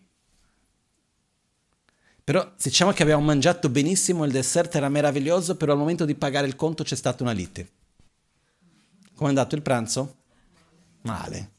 Però 2.23 2.53
diciamo 2.63 2.93
che 2.93 3.03
abbiamo 3.03 3.25
mangiato 3.25 3.69
benissimo, 3.69 4.25
il 4.25 4.31
dessert 4.31 4.75
era 4.77 4.89
meraviglioso, 4.89 5.57
però 5.57 5.73
al 5.73 5.79
momento 5.79 6.05
di 6.05 6.15
pagare 6.15 6.47
il 6.47 6.55
conto 6.55 6.85
c'è 6.85 6.95
stata 6.95 7.23
una 7.25 7.33
lite. 7.33 7.69
Come 9.15 9.27
è 9.27 9.33
andato 9.35 9.57
il 9.57 9.63
pranzo? 9.63 10.19
male. 11.03 11.51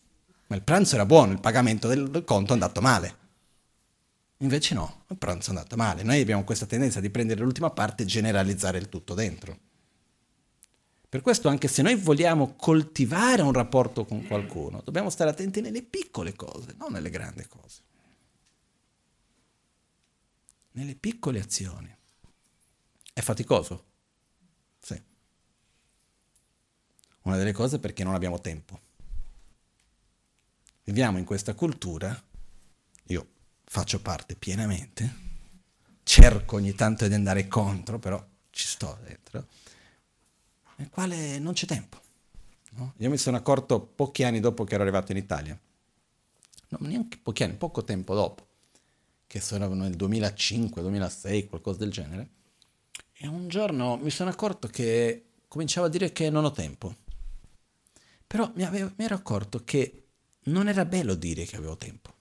Ma 0.48 0.56
il 0.56 0.64
pranzo 0.64 0.96
era 0.96 1.06
buono, 1.06 1.32
il 1.32 1.40
pagamento 1.40 1.88
del 1.88 2.24
conto 2.26 2.52
è 2.52 2.54
andato 2.54 2.82
male. 2.82 3.18
Invece 4.42 4.74
no, 4.74 5.06
il 5.10 5.18
pranzo 5.18 5.52
è 5.52 5.56
andato 5.56 5.76
male. 5.76 6.04
Noi 6.04 6.22
abbiamo 6.22 6.44
questa 6.44 6.66
tendenza 6.66 7.00
di 7.00 7.10
prendere 7.10 7.42
l'ultima 7.42 7.70
parte 7.72 8.04
e 8.04 8.06
generalizzare 8.06 8.78
il 8.78 8.90
tutto 8.90 9.14
dentro. 9.14 9.58
Per 11.08 11.22
questo 11.22 11.50
anche 11.50 11.68
se 11.68 11.82
noi 11.82 11.96
vogliamo 11.96 12.56
coltivare 12.56 13.42
un 13.42 13.52
rapporto 13.52 14.06
con 14.06 14.26
qualcuno, 14.26 14.82
dobbiamo 14.84 15.10
stare 15.10 15.30
attenti 15.30 15.62
nelle 15.62 15.84
piccole 15.84 16.34
cose, 16.34 16.74
non 16.78 16.92
nelle 16.92 17.10
grandi 17.10 17.46
cose. 17.48 17.82
Nelle 20.72 20.96
piccole 20.96 21.40
azioni. 21.40 21.94
È 23.14 23.20
faticoso? 23.20 23.86
Sì. 24.80 25.00
Una 27.24 27.38
delle 27.38 27.52
cose 27.52 27.78
perché 27.78 28.04
non 28.04 28.14
abbiamo 28.14 28.40
tempo 28.40 28.80
viviamo 30.84 31.18
in 31.18 31.26
questa 31.26 31.54
cultura, 31.54 32.22
faccio 33.74 34.02
parte 34.02 34.36
pienamente, 34.36 35.16
cerco 36.04 36.58
ogni 36.58 36.76
tanto 36.76 37.08
di 37.08 37.14
andare 37.14 37.48
contro, 37.48 38.00
però 38.00 38.22
ci 38.50 38.68
sto 38.68 39.00
dentro, 39.06 39.48
nel 40.76 40.90
quale 40.90 41.40
non 41.40 41.54
c'è 41.54 41.66
tempo. 41.66 41.98
No? 42.72 42.96
Io 42.98 43.10
mi 43.10 43.16
sono 43.16 43.38
accorto 43.38 43.80
pochi 43.80 44.24
anni 44.24 44.42
dopo 44.42 44.66
che 44.66 44.74
ero 44.74 44.84
arrivato 44.84 45.14
in 45.14 45.20
Italia, 45.20 45.58
no, 46.68 46.78
neanche 46.82 47.18
pochi 47.24 47.44
anni, 47.44 47.54
poco 47.54 47.86
tempo 47.86 48.14
dopo, 48.14 48.46
che 49.26 49.40
sono 49.40 49.74
nel 49.74 49.96
2005-2006, 49.96 51.48
qualcosa 51.48 51.78
del 51.78 51.92
genere, 51.92 52.30
e 53.14 53.28
un 53.28 53.48
giorno 53.48 53.96
mi 53.96 54.10
sono 54.10 54.30
accorto 54.30 54.68
che 54.68 55.28
cominciavo 55.48 55.88
a 55.88 55.90
dire 55.90 56.12
che 56.12 56.30
non 56.30 56.44
ho 56.44 56.52
tempo. 56.52 56.94
Però 58.28 58.52
mi, 58.54 58.66
avevo, 58.66 58.92
mi 58.98 59.06
ero 59.06 59.16
accorto 59.16 59.64
che 59.64 60.08
non 60.44 60.68
era 60.68 60.84
bello 60.84 61.14
dire 61.14 61.46
che 61.46 61.56
avevo 61.56 61.78
tempo. 61.78 62.20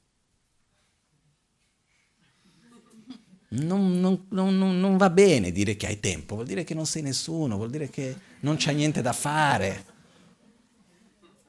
Non, 3.52 3.98
non, 3.98 4.26
non, 4.28 4.56
non, 4.56 4.96
va 4.96 5.10
bene 5.10 5.50
dire 5.50 5.76
che 5.76 5.86
hai 5.86 5.98
tempo, 5.98 6.36
vuol 6.36 6.46
dire 6.46 6.62
che 6.62 6.74
non 6.74 6.86
sei 6.86 7.02
nessuno, 7.02 7.56
vuol 7.56 7.70
dire 7.70 7.90
che 7.90 8.16
non 8.40 8.56
c'è 8.56 8.72
niente 8.72 9.02
da 9.02 9.12
fare. 9.12 9.86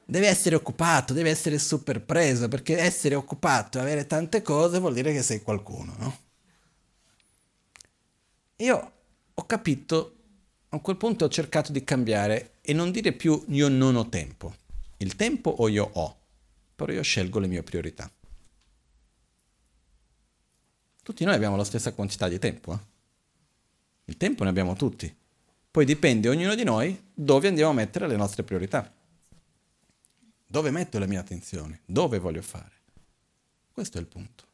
Deve 0.04 0.26
essere 0.26 0.56
occupato, 0.56 1.12
deve 1.12 1.30
essere 1.30 1.58
super 1.58 2.02
preso, 2.02 2.48
perché 2.48 2.78
essere 2.78 3.14
occupato 3.14 3.78
e 3.78 3.82
avere 3.82 4.06
tante 4.06 4.42
cose 4.42 4.80
vuol 4.80 4.94
dire 4.94 5.12
che 5.12 5.22
sei 5.22 5.42
qualcuno, 5.42 5.94
no? 5.98 6.18
Io 8.56 8.92
ho 9.32 9.46
capito, 9.46 10.16
a 10.70 10.78
quel 10.80 10.96
punto 10.96 11.24
ho 11.24 11.28
cercato 11.28 11.70
di 11.70 11.84
cambiare 11.84 12.54
e 12.62 12.72
non 12.72 12.90
dire 12.90 13.12
più 13.12 13.44
io 13.48 13.68
non 13.68 13.94
ho 13.94 14.08
tempo. 14.08 14.54
Il 14.98 15.14
tempo 15.16 15.50
o 15.50 15.68
io 15.68 15.88
ho 15.92 16.16
però 16.82 16.92
io 16.92 17.02
scelgo 17.02 17.38
le 17.38 17.46
mie 17.46 17.62
priorità. 17.62 18.10
Tutti 21.02 21.24
noi 21.24 21.34
abbiamo 21.34 21.56
la 21.56 21.64
stessa 21.64 21.92
quantità 21.92 22.28
di 22.28 22.38
tempo. 22.38 22.72
Eh? 22.72 22.78
Il 24.04 24.16
tempo 24.16 24.44
ne 24.44 24.50
abbiamo 24.50 24.74
tutti. 24.74 25.12
Poi 25.70 25.84
dipende 25.84 26.28
ognuno 26.28 26.54
di 26.54 26.64
noi 26.64 27.10
dove 27.12 27.48
andiamo 27.48 27.70
a 27.70 27.74
mettere 27.74 28.06
le 28.06 28.16
nostre 28.16 28.42
priorità. 28.42 28.92
Dove 30.46 30.70
metto 30.70 30.98
la 30.98 31.06
mia 31.06 31.20
attenzione? 31.20 31.80
Dove 31.86 32.18
voglio 32.18 32.42
fare? 32.42 32.72
Questo 33.72 33.96
è 33.96 34.00
il 34.00 34.06
punto. 34.06 34.46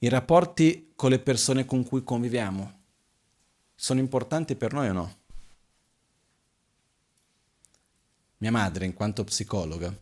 I 0.00 0.08
rapporti 0.08 0.92
con 0.94 1.10
le 1.10 1.18
persone 1.18 1.64
con 1.64 1.82
cui 1.84 2.04
conviviamo 2.04 2.80
sono 3.74 3.98
importanti 3.98 4.54
per 4.54 4.72
noi 4.72 4.88
o 4.88 4.92
no? 4.92 5.16
Mia 8.38 8.52
madre, 8.52 8.84
in 8.84 8.94
quanto 8.94 9.24
psicologa, 9.24 9.92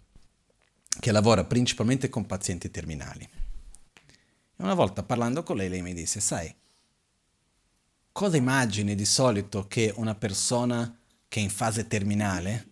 che 1.01 1.13
lavora 1.13 1.45
principalmente 1.45 2.11
con 2.11 2.27
pazienti 2.27 2.71
terminali. 2.71 3.46
E 4.59 4.63
una 4.63 4.75
volta 4.75 5.03
parlando 5.03 5.43
con 5.43 5.57
lei, 5.57 5.69
lei 5.69 5.83
mi 5.83 5.93
disse, 5.93 6.21
sai, 6.21 6.55
cosa 8.11 8.37
immagini 8.37 8.95
di 8.95 9.05
solito 9.05 9.67
che 9.67 9.93
una 9.97 10.15
persona 10.15 10.99
che 11.29 11.41
è 11.41 11.43
in 11.43 11.51
fase 11.51 11.87
terminale 11.87 12.67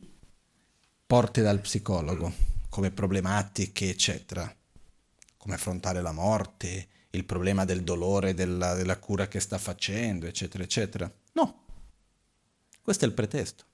porti 1.06 1.42
dal 1.42 1.60
psicologo 1.60 2.32
come 2.70 2.90
problematiche, 2.90 3.90
eccetera? 3.90 4.52
Come 5.36 5.54
affrontare 5.54 6.00
la 6.00 6.12
morte, 6.12 6.88
il 7.10 7.24
problema 7.24 7.66
del 7.66 7.84
dolore, 7.84 8.32
della, 8.32 8.74
della 8.74 8.98
cura 8.98 9.28
che 9.28 9.38
sta 9.38 9.58
facendo, 9.58 10.26
eccetera, 10.26 10.64
eccetera. 10.64 11.12
No, 11.32 11.64
questo 12.80 13.04
è 13.04 13.08
il 13.08 13.14
pretesto. 13.14 13.64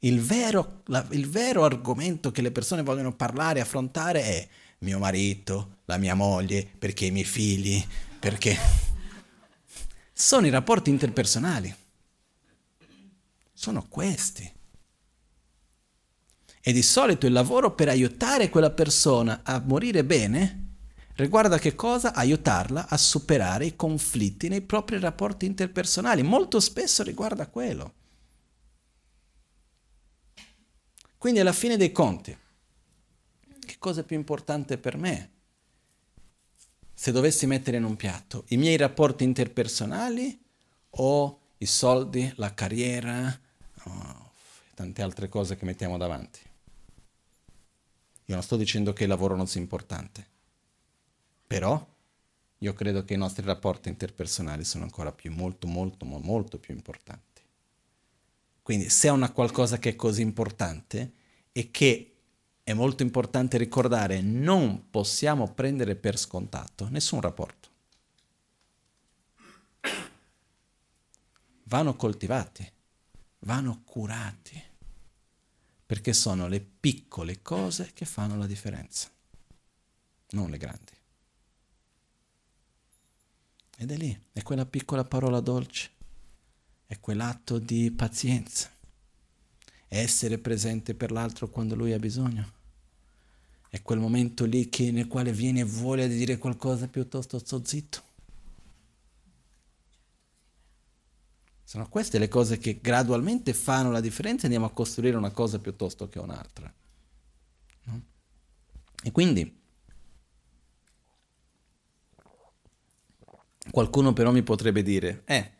Il 0.00 0.20
vero, 0.20 0.82
la, 0.86 1.06
il 1.12 1.28
vero 1.28 1.64
argomento 1.64 2.30
che 2.30 2.42
le 2.42 2.52
persone 2.52 2.82
vogliono 2.82 3.14
parlare, 3.14 3.60
affrontare 3.60 4.22
è 4.22 4.48
mio 4.78 4.98
marito, 4.98 5.78
la 5.86 5.96
mia 5.96 6.14
moglie, 6.14 6.68
perché 6.78 7.06
i 7.06 7.10
miei 7.10 7.24
figli, 7.24 7.84
perché... 8.18 8.56
Sono 10.12 10.46
i 10.46 10.50
rapporti 10.50 10.90
interpersonali. 10.90 11.74
Sono 13.52 13.86
questi. 13.88 14.52
E 16.60 16.72
di 16.72 16.82
solito 16.82 17.26
il 17.26 17.32
lavoro 17.32 17.74
per 17.74 17.88
aiutare 17.88 18.48
quella 18.48 18.70
persona 18.70 19.40
a 19.42 19.60
morire 19.64 20.04
bene 20.04 20.62
riguarda 21.16 21.58
che 21.58 21.74
cosa? 21.74 22.14
Aiutarla 22.14 22.88
a 22.88 22.96
superare 22.96 23.66
i 23.66 23.76
conflitti 23.76 24.48
nei 24.48 24.62
propri 24.62 24.98
rapporti 24.98 25.46
interpersonali. 25.46 26.22
Molto 26.22 26.60
spesso 26.60 27.02
riguarda 27.02 27.48
quello. 27.48 27.94
Quindi 31.18 31.40
alla 31.40 31.52
fine 31.52 31.76
dei 31.76 31.90
conti, 31.90 32.36
cosa 33.84 34.02
più 34.02 34.16
importante 34.16 34.78
per 34.78 34.96
me? 34.96 35.30
Se 36.94 37.12
dovessi 37.12 37.44
mettere 37.44 37.76
in 37.76 37.84
un 37.84 37.96
piatto 37.96 38.46
i 38.48 38.56
miei 38.56 38.78
rapporti 38.78 39.24
interpersonali 39.24 40.42
o 40.88 41.40
i 41.58 41.66
soldi, 41.66 42.32
la 42.36 42.54
carriera, 42.54 43.38
oh, 43.84 44.30
tante 44.72 45.02
altre 45.02 45.28
cose 45.28 45.56
che 45.56 45.66
mettiamo 45.66 45.98
davanti. 45.98 46.40
Io 48.24 48.34
non 48.34 48.42
sto 48.42 48.56
dicendo 48.56 48.94
che 48.94 49.02
il 49.02 49.10
lavoro 49.10 49.36
non 49.36 49.46
sia 49.46 49.60
importante, 49.60 50.26
però 51.46 51.86
io 52.56 52.72
credo 52.72 53.04
che 53.04 53.12
i 53.12 53.18
nostri 53.18 53.44
rapporti 53.44 53.90
interpersonali 53.90 54.64
sono 54.64 54.84
ancora 54.84 55.12
più, 55.12 55.30
molto, 55.30 55.66
molto, 55.66 56.06
molto 56.06 56.58
più 56.58 56.72
importanti. 56.72 57.42
Quindi 58.62 58.88
se 58.88 59.08
è 59.08 59.10
una 59.10 59.30
qualcosa 59.30 59.78
che 59.78 59.90
è 59.90 59.94
così 59.94 60.22
importante 60.22 61.12
e 61.52 61.70
che 61.70 62.13
è 62.64 62.72
molto 62.72 63.02
importante 63.02 63.58
ricordare, 63.58 64.22
non 64.22 64.88
possiamo 64.90 65.52
prendere 65.52 65.96
per 65.96 66.18
scontato 66.18 66.88
nessun 66.88 67.20
rapporto. 67.20 67.68
Vanno 71.64 71.94
coltivati, 71.94 72.66
vanno 73.40 73.82
curati, 73.84 74.62
perché 75.84 76.14
sono 76.14 76.48
le 76.48 76.60
piccole 76.60 77.42
cose 77.42 77.92
che 77.92 78.06
fanno 78.06 78.36
la 78.38 78.46
differenza, 78.46 79.10
non 80.30 80.48
le 80.48 80.56
grandi. 80.56 80.92
Ed 83.76 83.90
è 83.90 83.96
lì, 83.96 84.18
è 84.32 84.42
quella 84.42 84.64
piccola 84.64 85.04
parola 85.04 85.40
dolce, 85.40 85.90
è 86.86 86.98
quell'atto 86.98 87.58
di 87.58 87.90
pazienza, 87.90 88.73
essere 89.98 90.38
presente 90.38 90.94
per 90.94 91.10
l'altro 91.10 91.48
quando 91.48 91.74
lui 91.74 91.92
ha 91.92 91.98
bisogno. 91.98 92.52
È 93.68 93.82
quel 93.82 93.98
momento 93.98 94.44
lì 94.44 94.68
che, 94.68 94.90
nel 94.90 95.08
quale 95.08 95.32
viene 95.32 95.64
voglia 95.64 96.06
di 96.06 96.16
dire 96.16 96.38
qualcosa 96.38 96.86
piuttosto 96.88 97.38
sto 97.38 97.62
zitto. 97.64 98.02
Sono 101.64 101.88
queste 101.88 102.18
le 102.18 102.28
cose 102.28 102.58
che 102.58 102.78
gradualmente 102.80 103.52
fanno 103.52 103.90
la 103.90 104.00
differenza 104.00 104.42
e 104.42 104.44
andiamo 104.44 104.66
a 104.66 104.70
costruire 104.70 105.16
una 105.16 105.32
cosa 105.32 105.58
piuttosto 105.58 106.08
che 106.08 106.18
un'altra. 106.18 106.72
No? 107.84 108.02
E 109.02 109.10
quindi 109.10 109.62
Qualcuno 113.70 114.12
però 114.12 114.30
mi 114.30 114.42
potrebbe 114.42 114.82
dire, 114.82 115.22
eh, 115.24 115.50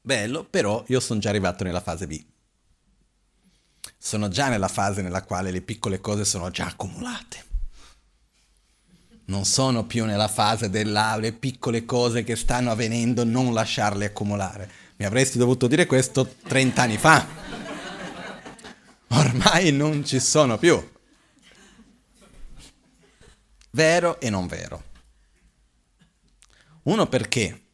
bello, 0.00 0.44
però 0.44 0.84
io 0.88 1.00
sono 1.00 1.18
già 1.18 1.30
arrivato 1.30 1.64
nella 1.64 1.80
fase 1.80 2.06
B. 2.06 2.22
Sono 4.02 4.28
già 4.28 4.48
nella 4.48 4.66
fase 4.66 5.02
nella 5.02 5.22
quale 5.22 5.50
le 5.50 5.60
piccole 5.60 6.00
cose 6.00 6.24
sono 6.24 6.50
già 6.50 6.64
accumulate. 6.68 7.44
Non 9.26 9.44
sono 9.44 9.84
più 9.84 10.06
nella 10.06 10.26
fase 10.26 10.70
delle 10.70 11.16
le 11.18 11.32
piccole 11.32 11.84
cose 11.84 12.24
che 12.24 12.34
stanno 12.34 12.70
avvenendo, 12.70 13.24
non 13.24 13.52
lasciarle 13.52 14.06
accumulare. 14.06 14.70
Mi 14.96 15.04
avresti 15.04 15.36
dovuto 15.36 15.66
dire 15.66 15.84
questo 15.84 16.34
30 16.42 16.82
anni 16.82 16.96
fa. 16.96 17.26
Ormai 19.08 19.70
non 19.70 20.02
ci 20.04 20.18
sono 20.18 20.56
più. 20.56 20.82
Vero 23.72 24.18
e 24.18 24.30
non 24.30 24.46
vero. 24.46 24.82
Uno 26.84 27.06
perché 27.06 27.64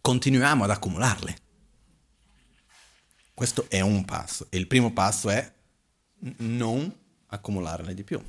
continuiamo 0.00 0.64
ad 0.64 0.70
accumularle. 0.70 1.47
Questo 3.38 3.66
è 3.68 3.78
un 3.78 4.04
passo. 4.04 4.48
E 4.50 4.58
il 4.58 4.66
primo 4.66 4.92
passo 4.92 5.30
è 5.30 5.54
non 6.38 6.92
accumularne 7.26 7.94
di 7.94 8.02
più. 8.02 8.20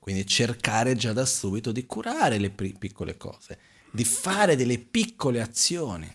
Quindi 0.00 0.26
cercare 0.26 0.96
già 0.96 1.12
da 1.12 1.24
subito 1.24 1.70
di 1.70 1.86
curare 1.86 2.38
le 2.38 2.50
piccole 2.50 3.16
cose, 3.16 3.60
di 3.92 4.02
fare 4.02 4.56
delle 4.56 4.80
piccole 4.80 5.40
azioni. 5.40 6.12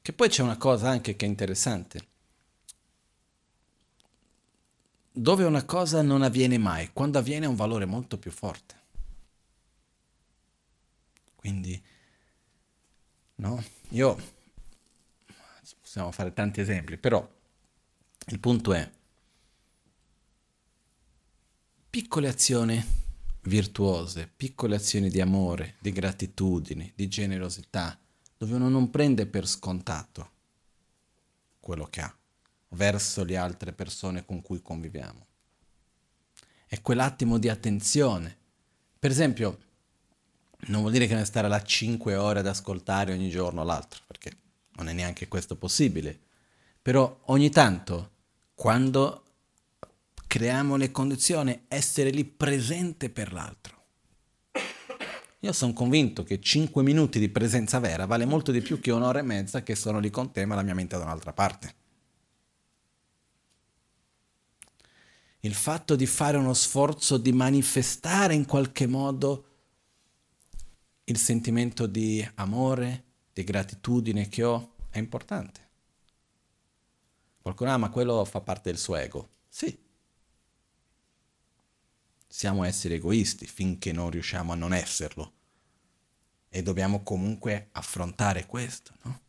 Che 0.00 0.12
poi 0.14 0.30
c'è 0.30 0.42
una 0.42 0.56
cosa 0.56 0.88
anche 0.88 1.16
che 1.16 1.26
è 1.26 1.28
interessante. 1.28 2.06
Dove 5.12 5.44
una 5.44 5.66
cosa 5.66 6.00
non 6.00 6.22
avviene 6.22 6.56
mai, 6.56 6.94
quando 6.94 7.18
avviene 7.18 7.44
ha 7.44 7.50
un 7.50 7.56
valore 7.56 7.84
molto 7.84 8.16
più 8.16 8.30
forte. 8.30 8.74
Quindi, 11.36 11.78
no? 13.34 13.62
Io, 13.90 14.38
possiamo 15.90 16.12
fare 16.12 16.32
tanti 16.32 16.60
esempi, 16.60 16.96
però 16.98 17.28
il 18.26 18.38
punto 18.38 18.72
è, 18.72 18.88
piccole 21.90 22.28
azioni 22.28 22.80
virtuose, 23.42 24.30
piccole 24.36 24.76
azioni 24.76 25.10
di 25.10 25.20
amore, 25.20 25.74
di 25.80 25.90
gratitudine, 25.90 26.92
di 26.94 27.08
generosità, 27.08 27.98
dove 28.38 28.54
uno 28.54 28.68
non 28.68 28.88
prende 28.90 29.26
per 29.26 29.48
scontato 29.48 30.30
quello 31.58 31.86
che 31.86 32.02
ha 32.02 32.16
verso 32.68 33.24
le 33.24 33.36
altre 33.36 33.72
persone 33.72 34.24
con 34.24 34.42
cui 34.42 34.62
conviviamo. 34.62 35.26
È 36.66 36.80
quell'attimo 36.82 37.36
di 37.36 37.48
attenzione. 37.48 38.36
Per 38.96 39.10
esempio, 39.10 39.58
non 40.68 40.82
vuol 40.82 40.92
dire 40.92 41.08
che 41.08 41.16
ne 41.16 41.24
stare 41.24 41.48
là 41.48 41.60
5 41.60 42.14
ore 42.14 42.38
ad 42.38 42.46
ascoltare 42.46 43.12
ogni 43.12 43.28
giorno 43.28 43.64
l'altro, 43.64 44.04
perché 44.06 44.36
non 44.80 44.88
è 44.88 44.94
neanche 44.94 45.28
questo 45.28 45.56
possibile. 45.56 46.18
Però 46.80 47.20
ogni 47.26 47.50
tanto, 47.50 48.12
quando 48.54 49.24
creiamo 50.26 50.76
le 50.76 50.90
condizioni, 50.90 51.64
essere 51.68 52.10
lì 52.10 52.24
presente 52.24 53.10
per 53.10 53.32
l'altro. 53.32 53.78
Io 55.40 55.52
sono 55.52 55.72
convinto 55.72 56.22
che 56.22 56.40
5 56.40 56.82
minuti 56.82 57.18
di 57.18 57.28
presenza 57.28 57.78
vera 57.78 58.06
vale 58.06 58.24
molto 58.24 58.52
di 58.52 58.60
più 58.60 58.80
che 58.80 58.90
un'ora 58.90 59.20
e 59.20 59.22
mezza 59.22 59.62
che 59.62 59.74
sono 59.74 59.98
lì 59.98 60.10
con 60.10 60.32
te 60.32 60.44
ma 60.44 60.54
la 60.54 60.62
mia 60.62 60.74
mente 60.74 60.96
è 60.96 60.98
da 60.98 61.04
un'altra 61.04 61.32
parte. 61.32 61.74
Il 65.40 65.54
fatto 65.54 65.96
di 65.96 66.04
fare 66.06 66.36
uno 66.36 66.52
sforzo 66.52 67.16
di 67.16 67.32
manifestare 67.32 68.34
in 68.34 68.44
qualche 68.44 68.86
modo 68.86 69.46
il 71.04 71.16
sentimento 71.16 71.86
di 71.86 72.26
amore, 72.34 73.04
di 73.40 73.44
gratitudine 73.44 74.28
che 74.28 74.44
ho 74.44 74.74
è 74.90 74.98
importante. 74.98 75.68
Qualcuno, 77.40 77.72
ah, 77.72 77.78
ma 77.78 77.90
quello 77.90 78.24
fa 78.24 78.40
parte 78.40 78.70
del 78.70 78.78
suo 78.78 78.96
ego. 78.96 79.28
Sì. 79.48 79.76
Siamo 82.26 82.64
esseri 82.64 82.94
egoisti 82.94 83.46
finché 83.46 83.92
non 83.92 84.10
riusciamo 84.10 84.52
a 84.52 84.56
non 84.56 84.72
esserlo. 84.72 85.32
E 86.48 86.62
dobbiamo 86.62 87.02
comunque 87.02 87.68
affrontare 87.72 88.46
questo, 88.46 88.92
no? 89.02 89.20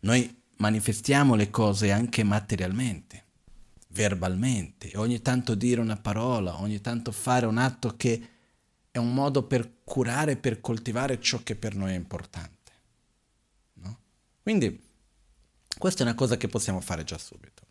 Noi 0.00 0.42
manifestiamo 0.58 1.34
le 1.34 1.50
cose 1.50 1.90
anche 1.90 2.22
materialmente, 2.22 3.24
verbalmente, 3.88 4.92
ogni 4.94 5.20
tanto 5.20 5.54
dire 5.54 5.80
una 5.80 5.96
parola, 5.96 6.60
ogni 6.60 6.80
tanto 6.80 7.10
fare 7.10 7.46
un 7.46 7.58
atto 7.58 7.96
che 7.96 8.28
è 8.90 8.98
un 8.98 9.12
modo 9.12 9.42
per 9.42 9.82
curare, 9.82 10.36
per 10.36 10.60
coltivare 10.60 11.20
ciò 11.20 11.42
che 11.42 11.56
per 11.56 11.74
noi 11.74 11.92
è 11.92 11.96
importante. 11.96 12.55
Quindi 14.46 14.80
questa 15.76 16.04
è 16.04 16.06
una 16.06 16.14
cosa 16.14 16.36
che 16.36 16.46
possiamo 16.46 16.80
fare 16.80 17.02
già 17.02 17.18
subito. 17.18 17.64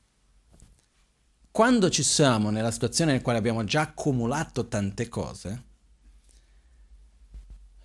Quando 1.49 1.89
ci 1.89 2.03
siamo 2.03 2.49
nella 2.49 2.69
situazione 2.69 3.11
nella 3.11 3.23
quale 3.23 3.37
abbiamo 3.37 3.63
già 3.63 3.79
accumulato 3.79 4.67
tante 4.67 5.07
cose, 5.07 5.63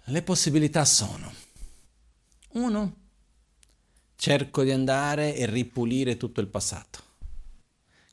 le 0.06 0.22
possibilità 0.22 0.84
sono, 0.84 1.32
uno, 2.54 2.96
cerco 4.16 4.64
di 4.64 4.72
andare 4.72 5.36
e 5.36 5.46
ripulire 5.46 6.16
tutto 6.16 6.40
il 6.40 6.48
passato. 6.48 7.00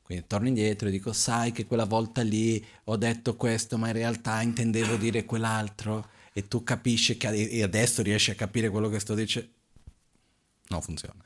Quindi 0.04 0.28
torno 0.28 0.46
indietro 0.46 0.86
e 0.86 0.92
dico, 0.92 1.12
sai 1.12 1.50
che 1.50 1.66
quella 1.66 1.86
volta 1.86 2.22
lì 2.22 2.64
ho 2.84 2.96
detto 2.96 3.34
questo, 3.34 3.78
ma 3.78 3.88
in 3.88 3.94
realtà 3.94 4.42
intendevo 4.42 4.94
dire 4.94 5.24
quell'altro, 5.24 6.10
e 6.32 6.46
tu 6.46 6.62
capisci 6.62 7.16
che 7.16 7.64
adesso 7.64 8.00
riesci 8.00 8.30
a 8.30 8.36
capire 8.36 8.68
quello 8.68 8.88
che 8.88 9.00
sto 9.00 9.16
dicendo. 9.16 9.56
Non 10.68 10.82
funziona. 10.82 11.24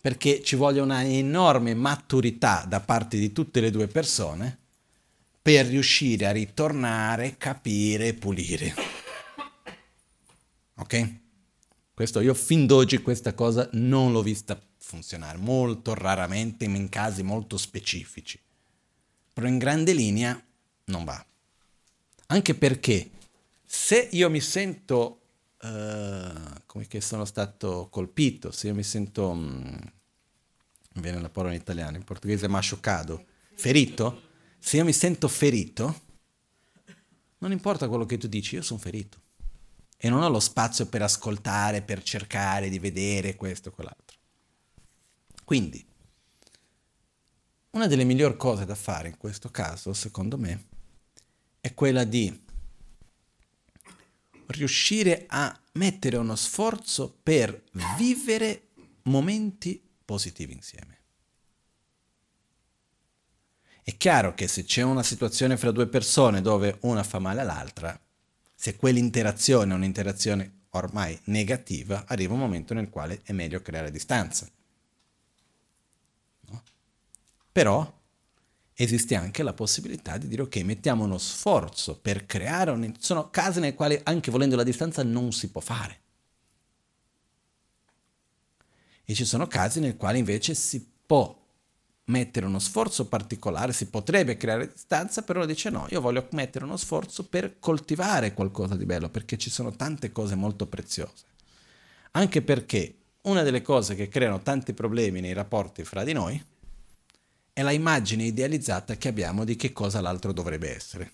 Perché 0.00 0.42
ci 0.42 0.56
vuole 0.56 0.80
una 0.80 1.04
enorme 1.04 1.74
maturità 1.74 2.64
da 2.66 2.80
parte 2.80 3.18
di 3.18 3.32
tutte 3.32 3.60
le 3.60 3.70
due 3.70 3.86
persone 3.86 4.58
per 5.40 5.66
riuscire 5.66 6.26
a 6.26 6.32
ritornare, 6.32 7.36
capire 7.36 8.08
e 8.08 8.14
pulire. 8.14 8.74
Ok? 10.76 11.14
Questo 11.94 12.20
io 12.20 12.34
fin 12.34 12.66
d'oggi 12.66 12.98
questa 12.98 13.34
cosa 13.34 13.68
non 13.72 14.12
l'ho 14.12 14.22
vista 14.22 14.60
funzionare, 14.78 15.38
molto 15.38 15.94
raramente 15.94 16.64
in 16.64 16.88
casi 16.88 17.22
molto 17.22 17.56
specifici. 17.56 18.40
Però 19.32 19.46
in 19.46 19.58
grande 19.58 19.92
linea 19.92 20.40
non 20.86 21.04
va. 21.04 21.24
Anche 22.26 22.54
perché 22.54 23.10
se 23.64 24.08
io 24.12 24.30
mi 24.30 24.40
sento 24.40 25.21
uh, 25.62 26.62
come 26.66 26.86
che 26.86 27.00
sono 27.00 27.24
stato 27.24 27.88
colpito, 27.90 28.50
se 28.50 28.68
io 28.68 28.74
mi 28.74 28.82
sento, 28.82 29.28
um, 29.28 29.78
viene 30.94 31.20
la 31.20 31.30
parola 31.30 31.54
in 31.54 31.60
italiano, 31.60 31.96
in 31.96 32.04
portoghese 32.04 32.48
machucado, 32.48 33.24
ferito, 33.54 34.30
Se 34.64 34.76
io 34.76 34.84
mi 34.84 34.92
sento 34.92 35.26
ferito, 35.26 36.02
non 37.38 37.50
importa 37.50 37.88
quello 37.88 38.06
che 38.06 38.16
tu 38.16 38.28
dici, 38.28 38.54
io 38.54 38.62
sono 38.62 38.78
ferito. 38.78 39.20
E 39.96 40.08
non 40.08 40.22
ho 40.22 40.28
lo 40.28 40.38
spazio 40.38 40.86
per 40.86 41.02
ascoltare, 41.02 41.82
per 41.82 42.00
cercare 42.04 42.68
di 42.68 42.78
vedere 42.78 43.34
questo 43.34 43.70
o 43.70 43.72
quell'altro. 43.72 44.16
Quindi, 45.44 45.84
una 47.70 47.88
delle 47.88 48.04
migliori 48.04 48.36
cose 48.36 48.64
da 48.64 48.76
fare 48.76 49.08
in 49.08 49.16
questo 49.16 49.50
caso, 49.50 49.92
secondo 49.94 50.38
me, 50.38 50.66
è 51.60 51.74
quella 51.74 52.04
di 52.04 52.40
riuscire 54.46 55.24
a 55.28 55.58
mettere 55.72 56.16
uno 56.16 56.36
sforzo 56.36 57.18
per 57.22 57.62
vivere 57.96 58.68
momenti 59.04 59.82
positivi 60.04 60.52
insieme. 60.52 61.00
È 63.82 63.96
chiaro 63.96 64.34
che 64.34 64.46
se 64.46 64.64
c'è 64.64 64.82
una 64.82 65.02
situazione 65.02 65.56
fra 65.56 65.72
due 65.72 65.88
persone 65.88 66.40
dove 66.40 66.78
una 66.82 67.02
fa 67.02 67.18
male 67.18 67.40
all'altra, 67.40 68.00
se 68.54 68.76
quell'interazione 68.76 69.72
è 69.72 69.76
un'interazione 69.76 70.60
ormai 70.70 71.18
negativa, 71.24 72.04
arriva 72.06 72.34
un 72.34 72.38
momento 72.38 72.74
nel 72.74 72.90
quale 72.90 73.20
è 73.24 73.32
meglio 73.32 73.60
creare 73.60 73.90
distanza. 73.90 74.48
No? 76.42 76.62
Però 77.50 78.01
esiste 78.82 79.14
anche 79.14 79.42
la 79.42 79.52
possibilità 79.52 80.18
di 80.18 80.28
dire 80.28 80.42
ok, 80.42 80.56
mettiamo 80.58 81.04
uno 81.04 81.18
sforzo 81.18 81.98
per 81.98 82.26
creare 82.26 82.70
un... 82.70 82.92
Sono 82.98 83.30
casi 83.30 83.60
nei 83.60 83.74
quali 83.74 83.98
anche 84.02 84.30
volendo 84.30 84.56
la 84.56 84.62
distanza 84.62 85.02
non 85.02 85.32
si 85.32 85.50
può 85.50 85.60
fare. 85.60 86.00
E 89.04 89.14
ci 89.14 89.24
sono 89.24 89.46
casi 89.46 89.80
nei 89.80 89.96
quali 89.96 90.18
invece 90.18 90.54
si 90.54 90.84
può 91.06 91.38
mettere 92.06 92.46
uno 92.46 92.58
sforzo 92.58 93.06
particolare, 93.06 93.72
si 93.72 93.86
potrebbe 93.86 94.36
creare 94.36 94.70
distanza, 94.72 95.22
però 95.22 95.46
dice 95.46 95.70
no, 95.70 95.86
io 95.90 96.00
voglio 96.00 96.26
mettere 96.32 96.64
uno 96.64 96.76
sforzo 96.76 97.26
per 97.26 97.58
coltivare 97.58 98.34
qualcosa 98.34 98.74
di 98.74 98.84
bello, 98.84 99.08
perché 99.08 99.38
ci 99.38 99.50
sono 99.50 99.70
tante 99.72 100.10
cose 100.10 100.34
molto 100.34 100.66
preziose. 100.66 101.24
Anche 102.12 102.42
perché 102.42 102.96
una 103.22 103.42
delle 103.42 103.62
cose 103.62 103.94
che 103.94 104.08
creano 104.08 104.40
tanti 104.40 104.72
problemi 104.72 105.20
nei 105.20 105.32
rapporti 105.32 105.84
fra 105.84 106.02
di 106.02 106.12
noi 106.12 106.42
è 107.52 107.62
la 107.62 107.72
immagine 107.72 108.24
idealizzata 108.24 108.96
che 108.96 109.08
abbiamo 109.08 109.44
di 109.44 109.56
che 109.56 109.72
cosa 109.72 110.00
l'altro 110.00 110.32
dovrebbe 110.32 110.74
essere. 110.74 111.12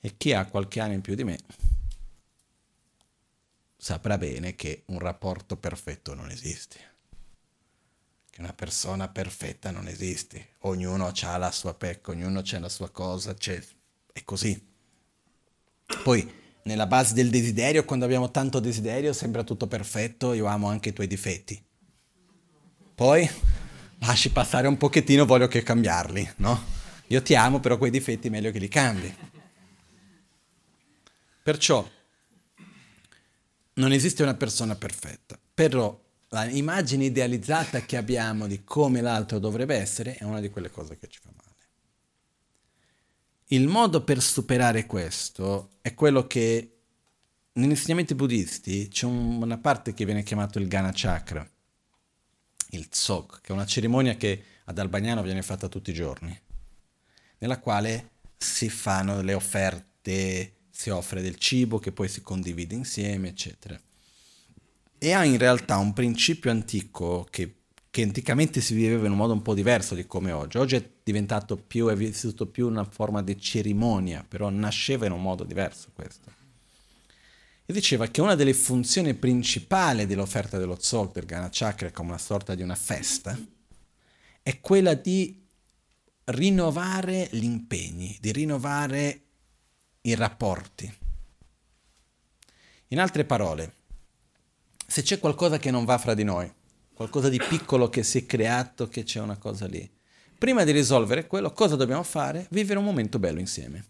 E 0.00 0.16
chi 0.16 0.32
ha 0.32 0.46
qualche 0.46 0.80
anno 0.80 0.94
in 0.94 1.00
più 1.02 1.14
di 1.14 1.24
me 1.24 1.38
saprà 3.76 4.18
bene 4.18 4.56
che 4.56 4.82
un 4.86 4.98
rapporto 4.98 5.56
perfetto 5.56 6.14
non 6.14 6.30
esiste, 6.30 6.78
che 8.30 8.40
una 8.40 8.52
persona 8.52 9.08
perfetta 9.08 9.70
non 9.70 9.88
esiste, 9.88 10.56
ognuno 10.60 11.12
ha 11.14 11.36
la 11.36 11.50
sua 11.50 11.74
pecca, 11.74 12.10
ognuno 12.10 12.40
ha 12.40 12.58
la 12.58 12.68
sua 12.68 12.90
cosa, 12.90 13.34
c'è, 13.34 13.62
è 14.12 14.24
così. 14.24 14.68
Poi 16.02 16.38
nella 16.64 16.86
base 16.86 17.14
del 17.14 17.30
desiderio, 17.30 17.84
quando 17.84 18.04
abbiamo 18.04 18.30
tanto 18.30 18.60
desiderio, 18.60 19.12
sembra 19.12 19.44
tutto 19.44 19.66
perfetto, 19.66 20.32
io 20.34 20.46
amo 20.46 20.68
anche 20.68 20.90
i 20.90 20.92
tuoi 20.92 21.06
difetti. 21.06 21.62
Poi 23.00 23.26
lasci 24.00 24.30
passare 24.30 24.68
un 24.68 24.76
pochettino, 24.76 25.24
voglio 25.24 25.48
che 25.48 25.62
cambiarli, 25.62 26.32
no? 26.36 26.62
Io 27.06 27.22
ti 27.22 27.34
amo, 27.34 27.58
però 27.58 27.78
quei 27.78 27.90
difetti 27.90 28.26
è 28.26 28.30
meglio 28.30 28.50
che 28.50 28.58
li 28.58 28.68
cambi. 28.68 29.10
Perciò 31.42 31.90
non 33.72 33.92
esiste 33.92 34.22
una 34.22 34.34
persona 34.34 34.74
perfetta, 34.74 35.40
però 35.54 35.98
l'immagine 36.28 37.06
idealizzata 37.06 37.86
che 37.86 37.96
abbiamo 37.96 38.46
di 38.46 38.64
come 38.64 39.00
l'altro 39.00 39.38
dovrebbe 39.38 39.76
essere 39.76 40.16
è 40.16 40.24
una 40.24 40.40
di 40.40 40.50
quelle 40.50 40.70
cose 40.70 40.98
che 40.98 41.08
ci 41.08 41.20
fa 41.22 41.30
male. 41.34 41.56
Il 43.46 43.66
modo 43.66 44.04
per 44.04 44.20
superare 44.20 44.84
questo 44.84 45.70
è 45.80 45.94
quello 45.94 46.26
che 46.26 46.80
negli 47.52 47.70
insegnamenti 47.70 48.14
buddisti 48.14 48.88
c'è 48.88 49.06
un, 49.06 49.40
una 49.40 49.56
parte 49.56 49.94
che 49.94 50.04
viene 50.04 50.22
chiamata 50.22 50.58
il 50.58 50.68
Gana 50.68 50.90
Chakra, 50.92 51.50
il 52.70 52.88
Tsok, 52.88 53.40
che 53.40 53.48
è 53.48 53.52
una 53.52 53.66
cerimonia 53.66 54.16
che 54.16 54.44
ad 54.64 54.78
Albagnano 54.78 55.22
viene 55.22 55.42
fatta 55.42 55.68
tutti 55.68 55.90
i 55.90 55.94
giorni, 55.94 56.38
nella 57.38 57.58
quale 57.58 58.10
si 58.36 58.68
fanno 58.68 59.20
le 59.22 59.34
offerte 59.34 60.54
si 60.80 60.88
offre 60.88 61.20
del 61.20 61.36
cibo 61.36 61.78
che 61.78 61.92
poi 61.92 62.08
si 62.08 62.22
condivide 62.22 62.74
insieme, 62.74 63.28
eccetera. 63.28 63.78
E 64.96 65.12
ha 65.12 65.24
in 65.24 65.36
realtà 65.36 65.76
un 65.76 65.92
principio 65.92 66.50
antico 66.50 67.26
che, 67.30 67.56
che 67.90 68.02
anticamente 68.02 68.62
si 68.62 68.74
viveva 68.74 69.04
in 69.04 69.12
un 69.12 69.18
modo 69.18 69.34
un 69.34 69.42
po' 69.42 69.52
diverso 69.52 69.94
di 69.94 70.06
come 70.06 70.32
oggi. 70.32 70.56
Oggi 70.56 70.76
è 70.76 70.90
diventato 71.02 71.56
più, 71.58 71.88
è 71.88 71.96
vissuto 71.96 72.46
più 72.46 72.66
una 72.66 72.84
forma 72.84 73.22
di 73.22 73.38
cerimonia, 73.38 74.24
però 74.26 74.48
nasceva 74.48 75.04
in 75.04 75.12
un 75.12 75.20
modo 75.20 75.44
diverso 75.44 75.90
questo. 75.92 76.32
E 77.70 77.72
diceva 77.72 78.08
che 78.08 78.20
una 78.20 78.34
delle 78.34 78.52
funzioni 78.52 79.14
principali 79.14 80.04
dell'offerta 80.04 80.58
dello 80.58 80.76
Tzolk, 80.76 81.12
del 81.12 81.24
Gana 81.24 81.50
Chakra, 81.52 81.92
come 81.92 82.08
una 82.08 82.18
sorta 82.18 82.56
di 82.56 82.62
una 82.62 82.74
festa, 82.74 83.38
è 84.42 84.58
quella 84.58 84.94
di 84.94 85.46
rinnovare 86.24 87.28
gli 87.30 87.44
impegni, 87.44 88.18
di 88.20 88.32
rinnovare 88.32 89.22
i 90.00 90.16
rapporti. 90.16 90.92
In 92.88 92.98
altre 92.98 93.24
parole, 93.24 93.74
se 94.84 95.02
c'è 95.02 95.20
qualcosa 95.20 95.58
che 95.58 95.70
non 95.70 95.84
va 95.84 95.96
fra 95.96 96.14
di 96.14 96.24
noi, 96.24 96.52
qualcosa 96.92 97.28
di 97.28 97.38
piccolo 97.38 97.88
che 97.88 98.02
si 98.02 98.18
è 98.18 98.26
creato, 98.26 98.88
che 98.88 99.04
c'è 99.04 99.20
una 99.20 99.36
cosa 99.36 99.68
lì, 99.68 99.88
prima 100.36 100.64
di 100.64 100.72
risolvere 100.72 101.28
quello, 101.28 101.52
cosa 101.52 101.76
dobbiamo 101.76 102.02
fare? 102.02 102.48
Vivere 102.50 102.80
un 102.80 102.84
momento 102.84 103.20
bello 103.20 103.38
insieme. 103.38 103.84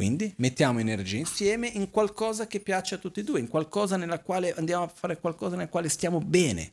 Quindi 0.00 0.32
mettiamo 0.38 0.78
energia 0.78 1.18
insieme 1.18 1.66
in 1.66 1.90
qualcosa 1.90 2.46
che 2.46 2.60
piace 2.60 2.94
a 2.94 2.98
tutti 2.98 3.20
e 3.20 3.22
due, 3.22 3.38
in 3.38 3.48
qualcosa 3.48 3.98
nella 3.98 4.20
quale 4.20 4.54
andiamo 4.54 4.84
a 4.84 4.88
fare 4.88 5.20
qualcosa 5.20 5.56
nel 5.56 5.68
quale 5.68 5.90
stiamo 5.90 6.20
bene. 6.20 6.72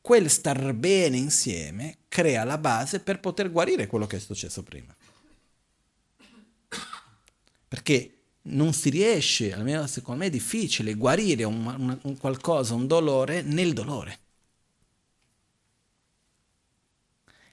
Quel 0.00 0.30
star 0.30 0.72
bene 0.72 1.18
insieme 1.18 1.98
crea 2.08 2.44
la 2.44 2.56
base 2.56 3.00
per 3.00 3.20
poter 3.20 3.52
guarire 3.52 3.86
quello 3.86 4.06
che 4.06 4.16
è 4.16 4.18
successo 4.18 4.62
prima 4.62 4.96
perché 7.68 8.14
non 8.44 8.72
si 8.72 8.88
riesce, 8.88 9.52
almeno 9.52 9.86
secondo 9.86 10.20
me 10.20 10.28
è 10.28 10.30
difficile, 10.30 10.94
guarire 10.94 11.44
un, 11.44 11.66
un, 11.66 11.98
un 12.02 12.16
qualcosa, 12.16 12.72
un 12.72 12.86
dolore 12.86 13.42
nel 13.42 13.74
dolore. 13.74 14.18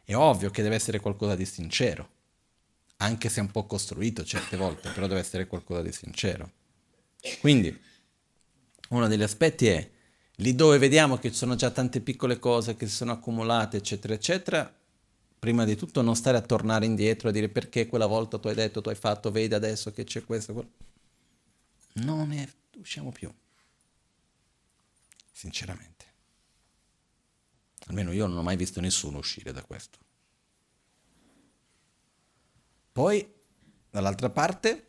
È 0.06 0.16
ovvio 0.16 0.50
che 0.52 0.62
deve 0.62 0.76
essere 0.76 1.02
qualcosa 1.02 1.36
di 1.36 1.46
sincero, 1.46 2.16
anche 2.98 3.30
se 3.30 3.42
un 3.42 3.52
po' 3.52 3.66
costruito 3.66 4.24
certe 4.24 4.58
volte, 4.58 4.90
però 4.90 5.08
deve 5.08 5.20
essere 5.20 5.48
qualcosa 5.48 5.82
di 5.82 5.92
sincero. 5.92 6.52
Quindi, 7.40 7.76
uno 8.90 9.08
degli 9.08 9.22
aspetti 9.22 9.68
è, 9.68 9.90
lì 10.36 10.56
dove 10.56 10.78
vediamo 10.78 11.18
che 11.18 11.30
ci 11.30 11.38
sono 11.38 11.56
già 11.56 11.72
tante 11.72 12.02
piccole 12.02 12.40
cose 12.40 12.76
che 12.76 12.88
si 12.88 12.96
sono 12.96 13.12
accumulate, 13.12 13.78
eccetera, 13.78 14.14
eccetera, 14.14 14.74
prima 15.40 15.66
di 15.66 15.76
tutto 15.76 16.02
non 16.02 16.16
stare 16.16 16.38
a 16.38 16.42
tornare 16.42 16.86
indietro 16.86 17.30
a 17.30 17.32
dire 17.32 17.50
perché 17.50 17.88
quella 17.88 18.08
volta 18.08 18.40
tu 18.40 18.48
hai 18.48 18.56
detto, 18.56 18.82
tu 18.82 18.90
hai 18.90 18.96
fatto, 18.96 19.32
vedi 19.32 19.54
adesso 19.54 19.92
che 19.92 20.04
c'è 20.04 20.24
questo. 20.24 20.54
Quello. 20.54 20.70
Non 21.94 22.30
ne 22.30 22.52
usciamo 22.78 23.12
più. 23.12 23.32
Sinceramente. 25.32 26.06
Almeno 27.88 28.12
io 28.12 28.28
non 28.28 28.38
ho 28.38 28.44
mai 28.44 28.58
visto 28.58 28.82
nessuno 28.82 29.20
uscire 29.20 29.52
da 29.52 29.64
questo. 29.64 30.00
Poi, 32.98 33.32
dall'altra 33.92 34.32
parte, 34.32 34.88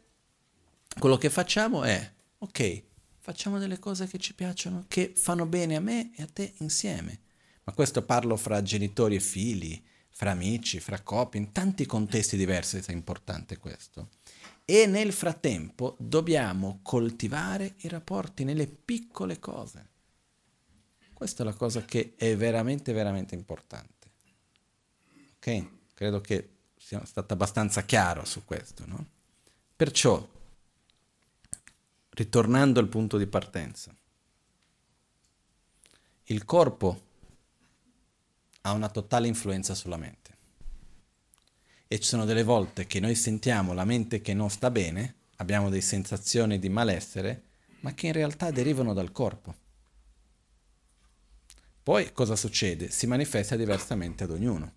quello 0.99 1.19
che 1.19 1.29
facciamo 1.29 1.83
è, 1.83 2.11
ok, 2.39 2.83
facciamo 3.19 3.59
delle 3.59 3.79
cose 3.79 4.07
che 4.07 4.17
ci 4.17 4.35
piacciono, 4.35 4.87
che 4.89 5.13
fanno 5.15 5.45
bene 5.45 5.77
a 5.77 5.81
me 5.81 6.13
e 6.17 6.23
a 6.23 6.27
te 6.27 6.55
insieme. 6.61 7.21
Ma 7.65 7.75
questo 7.75 8.03
parlo 8.03 8.39
fra 8.39 8.63
genitori 8.63 9.17
e 9.17 9.21
figli, 9.21 9.85
fra 10.09 10.31
amici, 10.31 10.81
fra 10.81 11.03
coppie, 11.03 11.39
in 11.39 11.53
tanti 11.53 11.85
contesti 11.85 12.39
diversi 12.39 12.79
è 12.79 12.93
importante 12.93 13.59
questo. 13.59 14.09
E 14.65 14.87
nel 14.87 15.13
frattempo 15.13 15.95
dobbiamo 16.01 16.81
coltivare 16.81 17.75
i 17.81 17.89
rapporti 17.89 18.43
nelle 18.43 18.69
piccole 18.69 19.39
cose. 19.39 19.87
Questa 21.13 21.43
è 21.43 21.45
la 21.45 21.53
cosa 21.53 21.85
che 21.85 22.15
è 22.17 22.35
veramente, 22.39 22.95
veramente 22.95 23.35
importante. 23.35 24.09
Ok? 25.37 25.69
Credo 25.93 26.23
che 26.23 26.53
sia 26.89 27.05
stato 27.05 27.34
abbastanza 27.34 27.82
chiaro 27.82 28.24
su 28.24 28.47
questo, 28.47 28.86
no? 28.86 29.07
Perciò, 29.76 30.26
ritornando 32.09 32.80
al 32.80 32.89
punto 32.89 33.18
di 33.18 33.26
partenza, 33.26 33.95
il 36.24 36.47
corpo 36.47 37.03
ha 38.62 38.72
una 38.72 38.89
totale 38.89 39.26
influenza 39.26 39.74
sulla 39.74 39.99
mente. 39.99 40.36
E 41.86 42.01
ci 42.01 42.09
sono 42.09 42.24
delle 42.24 42.43
volte 42.43 42.86
che 42.86 43.01
noi 43.01 43.14
sentiamo 43.14 43.74
la 43.74 43.84
mente 43.84 44.22
che 44.22 44.32
non 44.32 44.49
sta 44.49 44.70
bene, 44.70 45.16
abbiamo 45.36 45.68
delle 45.68 45.82
sensazioni 45.82 46.59
di 46.59 46.70
malessere, 46.70 47.43
ma 47.80 47.93
che 47.93 48.07
in 48.07 48.14
realtà 48.14 48.51
derivano 48.51 48.95
dal 48.95 49.12
corpo. 49.12 49.55
Poi 51.82 52.14
cosa 52.14 52.34
succede? 52.34 52.91
Si 52.91 53.07
manifesta 53.07 53.57
diversamente 53.57 54.24
ad 54.24 54.30
ognuno, 54.30 54.76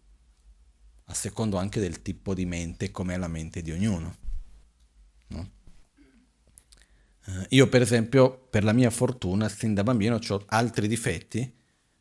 a 1.11 1.13
secondo 1.13 1.57
anche 1.57 1.79
del 1.79 2.01
tipo 2.01 2.33
di 2.33 2.45
mente, 2.45 2.89
com'è 2.89 3.17
la 3.17 3.27
mente 3.27 3.61
di 3.61 3.71
ognuno. 3.71 4.15
No? 5.27 5.51
Uh, 7.25 7.45
io 7.49 7.67
per 7.67 7.81
esempio, 7.81 8.47
per 8.49 8.63
la 8.63 8.71
mia 8.71 8.89
fortuna, 8.89 9.49
sin 9.49 9.73
da 9.73 9.83
bambino 9.83 10.19
ho 10.25 10.43
altri 10.47 10.87
difetti, 10.87 11.53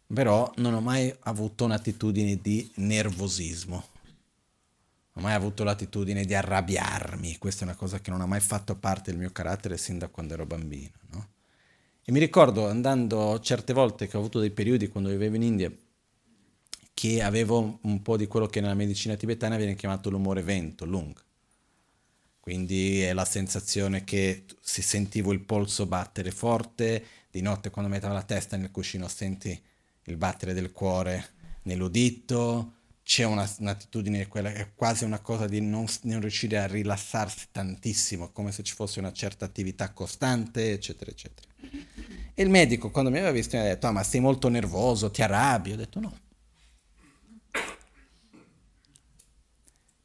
però 0.06 0.50
non 0.56 0.74
ho 0.74 0.80
mai 0.80 1.14
avuto 1.22 1.64
un'attitudine 1.64 2.38
di 2.40 2.70
nervosismo. 2.76 3.88
Non 5.12 5.24
ho 5.24 5.28
mai 5.28 5.34
avuto 5.34 5.64
l'attitudine 5.64 6.24
di 6.24 6.34
arrabbiarmi, 6.34 7.36
questa 7.38 7.62
è 7.62 7.68
una 7.68 7.76
cosa 7.76 8.00
che 8.00 8.10
non 8.10 8.20
ha 8.20 8.26
mai 8.26 8.40
fatto 8.40 8.76
parte 8.76 9.10
del 9.10 9.18
mio 9.18 9.30
carattere 9.30 9.76
sin 9.76 9.98
da 9.98 10.08
quando 10.08 10.34
ero 10.34 10.46
bambino. 10.46 10.92
No? 11.10 11.28
E 12.04 12.12
mi 12.12 12.20
ricordo 12.20 12.68
andando 12.68 13.40
certe 13.40 13.72
volte 13.72 14.06
che 14.06 14.16
ho 14.16 14.20
avuto 14.20 14.38
dei 14.38 14.50
periodi 14.50 14.88
quando 14.88 15.10
vivevo 15.10 15.34
in 15.34 15.42
India 15.42 15.72
che 17.00 17.22
avevo 17.22 17.78
un 17.80 18.02
po' 18.02 18.18
di 18.18 18.26
quello 18.26 18.44
che 18.44 18.60
nella 18.60 18.74
medicina 18.74 19.14
tibetana 19.14 19.56
viene 19.56 19.74
chiamato 19.74 20.10
l'umore 20.10 20.42
vento, 20.42 20.84
lung. 20.84 21.16
Quindi 22.38 23.00
è 23.00 23.14
la 23.14 23.24
sensazione 23.24 24.04
che 24.04 24.44
si 24.60 24.82
sentivo 24.82 25.32
il 25.32 25.40
polso 25.40 25.86
battere 25.86 26.30
forte, 26.30 27.02
di 27.30 27.40
notte 27.40 27.70
quando 27.70 27.90
mettevo 27.90 28.12
la 28.12 28.22
testa 28.22 28.58
nel 28.58 28.70
cuscino 28.70 29.08
senti 29.08 29.58
il 30.04 30.16
battere 30.18 30.52
del 30.52 30.72
cuore 30.72 31.28
nell'udito, 31.62 32.74
c'è 33.02 33.24
una, 33.24 33.50
un'attitudine, 33.60 34.28
quella 34.28 34.52
è 34.52 34.74
quasi 34.74 35.04
una 35.04 35.20
cosa 35.20 35.46
di 35.46 35.62
non, 35.62 35.86
non, 36.02 36.20
riuscire 36.20 36.58
a 36.58 36.66
rilassarsi 36.66 37.46
tantissimo, 37.50 38.30
come 38.30 38.52
se 38.52 38.62
ci 38.62 38.74
fosse 38.74 38.98
una 38.98 39.12
certa 39.14 39.46
attività 39.46 39.90
costante, 39.94 40.72
eccetera, 40.72 41.10
eccetera. 41.10 41.48
E 42.34 42.42
il 42.42 42.50
medico, 42.50 42.90
quando 42.90 43.10
mi 43.10 43.16
aveva 43.16 43.32
visto, 43.32 43.56
mi 43.56 43.62
ha 43.62 43.66
detto, 43.68 43.86
ah, 43.86 43.92
ma 43.92 44.02
sei 44.02 44.20
molto 44.20 44.50
nervoso, 44.50 45.10
ti 45.10 45.22
arrabbi? 45.22 45.72
Ho 45.72 45.76
detto 45.76 45.98
no. 45.98 46.28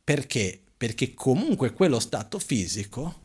Perché? 0.05 0.61
Perché 0.77 1.15
comunque 1.15 1.73
quello 1.73 1.99
stato 1.99 2.37
fisico 2.37 3.23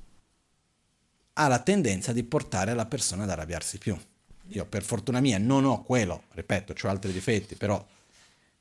ha 1.35 1.47
la 1.47 1.59
tendenza 1.59 2.15
di 2.15 2.25
portare 2.25 2.73
la 2.73 2.87
persona 2.87 3.25
ad 3.25 3.31
arrabbiarsi 3.31 3.77
più. 3.77 3.95
Io 4.49 4.65
per 4.65 4.83
fortuna 4.83 5.21
mia 5.21 5.37
non 5.37 5.67
ho 5.67 5.83
quello, 5.83 6.23
ripeto, 6.31 6.75
ho 6.83 6.89
altri 6.89 7.13
difetti, 7.13 7.55
però 7.55 7.87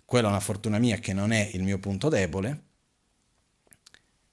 quella 0.03 0.27
è 0.27 0.31
una 0.31 0.41
fortuna 0.41 0.79
mia 0.79 0.97
che 0.97 1.13
non 1.13 1.31
è 1.31 1.49
il 1.53 1.63
mio 1.63 1.79
punto 1.79 2.09
debole. 2.09 2.63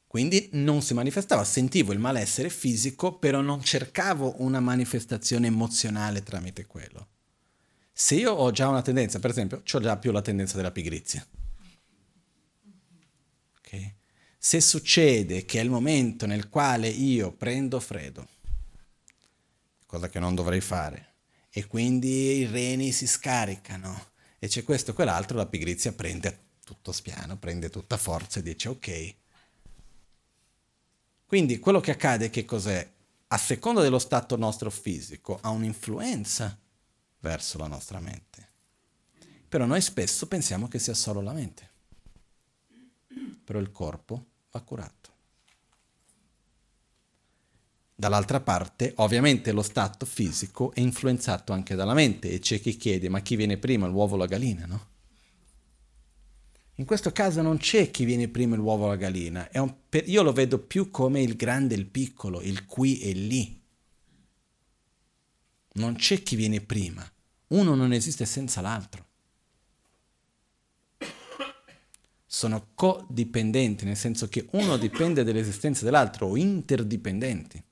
Quindi 0.08 0.48
non 0.54 0.82
si 0.82 0.92
manifestava, 0.92 1.44
sentivo 1.44 1.92
il 1.92 2.00
malessere 2.00 2.50
fisico, 2.50 3.18
però 3.18 3.40
non 3.40 3.62
cercavo 3.62 4.34
una 4.38 4.58
manifestazione 4.58 5.46
emozionale 5.46 6.24
tramite 6.24 6.66
quello. 6.66 7.06
Se 7.92 8.16
io 8.16 8.32
ho 8.32 8.50
già 8.50 8.66
una 8.66 8.82
tendenza, 8.82 9.20
per 9.20 9.30
esempio, 9.30 9.62
ho 9.70 9.80
già 9.80 9.96
più 9.96 10.10
la 10.10 10.22
tendenza 10.22 10.56
della 10.56 10.72
pigrizia. 10.72 11.24
Okay? 13.66 13.94
Se 14.38 14.60
succede 14.60 15.44
che 15.44 15.58
è 15.58 15.62
il 15.62 15.70
momento 15.70 16.24
nel 16.24 16.48
quale 16.48 16.86
io 16.88 17.32
prendo 17.32 17.80
freddo, 17.80 18.28
cosa 19.86 20.08
che 20.08 20.20
non 20.20 20.36
dovrei 20.36 20.60
fare, 20.60 21.14
e 21.50 21.66
quindi 21.66 22.36
i 22.38 22.46
reni 22.46 22.92
si 22.92 23.06
scaricano 23.06 24.10
e 24.38 24.46
c'è 24.46 24.62
questo 24.62 24.92
e 24.92 24.94
quell'altro, 24.94 25.36
la 25.36 25.46
pigrizia 25.46 25.92
prende 25.92 26.44
tutto 26.62 26.92
spiano, 26.92 27.38
prende 27.38 27.70
tutta 27.70 27.96
forza 27.96 28.38
e 28.38 28.42
dice 28.42 28.68
ok. 28.68 29.14
Quindi 31.26 31.58
quello 31.58 31.80
che 31.80 31.90
accade 31.90 32.30
che 32.30 32.44
cos'è? 32.44 32.88
A 33.28 33.38
seconda 33.38 33.80
dello 33.80 33.98
stato 33.98 34.36
nostro 34.36 34.70
fisico 34.70 35.38
ha 35.40 35.48
un'influenza 35.48 36.56
verso 37.18 37.58
la 37.58 37.66
nostra 37.66 37.98
mente. 37.98 38.48
Però 39.48 39.64
noi 39.64 39.80
spesso 39.80 40.28
pensiamo 40.28 40.68
che 40.68 40.78
sia 40.78 40.94
solo 40.94 41.20
la 41.20 41.32
mente. 41.32 41.70
Però 43.44 43.58
il 43.58 43.72
corpo 43.72 44.24
va 44.50 44.60
curato. 44.60 45.14
Dall'altra 47.98 48.40
parte, 48.40 48.92
ovviamente 48.96 49.52
lo 49.52 49.62
stato 49.62 50.04
fisico 50.04 50.72
è 50.74 50.80
influenzato 50.80 51.54
anche 51.54 51.74
dalla 51.74 51.94
mente 51.94 52.30
e 52.30 52.40
c'è 52.40 52.60
chi 52.60 52.76
chiede 52.76 53.08
ma 53.08 53.20
chi 53.20 53.36
viene 53.36 53.56
prima, 53.56 53.86
l'uovo 53.86 54.16
o 54.16 54.18
la 54.18 54.26
gallina, 54.26 54.66
no? 54.66 54.88
In 56.74 56.84
questo 56.84 57.10
caso 57.10 57.40
non 57.40 57.56
c'è 57.56 57.90
chi 57.90 58.04
viene 58.04 58.28
prima 58.28 58.54
l'uovo 58.54 58.84
o 58.84 58.88
la 58.88 58.96
gallina, 58.96 59.48
un, 59.54 59.74
io 60.04 60.22
lo 60.22 60.34
vedo 60.34 60.58
più 60.58 60.90
come 60.90 61.22
il 61.22 61.36
grande 61.36 61.74
e 61.74 61.78
il 61.78 61.86
piccolo, 61.86 62.42
il 62.42 62.66
qui 62.66 63.00
e 63.00 63.12
lì. 63.12 63.62
Non 65.72 65.94
c'è 65.94 66.22
chi 66.22 66.36
viene 66.36 66.60
prima, 66.60 67.10
uno 67.48 67.74
non 67.74 67.94
esiste 67.94 68.26
senza 68.26 68.60
l'altro. 68.60 69.05
Sono 72.36 72.66
codipendenti, 72.74 73.86
nel 73.86 73.96
senso 73.96 74.28
che 74.28 74.46
uno 74.50 74.76
dipende 74.76 75.24
dall'esistenza 75.24 75.86
dell'altro 75.86 76.26
o 76.26 76.36
interdipendenti. 76.36 77.62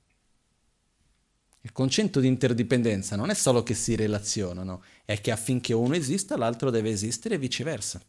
Il 1.61 1.71
concetto 1.71 2.19
di 2.19 2.25
interdipendenza 2.25 3.15
non 3.15 3.29
è 3.29 3.35
solo 3.35 3.61
che 3.61 3.75
si 3.75 3.95
relazionano, 3.95 4.83
è 5.05 5.21
che 5.21 5.29
affinché 5.29 5.71
uno 5.73 5.93
esista 5.93 6.35
l'altro 6.35 6.71
deve 6.71 6.89
esistere 6.89 7.35
e 7.35 7.37
viceversa. 7.37 8.01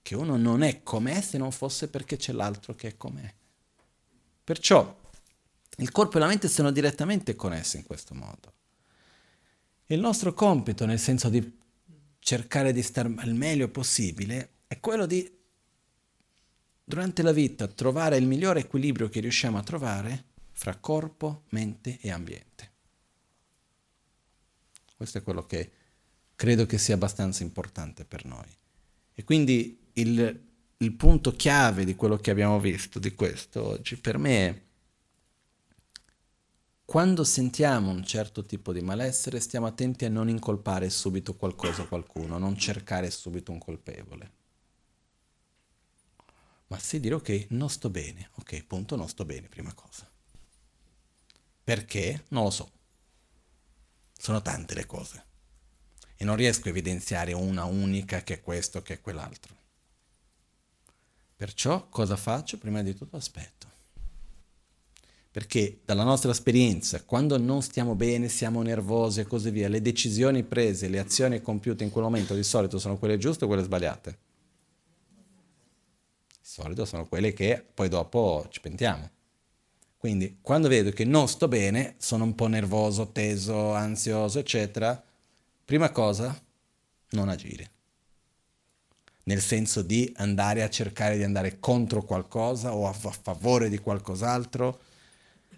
Che 0.00 0.14
uno 0.14 0.38
non 0.38 0.62
è 0.62 0.82
com'è 0.82 1.20
se 1.20 1.36
non 1.36 1.52
fosse 1.52 1.88
perché 1.88 2.16
c'è 2.16 2.32
l'altro 2.32 2.74
che 2.74 2.88
è 2.88 2.96
com'è. 2.96 3.34
Perciò 4.44 4.98
il 5.76 5.92
corpo 5.92 6.16
e 6.16 6.20
la 6.20 6.26
mente 6.26 6.48
sono 6.48 6.70
direttamente 6.70 7.36
connessi 7.36 7.76
in 7.76 7.84
questo 7.84 8.14
modo. 8.14 8.52
Il 9.88 10.00
nostro 10.00 10.32
compito, 10.32 10.86
nel 10.86 10.98
senso 10.98 11.28
di 11.28 11.64
cercare 12.26 12.72
di 12.72 12.82
stare 12.82 13.12
al 13.18 13.34
meglio 13.34 13.68
possibile, 13.68 14.54
è 14.66 14.80
quello 14.80 15.06
di, 15.06 15.32
durante 16.82 17.22
la 17.22 17.30
vita, 17.30 17.68
trovare 17.68 18.16
il 18.16 18.26
migliore 18.26 18.58
equilibrio 18.58 19.08
che 19.08 19.20
riusciamo 19.20 19.58
a 19.58 19.62
trovare 19.62 20.24
fra 20.50 20.74
corpo, 20.74 21.44
mente 21.50 21.98
e 22.00 22.10
ambiente. 22.10 22.72
Questo 24.96 25.18
è 25.18 25.22
quello 25.22 25.46
che 25.46 25.70
credo 26.34 26.66
che 26.66 26.78
sia 26.78 26.96
abbastanza 26.96 27.44
importante 27.44 28.04
per 28.04 28.24
noi. 28.24 28.48
E 29.14 29.22
quindi 29.22 29.90
il, 29.92 30.46
il 30.78 30.92
punto 30.94 31.30
chiave 31.30 31.84
di 31.84 31.94
quello 31.94 32.16
che 32.16 32.32
abbiamo 32.32 32.58
visto 32.58 32.98
di 32.98 33.14
questo 33.14 33.64
oggi 33.64 33.96
per 33.98 34.18
me 34.18 34.48
è 34.48 34.62
quando 36.86 37.24
sentiamo 37.24 37.90
un 37.90 38.04
certo 38.04 38.44
tipo 38.44 38.72
di 38.72 38.80
malessere 38.80 39.40
stiamo 39.40 39.66
attenti 39.66 40.04
a 40.04 40.08
non 40.08 40.28
incolpare 40.28 40.88
subito 40.88 41.34
qualcosa 41.34 41.82
o 41.82 41.88
qualcuno, 41.88 42.38
non 42.38 42.56
cercare 42.56 43.10
subito 43.10 43.50
un 43.50 43.58
colpevole. 43.58 44.32
Ma 46.68 46.78
se 46.78 47.00
dire 47.00 47.16
ok, 47.16 47.46
non 47.50 47.68
sto 47.70 47.90
bene, 47.90 48.30
ok, 48.36 48.64
punto, 48.64 48.94
non 48.94 49.08
sto 49.08 49.24
bene, 49.24 49.48
prima 49.48 49.74
cosa. 49.74 50.08
Perché? 51.64 52.26
Non 52.28 52.44
lo 52.44 52.50
so. 52.50 52.70
Sono 54.16 54.40
tante 54.40 54.74
le 54.74 54.86
cose. 54.86 55.24
E 56.14 56.24
non 56.24 56.36
riesco 56.36 56.68
a 56.68 56.70
evidenziare 56.70 57.32
una 57.32 57.64
unica 57.64 58.22
che 58.22 58.34
è 58.34 58.40
questo, 58.40 58.80
che 58.82 58.94
è 58.94 59.00
quell'altro. 59.00 59.54
Perciò 61.34 61.88
cosa 61.88 62.16
faccio? 62.16 62.58
Prima 62.58 62.82
di 62.82 62.94
tutto 62.94 63.16
aspetto. 63.16 63.55
Perché 65.36 65.80
dalla 65.84 66.02
nostra 66.02 66.30
esperienza, 66.30 67.02
quando 67.04 67.36
non 67.36 67.60
stiamo 67.60 67.94
bene, 67.94 68.26
siamo 68.26 68.62
nervosi 68.62 69.20
e 69.20 69.26
così 69.26 69.50
via, 69.50 69.68
le 69.68 69.82
decisioni 69.82 70.42
prese, 70.44 70.88
le 70.88 70.98
azioni 70.98 71.42
compiute 71.42 71.84
in 71.84 71.90
quel 71.90 72.04
momento 72.04 72.34
di 72.34 72.42
solito 72.42 72.78
sono 72.78 72.96
quelle 72.96 73.18
giuste 73.18 73.44
o 73.44 73.46
quelle 73.46 73.62
sbagliate? 73.62 74.18
Di 76.26 76.38
solito 76.40 76.86
sono 76.86 77.06
quelle 77.06 77.34
che 77.34 77.62
poi 77.74 77.90
dopo 77.90 78.46
ci 78.48 78.62
pentiamo. 78.62 79.10
Quindi 79.98 80.38
quando 80.40 80.68
vedo 80.68 80.88
che 80.90 81.04
non 81.04 81.28
sto 81.28 81.48
bene, 81.48 81.96
sono 81.98 82.24
un 82.24 82.34
po' 82.34 82.46
nervoso, 82.46 83.08
teso, 83.08 83.74
ansioso, 83.74 84.38
eccetera, 84.38 85.04
prima 85.66 85.90
cosa, 85.90 86.34
non 87.10 87.28
agire. 87.28 87.70
Nel 89.24 89.42
senso 89.42 89.82
di 89.82 90.10
andare 90.16 90.62
a 90.62 90.70
cercare 90.70 91.18
di 91.18 91.24
andare 91.24 91.58
contro 91.60 92.04
qualcosa 92.04 92.74
o 92.74 92.88
a, 92.88 92.92
favore 92.94 93.68
di 93.68 93.76
qualcos'altro. 93.76 94.85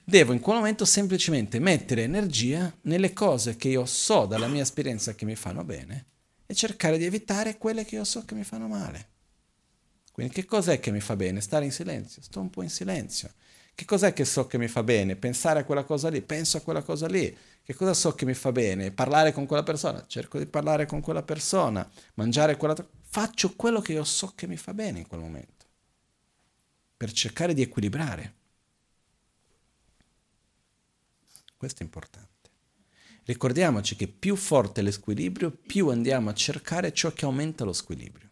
Devo 0.08 0.32
in 0.32 0.40
quel 0.40 0.56
momento 0.56 0.86
semplicemente 0.86 1.58
mettere 1.58 2.04
energia 2.04 2.74
nelle 2.84 3.12
cose 3.12 3.56
che 3.56 3.68
io 3.68 3.84
so 3.84 4.24
dalla 4.24 4.46
mia 4.46 4.62
esperienza 4.62 5.14
che 5.14 5.26
mi 5.26 5.36
fanno 5.36 5.64
bene 5.64 6.06
e 6.46 6.54
cercare 6.54 6.96
di 6.96 7.04
evitare 7.04 7.58
quelle 7.58 7.84
che 7.84 7.96
io 7.96 8.04
so 8.04 8.24
che 8.24 8.34
mi 8.34 8.42
fanno 8.42 8.68
male. 8.68 9.08
Quindi 10.10 10.32
che 10.32 10.46
cos'è 10.46 10.80
che 10.80 10.90
mi 10.92 11.00
fa 11.00 11.14
bene? 11.14 11.42
Stare 11.42 11.66
in 11.66 11.72
silenzio. 11.72 12.22
Sto 12.22 12.40
un 12.40 12.48
po' 12.48 12.62
in 12.62 12.70
silenzio. 12.70 13.30
Che 13.74 13.84
cos'è 13.84 14.14
che 14.14 14.24
so 14.24 14.46
che 14.46 14.56
mi 14.56 14.66
fa 14.66 14.82
bene? 14.82 15.14
Pensare 15.14 15.60
a 15.60 15.64
quella 15.64 15.84
cosa 15.84 16.08
lì, 16.08 16.22
penso 16.22 16.56
a 16.56 16.62
quella 16.62 16.80
cosa 16.80 17.06
lì. 17.06 17.36
Che 17.62 17.74
cosa 17.74 17.92
so 17.92 18.14
che 18.14 18.24
mi 18.24 18.32
fa 18.32 18.50
bene? 18.50 18.90
Parlare 18.92 19.32
con 19.32 19.44
quella 19.44 19.62
persona, 19.62 20.06
cerco 20.06 20.38
di 20.38 20.46
parlare 20.46 20.86
con 20.86 21.02
quella 21.02 21.22
persona, 21.22 21.86
mangiare 22.14 22.56
quella... 22.56 22.74
Faccio 23.10 23.54
quello 23.54 23.82
che 23.82 23.92
io 23.92 24.04
so 24.04 24.32
che 24.34 24.46
mi 24.46 24.56
fa 24.56 24.72
bene 24.72 25.00
in 25.00 25.06
quel 25.06 25.20
momento, 25.20 25.66
per 26.96 27.12
cercare 27.12 27.52
di 27.52 27.60
equilibrare. 27.60 28.36
Questo 31.58 31.82
è 31.82 31.84
importante. 31.84 32.50
Ricordiamoci 33.24 33.96
che 33.96 34.06
più 34.06 34.36
forte 34.36 34.80
lo 34.80 34.92
squilibrio, 34.92 35.50
più 35.50 35.88
andiamo 35.88 36.30
a 36.30 36.34
cercare 36.34 36.92
ciò 36.92 37.12
che 37.12 37.24
aumenta 37.24 37.64
lo 37.64 37.72
squilibrio. 37.72 38.30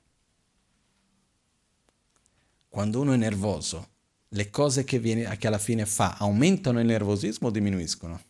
Quando 2.68 3.00
uno 3.00 3.12
è 3.12 3.16
nervoso, 3.16 3.88
le 4.28 4.48
cose 4.48 4.84
che, 4.84 5.00
viene, 5.00 5.36
che 5.38 5.48
alla 5.48 5.58
fine 5.58 5.84
fa 5.86 6.16
aumentano 6.18 6.78
il 6.78 6.86
nervosismo 6.86 7.48
o 7.48 7.50
diminuiscono? 7.50 8.22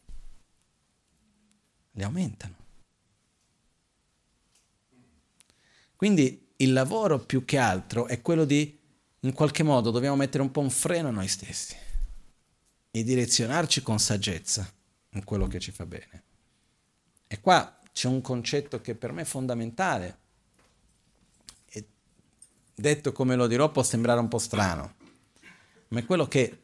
Le 1.92 2.04
aumentano. 2.04 2.56
Quindi 5.94 6.52
il 6.56 6.72
lavoro 6.72 7.18
più 7.18 7.44
che 7.44 7.58
altro 7.58 8.06
è 8.06 8.22
quello 8.22 8.46
di, 8.46 8.80
in 9.20 9.32
qualche 9.34 9.62
modo, 9.62 9.90
dobbiamo 9.90 10.16
mettere 10.16 10.42
un 10.42 10.50
po' 10.50 10.60
un 10.60 10.70
freno 10.70 11.08
a 11.08 11.12
noi 11.12 11.28
stessi 11.28 11.76
e 12.90 13.04
direzionarci 13.04 13.82
con 13.82 13.98
saggezza 13.98 14.72
quello 15.24 15.46
che 15.46 15.60
ci 15.60 15.70
fa 15.70 15.86
bene. 15.86 16.24
E 17.26 17.40
qua 17.40 17.80
c'è 17.92 18.08
un 18.08 18.20
concetto 18.20 18.80
che 18.80 18.94
per 18.94 19.12
me 19.12 19.22
è 19.22 19.24
fondamentale. 19.24 20.18
E 21.66 21.86
detto 22.74 23.12
come 23.12 23.36
lo 23.36 23.46
dirò 23.46 23.70
può 23.70 23.82
sembrare 23.82 24.20
un 24.20 24.28
po' 24.28 24.38
strano, 24.38 24.94
ma 25.88 26.00
è 26.00 26.04
quello 26.04 26.26
che 26.26 26.62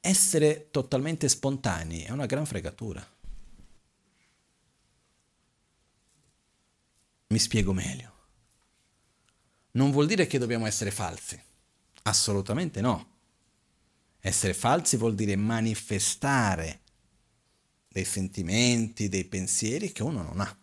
essere 0.00 0.68
totalmente 0.70 1.28
spontanei 1.28 2.02
è 2.02 2.10
una 2.10 2.26
gran 2.26 2.46
fregatura. 2.46 3.06
Mi 7.30 7.38
spiego 7.38 7.72
meglio. 7.72 8.16
Non 9.72 9.90
vuol 9.90 10.06
dire 10.06 10.26
che 10.26 10.38
dobbiamo 10.38 10.66
essere 10.66 10.90
falsi. 10.90 11.40
Assolutamente 12.04 12.80
no. 12.80 13.16
Essere 14.20 14.54
falsi 14.54 14.96
vuol 14.96 15.14
dire 15.14 15.36
manifestare 15.36 16.80
dei 17.88 18.04
sentimenti, 18.04 19.08
dei 19.08 19.24
pensieri 19.24 19.92
che 19.92 20.02
uno 20.02 20.22
non 20.22 20.40
ha. 20.40 20.56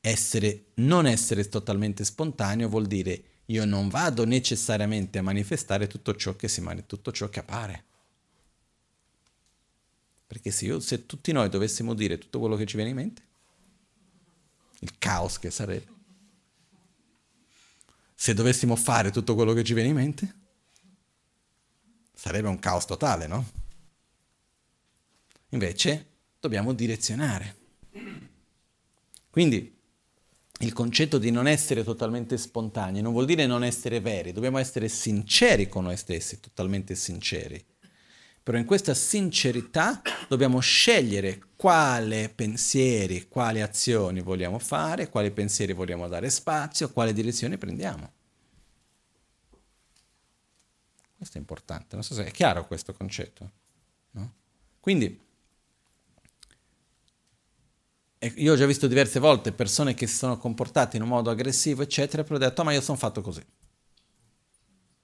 Essere, 0.00 0.66
non 0.74 1.06
essere 1.06 1.48
totalmente 1.48 2.04
spontaneo 2.04 2.68
vuol 2.68 2.86
dire 2.86 3.24
io 3.46 3.64
non 3.64 3.88
vado 3.88 4.24
necessariamente 4.24 5.18
a 5.18 5.22
manifestare 5.22 5.86
tutto 5.86 6.14
ciò 6.16 6.34
che, 6.34 6.48
si, 6.48 6.62
tutto 6.86 7.12
ciò 7.12 7.28
che 7.28 7.40
appare. 7.40 7.84
Perché 10.26 10.50
se, 10.50 10.64
io, 10.64 10.80
se 10.80 11.06
tutti 11.06 11.30
noi 11.30 11.48
dovessimo 11.48 11.94
dire 11.94 12.18
tutto 12.18 12.40
quello 12.40 12.56
che 12.56 12.66
ci 12.66 12.74
viene 12.74 12.90
in 12.90 12.96
mente, 12.96 13.22
il 14.80 14.98
caos 14.98 15.38
che 15.38 15.50
sarebbe. 15.50 15.94
Se 18.14 18.34
dovessimo 18.34 18.74
fare 18.74 19.10
tutto 19.10 19.34
quello 19.34 19.52
che 19.52 19.62
ci 19.62 19.74
viene 19.74 19.90
in 19.90 19.94
mente, 19.94 20.34
Sarebbe 22.18 22.48
un 22.48 22.58
caos 22.58 22.86
totale, 22.86 23.26
no? 23.26 23.44
Invece 25.50 26.06
dobbiamo 26.40 26.72
direzionare. 26.72 27.56
Quindi 29.28 29.78
il 30.60 30.72
concetto 30.72 31.18
di 31.18 31.30
non 31.30 31.46
essere 31.46 31.84
totalmente 31.84 32.38
spontanei 32.38 33.02
non 33.02 33.12
vuol 33.12 33.26
dire 33.26 33.44
non 33.44 33.62
essere 33.62 34.00
veri, 34.00 34.32
dobbiamo 34.32 34.56
essere 34.56 34.88
sinceri 34.88 35.68
con 35.68 35.84
noi 35.84 35.98
stessi, 35.98 36.40
totalmente 36.40 36.94
sinceri. 36.94 37.62
Però 38.42 38.56
in 38.56 38.64
questa 38.64 38.94
sincerità 38.94 40.00
dobbiamo 40.26 40.58
scegliere 40.60 41.38
quale 41.54 42.32
pensieri, 42.34 43.28
quali 43.28 43.60
azioni 43.60 44.20
vogliamo 44.20 44.58
fare, 44.58 45.10
quali 45.10 45.30
pensieri 45.32 45.74
vogliamo 45.74 46.08
dare 46.08 46.30
spazio, 46.30 46.90
quale 46.90 47.12
direzione 47.12 47.58
prendiamo. 47.58 48.12
Questo 51.16 51.38
è 51.38 51.40
importante, 51.40 51.94
non 51.94 52.04
so 52.04 52.14
se 52.14 52.26
è 52.26 52.30
chiaro 52.30 52.66
questo 52.66 52.92
concetto. 52.92 53.50
No? 54.12 54.32
Quindi, 54.80 55.18
io 58.18 58.52
ho 58.52 58.56
già 58.56 58.66
visto 58.66 58.86
diverse 58.86 59.18
volte 59.18 59.52
persone 59.52 59.94
che 59.94 60.06
si 60.06 60.16
sono 60.16 60.36
comportate 60.36 60.96
in 60.96 61.02
un 61.02 61.08
modo 61.08 61.30
aggressivo, 61.30 61.82
eccetera, 61.82 62.22
però 62.22 62.36
ho 62.36 62.38
detto, 62.38 62.60
oh, 62.60 62.64
ma 62.64 62.72
io 62.72 62.80
sono 62.80 62.98
fatto 62.98 63.20
così. 63.22 63.44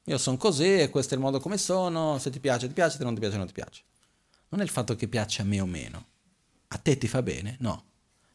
Io 0.06 0.18
sono 0.18 0.36
così 0.36 0.80
e 0.80 0.90
questo 0.90 1.14
è 1.14 1.16
il 1.16 1.22
modo 1.22 1.38
come 1.40 1.56
sono, 1.56 2.18
se 2.18 2.30
ti 2.30 2.40
piace 2.40 2.66
ti 2.66 2.74
piace, 2.74 2.98
se 2.98 3.04
non 3.04 3.14
ti 3.14 3.20
piace 3.20 3.36
non 3.36 3.46
ti 3.46 3.52
piace. 3.52 3.82
Non 4.48 4.60
è 4.60 4.64
il 4.64 4.70
fatto 4.70 4.96
che 4.96 5.08
piace 5.08 5.42
a 5.42 5.44
me 5.44 5.60
o 5.60 5.66
meno. 5.66 6.06
A 6.68 6.78
te 6.78 6.98
ti 6.98 7.06
fa 7.06 7.22
bene? 7.22 7.56
No. 7.60 7.84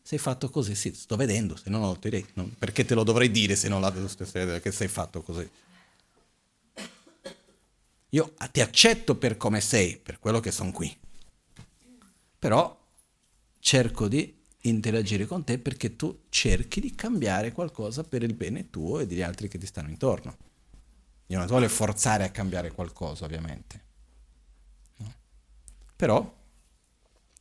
Sei 0.01 0.17
fatto 0.17 0.49
così, 0.49 0.73
sì, 0.73 0.93
sto 0.93 1.15
vedendo, 1.17 1.57
se 1.57 1.69
no 1.69 1.79
non 1.79 1.89
lo 1.89 1.97
direi. 1.99 2.25
Non, 2.33 2.55
perché 2.57 2.85
te 2.85 2.95
lo 2.95 3.03
dovrei 3.03 3.29
dire 3.29 3.55
se 3.55 3.67
non 3.67 3.81
la 3.81 3.91
vedo 3.91 4.59
che 4.59 4.71
sei 4.71 4.87
fatto 4.87 5.21
così? 5.21 5.47
Io 8.11 8.33
ti 8.51 8.61
accetto 8.61 9.15
per 9.17 9.35
come 9.35 9.59
sei, 9.59 9.97
per 9.97 10.19
quello 10.19 10.39
che 10.39 10.51
sono 10.51 10.71
qui. 10.71 10.95
Però 12.39 12.85
cerco 13.59 14.07
di 14.07 14.35
interagire 14.61 15.25
con 15.25 15.43
te 15.43 15.59
perché 15.59 15.95
tu 15.95 16.23
cerchi 16.29 16.79
di 16.79 16.95
cambiare 16.95 17.51
qualcosa 17.51 18.03
per 18.03 18.23
il 18.23 18.33
bene 18.33 18.69
tuo 18.69 18.99
e 18.99 19.07
degli 19.07 19.21
altri 19.21 19.47
che 19.47 19.57
ti 19.57 19.65
stanno 19.65 19.89
intorno. 19.89 20.37
Io 21.27 21.37
non 21.37 21.47
ti 21.47 21.53
voglio 21.53 21.67
forzare 21.67 22.23
a 22.23 22.31
cambiare 22.31 22.71
qualcosa, 22.71 23.25
ovviamente. 23.25 23.83
No? 24.97 25.13
Però 25.95 26.35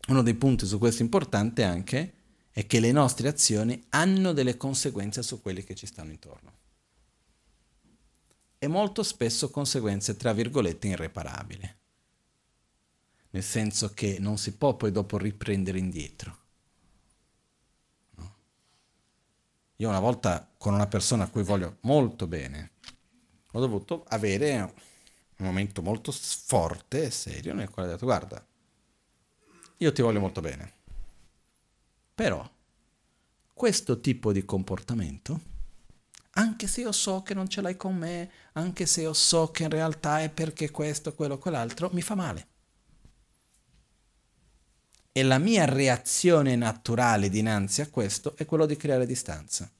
uno 0.08 0.22
dei 0.22 0.34
punti 0.34 0.66
su 0.66 0.78
questo 0.78 1.02
importante 1.02 1.62
anche 1.62 2.12
è 2.50 2.66
che 2.66 2.80
le 2.80 2.90
nostre 2.90 3.28
azioni 3.28 3.84
hanno 3.90 4.32
delle 4.32 4.56
conseguenze 4.56 5.22
su 5.22 5.40
quelli 5.40 5.62
che 5.62 5.74
ci 5.74 5.86
stanno 5.86 6.10
intorno 6.10 6.64
e 8.58 8.68
molto 8.68 9.02
spesso 9.02 9.50
conseguenze 9.50 10.16
tra 10.16 10.32
virgolette 10.32 10.88
irreparabili. 10.88 11.74
Nel 13.30 13.42
senso 13.42 13.92
che 13.92 14.16
non 14.18 14.38
si 14.38 14.56
può 14.56 14.74
poi 14.74 14.90
dopo 14.90 15.18
riprendere 15.18 15.78
indietro. 15.78 16.38
No? 18.12 18.36
Io 19.76 19.88
una 19.88 20.00
volta 20.00 20.48
con 20.56 20.74
una 20.74 20.86
persona 20.86 21.24
a 21.24 21.28
cui 21.28 21.42
voglio 21.42 21.78
molto 21.80 22.26
bene, 22.26 22.72
ho 23.52 23.60
dovuto 23.60 24.04
avere 24.08 24.74
un 25.36 25.46
momento 25.46 25.82
molto 25.82 26.12
forte 26.12 27.04
e 27.04 27.10
serio 27.10 27.52
nel 27.52 27.68
quale 27.68 27.88
ho 27.88 27.92
detto 27.92 28.06
guarda, 28.06 28.44
io 29.78 29.92
ti 29.92 30.00
voglio 30.00 30.20
molto 30.20 30.40
bene, 30.40 30.72
però 32.14 32.48
questo 33.52 34.00
tipo 34.00 34.32
di 34.32 34.44
comportamento 34.44 35.54
anche 36.38 36.66
se 36.66 36.82
io 36.82 36.92
so 36.92 37.22
che 37.22 37.34
non 37.34 37.48
ce 37.48 37.60
l'hai 37.60 37.76
con 37.76 37.96
me, 37.96 38.30
anche 38.52 38.86
se 38.86 39.02
io 39.02 39.12
so 39.12 39.50
che 39.50 39.64
in 39.64 39.70
realtà 39.70 40.20
è 40.20 40.30
perché 40.30 40.70
questo, 40.70 41.14
quello, 41.14 41.38
quell'altro, 41.38 41.90
mi 41.92 42.02
fa 42.02 42.14
male. 42.14 42.48
E 45.12 45.22
la 45.22 45.38
mia 45.38 45.64
reazione 45.64 46.54
naturale 46.56 47.30
dinanzi 47.30 47.80
a 47.80 47.88
questo 47.88 48.36
è 48.36 48.44
quello 48.44 48.66
di 48.66 48.76
creare 48.76 49.06
distanza. 49.06 49.70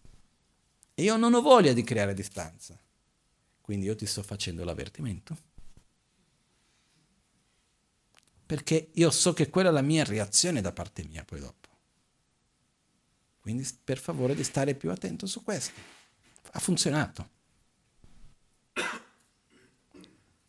E 0.95 1.03
io 1.03 1.17
non 1.17 1.35
ho 1.35 1.43
voglia 1.43 1.75
di 1.75 1.83
creare 1.83 2.15
distanza. 2.15 2.79
Quindi 3.61 3.85
io 3.85 3.95
ti 3.95 4.07
sto 4.07 4.23
facendo 4.23 4.65
l'avvertimento. 4.65 5.37
Perché 8.47 8.91
io 8.95 9.11
so 9.11 9.35
che 9.35 9.51
quella 9.51 9.69
è 9.69 9.73
la 9.73 9.83
mia 9.83 10.05
reazione 10.05 10.63
da 10.63 10.73
parte 10.73 11.05
mia 11.05 11.23
poi 11.23 11.41
dopo. 11.41 11.69
Quindi 13.41 13.69
per 13.85 13.99
favore 13.99 14.35
di 14.35 14.43
stare 14.43 14.75
più 14.75 14.91
attento 14.91 15.27
su 15.27 15.43
questo 15.43 15.96
ha 16.57 16.59
funzionato. 16.59 17.29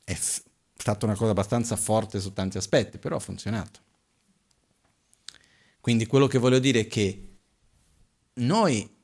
È 0.03 0.13
stata 0.13 1.05
una 1.05 1.15
cosa 1.15 1.31
abbastanza 1.31 1.75
forte 1.75 2.21
su 2.21 2.31
tanti 2.31 2.57
aspetti, 2.57 2.97
però 2.97 3.17
ha 3.17 3.19
funzionato. 3.19 3.81
Quindi 5.81 6.05
quello 6.05 6.27
che 6.27 6.37
voglio 6.37 6.59
dire 6.59 6.81
è 6.81 6.87
che 6.87 7.23
noi 8.35 8.95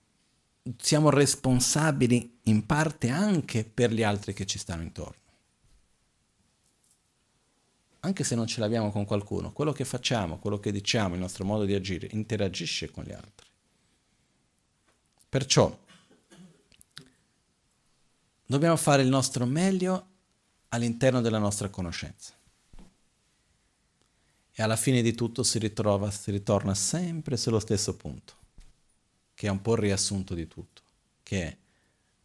siamo 0.77 1.09
responsabili 1.09 2.39
in 2.43 2.65
parte 2.65 3.09
anche 3.09 3.65
per 3.65 3.91
gli 3.91 4.01
altri 4.01 4.33
che 4.33 4.45
ci 4.45 4.57
stanno 4.57 4.83
intorno. 4.83 5.21
Anche 7.99 8.23
se 8.23 8.35
non 8.35 8.47
ce 8.47 8.61
l'abbiamo 8.61 8.91
con 8.91 9.03
qualcuno, 9.03 9.51
quello 9.51 9.73
che 9.73 9.83
facciamo, 9.83 10.39
quello 10.39 10.59
che 10.59 10.71
diciamo, 10.71 11.15
il 11.15 11.21
nostro 11.21 11.43
modo 11.43 11.65
di 11.65 11.73
agire, 11.73 12.07
interagisce 12.11 12.91
con 12.91 13.03
gli 13.03 13.11
altri. 13.11 13.47
Perciò 15.27 15.82
Dobbiamo 18.53 18.77
fare 18.77 19.01
il 19.01 19.09
nostro 19.09 19.47
meglio 19.47 20.09
all'interno 20.69 21.21
della 21.21 21.39
nostra 21.39 21.69
conoscenza. 21.69 22.37
E 24.51 24.61
alla 24.61 24.75
fine 24.75 25.01
di 25.01 25.15
tutto 25.15 25.41
si 25.41 25.57
ritrova, 25.57 26.11
si 26.11 26.29
ritorna 26.29 26.75
sempre 26.75 27.35
sullo 27.35 27.59
stesso 27.59 27.97
punto, 27.97 28.35
che 29.33 29.47
è 29.47 29.49
un 29.49 29.59
po' 29.59 29.73
il 29.73 29.79
riassunto 29.79 30.35
di 30.35 30.47
tutto, 30.47 30.83
che 31.23 31.47
è 31.47 31.57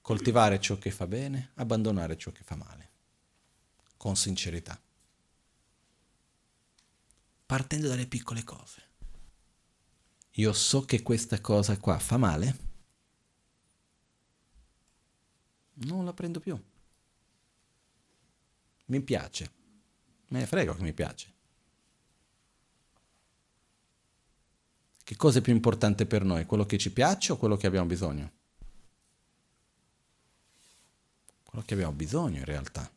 coltivare 0.02 0.60
ciò 0.60 0.76
che 0.76 0.90
fa 0.90 1.06
bene, 1.06 1.52
abbandonare 1.54 2.18
ciò 2.18 2.30
che 2.30 2.42
fa 2.44 2.56
male, 2.56 2.90
con 3.96 4.14
sincerità, 4.14 4.78
partendo 7.46 7.88
dalle 7.88 8.06
piccole 8.06 8.44
cose. 8.44 8.82
Io 10.32 10.52
so 10.52 10.82
che 10.82 11.00
questa 11.02 11.40
cosa 11.40 11.78
qua 11.78 11.98
fa 11.98 12.18
male, 12.18 12.67
non 15.86 16.04
la 16.04 16.12
prendo 16.12 16.40
più. 16.40 16.60
Mi 18.86 19.00
piace. 19.00 19.50
Me 20.28 20.40
ne 20.40 20.46
frego 20.46 20.74
che 20.74 20.82
mi 20.82 20.92
piace. 20.92 21.32
Che 25.04 25.16
cosa 25.16 25.38
è 25.38 25.42
più 25.42 25.54
importante 25.54 26.04
per 26.04 26.22
noi? 26.22 26.44
Quello 26.44 26.66
che 26.66 26.76
ci 26.76 26.92
piace 26.92 27.32
o 27.32 27.38
quello 27.38 27.56
che 27.56 27.66
abbiamo 27.66 27.86
bisogno? 27.86 28.32
Quello 31.44 31.64
che 31.64 31.74
abbiamo 31.74 31.92
bisogno 31.92 32.38
in 32.38 32.44
realtà. 32.44 32.90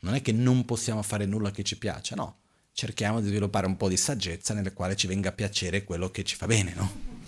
Non 0.00 0.14
è 0.14 0.22
che 0.22 0.32
non 0.32 0.64
possiamo 0.64 1.02
fare 1.02 1.24
nulla 1.24 1.50
che 1.50 1.62
ci 1.62 1.78
piace, 1.78 2.14
no. 2.14 2.38
Cerchiamo 2.72 3.20
di 3.20 3.28
sviluppare 3.28 3.66
un 3.66 3.76
po' 3.76 3.88
di 3.88 3.96
saggezza 3.96 4.54
nelle 4.54 4.72
quali 4.72 4.96
ci 4.96 5.06
venga 5.06 5.30
a 5.30 5.32
piacere 5.32 5.84
quello 5.84 6.10
che 6.10 6.22
ci 6.22 6.36
fa 6.36 6.46
bene, 6.46 6.74
no? 6.74 7.19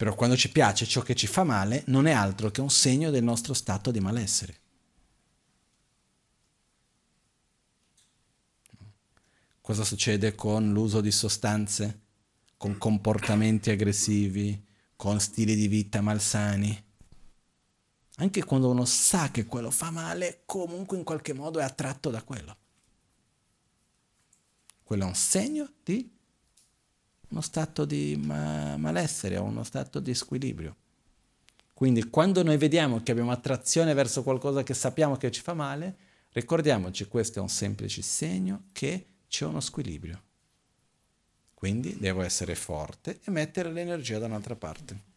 Però 0.00 0.14
quando 0.14 0.34
ci 0.34 0.50
piace 0.50 0.86
ciò 0.86 1.02
che 1.02 1.14
ci 1.14 1.26
fa 1.26 1.44
male 1.44 1.82
non 1.88 2.06
è 2.06 2.12
altro 2.12 2.50
che 2.50 2.62
un 2.62 2.70
segno 2.70 3.10
del 3.10 3.22
nostro 3.22 3.52
stato 3.52 3.90
di 3.90 4.00
malessere. 4.00 4.60
Cosa 9.60 9.84
succede 9.84 10.34
con 10.34 10.72
l'uso 10.72 11.02
di 11.02 11.10
sostanze, 11.10 12.00
con 12.56 12.78
comportamenti 12.78 13.68
aggressivi, 13.68 14.66
con 14.96 15.20
stili 15.20 15.54
di 15.54 15.68
vita 15.68 16.00
malsani? 16.00 16.82
Anche 18.14 18.42
quando 18.44 18.70
uno 18.70 18.86
sa 18.86 19.30
che 19.30 19.44
quello 19.44 19.70
fa 19.70 19.90
male, 19.90 20.44
comunque 20.46 20.96
in 20.96 21.04
qualche 21.04 21.34
modo 21.34 21.58
è 21.58 21.62
attratto 21.62 22.08
da 22.08 22.22
quello. 22.22 22.56
Quello 24.82 25.04
è 25.04 25.06
un 25.06 25.14
segno 25.14 25.70
di 25.82 26.19
uno 27.30 27.40
stato 27.40 27.84
di 27.84 28.20
ma- 28.22 28.76
malessere 28.76 29.36
o 29.36 29.44
uno 29.44 29.64
stato 29.64 30.00
di 30.00 30.14
squilibrio. 30.14 30.76
Quindi 31.72 32.10
quando 32.10 32.42
noi 32.42 32.56
vediamo 32.58 33.02
che 33.02 33.12
abbiamo 33.12 33.30
attrazione 33.30 33.94
verso 33.94 34.22
qualcosa 34.22 34.62
che 34.62 34.74
sappiamo 34.74 35.16
che 35.16 35.30
ci 35.30 35.40
fa 35.40 35.54
male, 35.54 35.96
ricordiamoci 36.32 37.06
questo 37.06 37.38
è 37.38 37.42
un 37.42 37.48
semplice 37.48 38.02
segno 38.02 38.64
che 38.72 39.06
c'è 39.28 39.46
uno 39.46 39.60
squilibrio. 39.60 40.22
Quindi 41.54 41.96
devo 41.98 42.22
essere 42.22 42.54
forte 42.54 43.20
e 43.24 43.30
mettere 43.30 43.70
l'energia 43.70 44.18
da 44.18 44.26
un'altra 44.26 44.56
parte. 44.56 45.08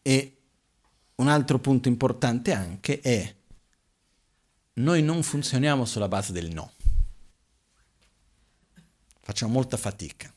E 0.00 0.36
un 1.16 1.28
altro 1.28 1.58
punto 1.58 1.88
importante 1.88 2.52
anche 2.52 3.00
è 3.00 3.34
noi 4.74 5.02
non 5.02 5.22
funzioniamo 5.22 5.84
sulla 5.84 6.08
base 6.08 6.32
del 6.32 6.52
no 6.52 6.72
facciamo 9.22 9.52
molta 9.52 9.76
fatica. 9.76 10.32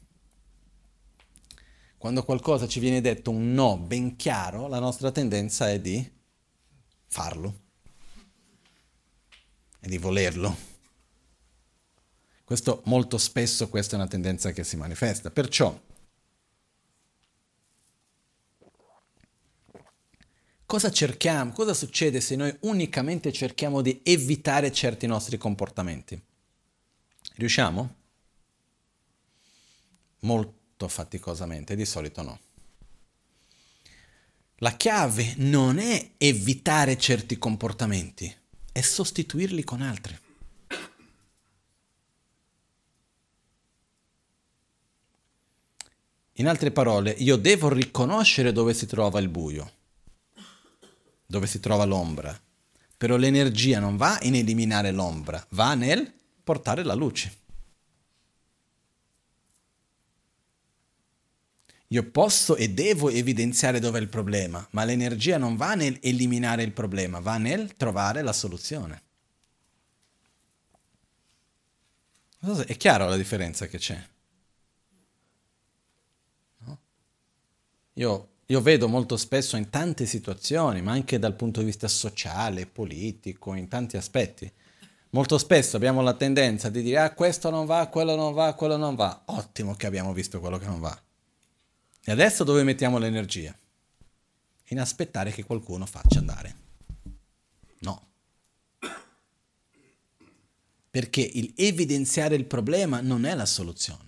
Quando 1.98 2.24
qualcosa 2.24 2.68
ci 2.68 2.80
viene 2.80 3.02
detto 3.02 3.32
un 3.32 3.54
no 3.54 3.78
ben 3.78 4.16
chiaro, 4.16 4.68
la 4.68 4.80
nostra 4.80 5.12
tendenza 5.12 5.70
è 5.70 5.80
di 5.80 6.08
farlo 7.08 7.62
e 9.80 9.90
di 9.90 9.98
volerlo. 9.98 10.74
Questo 12.44 12.84
molto 12.86 13.18
spesso 13.18 13.70
questa 13.70 13.96
è 13.96 14.00
una 14.00 14.08
tendenza 14.08 14.52
che 14.52 14.64
si 14.64 14.78
manifesta. 14.78 15.32
Perciò 15.32 15.82
cosa 20.68 20.92
cerchiamo? 20.92 21.54
Cosa 21.54 21.74
succede 21.74 22.22
se 22.22 22.36
noi 22.36 22.56
unicamente 22.62 23.32
cerchiamo 23.32 23.82
di 23.82 24.02
evitare 24.04 24.72
certi 24.72 25.08
nostri 25.08 25.38
comportamenti? 25.38 26.22
Riusciamo? 27.38 28.04
Molto 30.26 30.88
faticosamente, 30.88 31.76
di 31.76 31.86
solito 31.86 32.22
no. 32.22 32.40
La 34.60 34.72
chiave 34.72 35.36
non 35.38 35.80
è 35.80 36.12
evitare 36.18 36.98
certi 36.98 37.38
comportamenti, 37.38 38.34
è 38.72 38.82
sostituirli 38.82 39.64
con 39.64 39.82
altri. 39.82 40.18
In 46.38 46.48
altre 46.48 46.72
parole, 46.72 47.12
io 47.12 47.38
devo 47.38 47.70
riconoscere 47.70 48.52
dove 48.52 48.74
si 48.74 48.86
trova 48.88 49.20
il 49.20 49.30
buio, 49.30 49.72
dove 51.26 51.48
si 51.48 51.60
trova 51.60 51.86
l'ombra, 51.86 52.38
però 52.98 53.16
l'energia 53.16 53.80
non 53.80 53.96
va 53.96 54.18
in 54.24 54.36
eliminare 54.36 54.92
l'ombra, 54.92 55.46
va 55.52 55.76
nel 55.76 56.12
portare 56.44 56.84
la 56.84 56.94
luce. 56.94 57.44
Io 61.96 62.04
posso 62.04 62.58
e 62.58 62.72
devo 62.72 63.10
evidenziare 63.10 63.80
dove 63.80 64.00
è 64.00 64.02
il 64.02 64.10
problema, 64.10 64.68
ma 64.72 64.84
l'energia 64.84 65.38
non 65.38 65.56
va 65.56 65.76
nel 65.76 65.98
eliminare 66.02 66.62
il 66.62 66.74
problema, 66.74 67.20
va 67.20 67.38
nel 67.38 67.74
trovare 67.78 68.22
la 68.22 68.34
soluzione. 68.34 69.02
È 72.66 72.76
chiaro 72.76 73.08
la 73.08 73.16
differenza 73.16 73.68
che 73.68 73.78
c'è? 73.78 73.98
No? 76.66 76.80
Io, 77.94 78.30
io 78.46 78.62
vedo 78.62 78.90
molto 78.90 79.16
spesso 79.16 79.56
in 79.56 79.70
tante 79.70 80.06
situazioni, 80.06 80.82
ma 80.82 80.92
anche 80.92 81.18
dal 81.18 81.38
punto 81.38 81.62
di 81.62 81.68
vista 81.68 81.88
sociale, 81.88 82.66
politico, 82.66 83.54
in 83.54 83.70
tanti 83.70 83.96
aspetti, 83.96 84.52
molto 85.12 85.38
spesso 85.38 85.78
abbiamo 85.78 86.02
la 86.02 86.14
tendenza 86.14 86.68
di 86.70 86.82
dire 86.82 86.98
ah 86.98 87.14
questo 87.14 87.50
non 87.50 87.66
va, 87.66 87.88
quello 87.88 88.18
non 88.18 88.34
va, 88.34 88.54
quello 88.54 88.76
non 88.76 88.96
va. 88.96 89.24
Ottimo 89.28 89.76
che 89.76 89.88
abbiamo 89.88 90.12
visto 90.12 90.42
quello 90.42 90.58
che 90.58 90.66
non 90.66 90.82
va. 90.82 91.05
E 92.08 92.12
adesso 92.12 92.44
dove 92.44 92.62
mettiamo 92.62 93.00
l'energia? 93.00 93.58
In 94.66 94.80
aspettare 94.80 95.32
che 95.32 95.44
qualcuno 95.44 95.88
faccia 95.88 96.20
andare. 96.20 96.56
No. 97.80 98.10
Perché 100.92 101.22
il 101.22 101.52
evidenziare 101.56 102.36
il 102.36 102.46
problema 102.46 103.02
non 103.02 103.26
è 103.26 103.34
la 103.34 103.48
soluzione. 103.48 104.04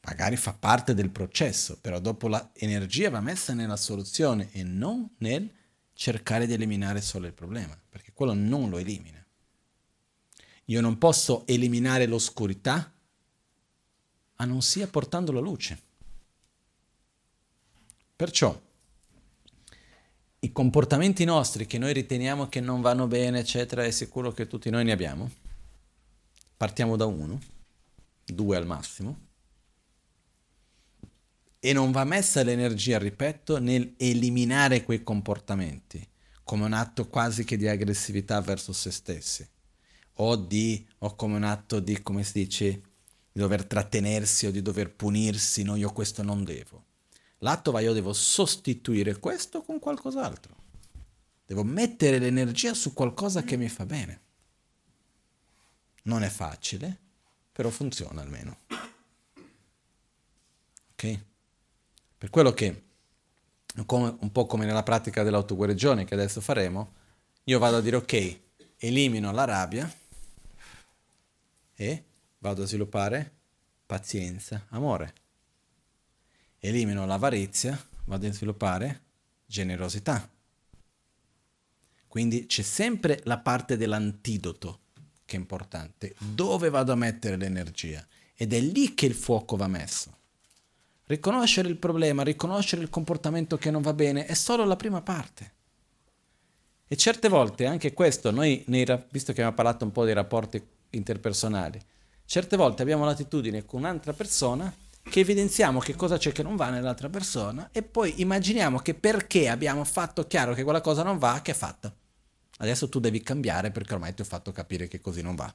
Magari 0.00 0.36
fa 0.36 0.52
parte 0.52 0.92
del 0.92 1.10
processo, 1.10 1.78
però 1.80 2.00
dopo 2.00 2.26
l'energia 2.26 3.10
va 3.10 3.20
messa 3.20 3.54
nella 3.54 3.76
soluzione 3.76 4.50
e 4.50 4.64
non 4.64 5.08
nel 5.18 5.48
cercare 5.92 6.48
di 6.48 6.52
eliminare 6.52 7.00
solo 7.00 7.28
il 7.28 7.32
problema, 7.32 7.80
perché 7.88 8.12
quello 8.12 8.34
non 8.34 8.70
lo 8.70 8.78
elimina. 8.78 9.24
Io 10.64 10.80
non 10.80 10.98
posso 10.98 11.46
eliminare 11.46 12.06
l'oscurità 12.06 12.92
a 14.34 14.44
non 14.44 14.62
sia 14.62 14.88
portando 14.88 15.30
la 15.30 15.40
luce. 15.40 15.92
Perciò 18.16 18.56
i 20.38 20.52
comportamenti 20.52 21.24
nostri 21.24 21.66
che 21.66 21.78
noi 21.78 21.92
riteniamo 21.92 22.48
che 22.48 22.60
non 22.60 22.80
vanno 22.80 23.08
bene, 23.08 23.40
eccetera, 23.40 23.82
è 23.82 23.90
sicuro 23.90 24.30
che 24.30 24.46
tutti 24.46 24.70
noi 24.70 24.84
ne 24.84 24.92
abbiamo. 24.92 25.30
Partiamo 26.56 26.96
da 26.96 27.06
uno, 27.06 27.40
due 28.24 28.56
al 28.56 28.66
massimo. 28.66 29.18
E 31.58 31.72
non 31.72 31.90
va 31.90 32.04
messa 32.04 32.42
l'energia, 32.42 32.98
ripeto, 32.98 33.58
nel 33.58 33.94
eliminare 33.96 34.84
quei 34.84 35.02
comportamenti, 35.02 36.06
come 36.44 36.66
un 36.66 36.74
atto 36.74 37.08
quasi 37.08 37.42
che 37.44 37.56
di 37.56 37.66
aggressività 37.66 38.40
verso 38.42 38.72
se 38.72 38.92
stessi, 38.92 39.48
o, 40.16 40.36
di, 40.36 40.86
o 40.98 41.16
come 41.16 41.36
un 41.36 41.44
atto 41.44 41.80
di, 41.80 42.00
come 42.02 42.22
si 42.22 42.32
dice, 42.34 42.70
di 43.32 43.40
dover 43.40 43.64
trattenersi 43.64 44.46
o 44.46 44.50
di 44.50 44.60
dover 44.60 44.94
punirsi, 44.94 45.62
no, 45.62 45.74
io 45.74 45.90
questo 45.90 46.22
non 46.22 46.44
devo 46.44 46.92
L'atto 47.44 47.72
va 47.72 47.80
io 47.80 47.92
devo 47.92 48.14
sostituire 48.14 49.18
questo 49.18 49.62
con 49.62 49.78
qualcos'altro. 49.78 50.56
Devo 51.44 51.62
mettere 51.62 52.18
l'energia 52.18 52.72
su 52.72 52.94
qualcosa 52.94 53.42
che 53.42 53.58
mi 53.58 53.68
fa 53.68 53.84
bene. 53.84 54.20
Non 56.04 56.22
è 56.22 56.30
facile, 56.30 56.98
però 57.52 57.68
funziona 57.68 58.22
almeno. 58.22 58.60
Ok? 60.92 61.20
Per 62.16 62.30
quello 62.30 62.54
che, 62.54 62.82
un 63.76 64.32
po' 64.32 64.46
come 64.46 64.64
nella 64.64 64.82
pratica 64.82 65.22
dell'autoguarigione 65.22 66.06
che 66.06 66.14
adesso 66.14 66.40
faremo, 66.40 66.94
io 67.44 67.58
vado 67.58 67.76
a 67.76 67.80
dire 67.82 67.96
ok, 67.96 68.40
elimino 68.78 69.32
la 69.32 69.44
rabbia 69.44 69.94
e 71.74 72.04
vado 72.38 72.62
a 72.62 72.66
sviluppare 72.66 73.32
pazienza, 73.84 74.64
amore 74.70 75.23
elimino 76.68 77.04
l'avarizia, 77.04 77.78
vado 78.06 78.26
a 78.26 78.32
sviluppare 78.32 79.02
generosità. 79.44 80.28
Quindi 82.08 82.46
c'è 82.46 82.62
sempre 82.62 83.20
la 83.24 83.38
parte 83.38 83.76
dell'antidoto 83.76 84.80
che 85.26 85.36
è 85.36 85.38
importante. 85.38 86.14
Dove 86.18 86.70
vado 86.70 86.92
a 86.92 86.96
mettere 86.96 87.36
l'energia? 87.36 88.06
Ed 88.34 88.52
è 88.52 88.60
lì 88.60 88.94
che 88.94 89.06
il 89.06 89.14
fuoco 89.14 89.56
va 89.56 89.66
messo. 89.66 90.16
Riconoscere 91.06 91.68
il 91.68 91.76
problema, 91.76 92.22
riconoscere 92.22 92.82
il 92.82 92.88
comportamento 92.88 93.58
che 93.58 93.70
non 93.70 93.82
va 93.82 93.92
bene 93.92 94.24
è 94.24 94.34
solo 94.34 94.64
la 94.64 94.76
prima 94.76 95.02
parte. 95.02 95.52
E 96.86 96.96
certe 96.96 97.28
volte 97.28 97.66
anche 97.66 97.92
questo, 97.92 98.30
noi, 98.30 98.64
nei, 98.68 98.84
visto 99.10 99.32
che 99.32 99.40
abbiamo 99.40 99.54
parlato 99.54 99.84
un 99.84 99.92
po' 99.92 100.04
dei 100.04 100.14
rapporti 100.14 100.62
interpersonali, 100.90 101.80
certe 102.24 102.56
volte 102.56 102.82
abbiamo 102.82 103.04
l'attitudine 103.04 103.66
con 103.66 103.80
un'altra 103.80 104.12
persona 104.14 104.72
che 105.04 105.20
evidenziamo 105.20 105.78
che 105.80 105.94
cosa 105.94 106.16
c'è 106.16 106.32
che 106.32 106.42
non 106.42 106.56
va 106.56 106.70
nell'altra 106.70 107.08
persona 107.08 107.68
e 107.72 107.82
poi 107.82 108.20
immaginiamo 108.20 108.78
che 108.78 108.94
perché 108.94 109.48
abbiamo 109.48 109.84
fatto 109.84 110.26
chiaro 110.26 110.54
che 110.54 110.64
quella 110.64 110.80
cosa 110.80 111.02
non 111.02 111.18
va, 111.18 111.40
che 111.42 111.52
è 111.52 111.54
fatta. 111.54 111.94
Adesso 112.58 112.88
tu 112.88 113.00
devi 113.00 113.22
cambiare 113.22 113.70
perché 113.70 113.94
ormai 113.94 114.14
ti 114.14 114.22
ho 114.22 114.24
fatto 114.24 114.50
capire 114.50 114.88
che 114.88 115.00
così 115.00 115.22
non 115.22 115.34
va. 115.34 115.54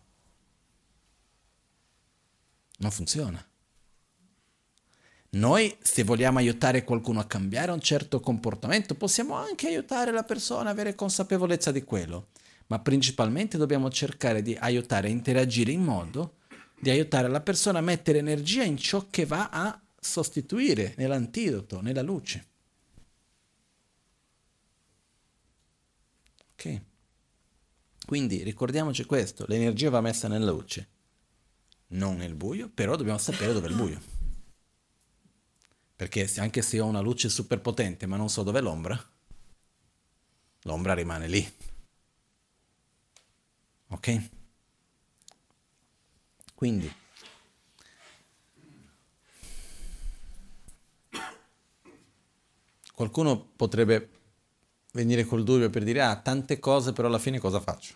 Non 2.78 2.92
funziona. 2.92 3.44
Noi, 5.32 5.76
se 5.82 6.04
vogliamo 6.04 6.40
aiutare 6.40 6.84
qualcuno 6.84 7.20
a 7.20 7.26
cambiare 7.26 7.72
un 7.72 7.82
certo 7.82 8.20
comportamento, 8.20 8.96
possiamo 8.96 9.36
anche 9.36 9.68
aiutare 9.68 10.12
la 10.12 10.24
persona 10.24 10.70
a 10.70 10.72
avere 10.72 10.96
consapevolezza 10.96 11.72
di 11.72 11.84
quello, 11.84 12.30
ma 12.68 12.80
principalmente 12.80 13.58
dobbiamo 13.58 13.90
cercare 13.90 14.42
di 14.42 14.58
aiutare 14.60 15.08
a 15.08 15.12
interagire 15.12 15.72
in 15.72 15.84
modo 15.84 16.38
di 16.80 16.90
aiutare 16.90 17.28
la 17.28 17.42
persona 17.42 17.80
a 17.80 17.84
mettere 17.84 18.20
energia 18.20 18.64
in 18.64 18.78
ciò 18.78 19.08
che 19.10 19.26
va 19.26 19.50
a 19.50 19.82
sostituire 20.00 20.94
nell'antidoto, 20.98 21.82
nella 21.82 22.02
luce. 22.02 22.48
Ok? 26.54 26.82
Quindi 28.06 28.44
ricordiamoci 28.44 29.06
questo, 29.06 29.46
l'energia 29.48 29.90
va 29.90 30.02
messa 30.02 30.28
nella 30.28 30.52
luce, 30.52 30.88
non 31.88 32.16
nel 32.18 32.34
buio, 32.34 32.70
però 32.70 32.96
dobbiamo 32.96 33.20
sapere 33.20 33.54
dove 33.54 33.68
è 33.68 33.70
il 33.70 33.76
buio. 33.76 34.02
Perché 35.96 36.32
anche 36.38 36.62
se 36.62 36.80
ho 36.80 36.86
una 36.86 37.02
luce 37.02 37.30
super 37.30 37.60
potente 37.60 38.06
ma 38.06 38.16
non 38.16 38.30
so 38.30 38.44
dove 38.44 38.60
è 38.60 38.62
l'ombra, 38.62 39.12
l'ombra 40.64 40.94
rimane 40.94 41.28
lì. 41.28 41.54
Ok? 43.90 44.30
Quindi, 46.60 46.94
qualcuno 52.94 53.40
potrebbe 53.56 54.10
venire 54.92 55.24
col 55.24 55.46
dubbio 55.46 55.70
per 55.70 55.86
dire, 55.86 56.02
ah, 56.02 56.20
tante 56.20 56.60
cose, 56.60 56.92
però 56.92 57.08
alla 57.08 57.18
fine 57.18 57.40
cosa 57.40 57.62
faccio? 57.62 57.96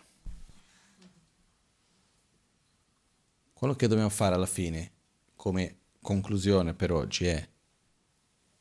Quello 3.52 3.74
che 3.74 3.86
dobbiamo 3.86 4.08
fare 4.08 4.34
alla 4.34 4.46
fine, 4.46 4.92
come 5.36 5.80
conclusione 6.00 6.72
per 6.72 6.90
oggi, 6.90 7.26
è 7.26 7.46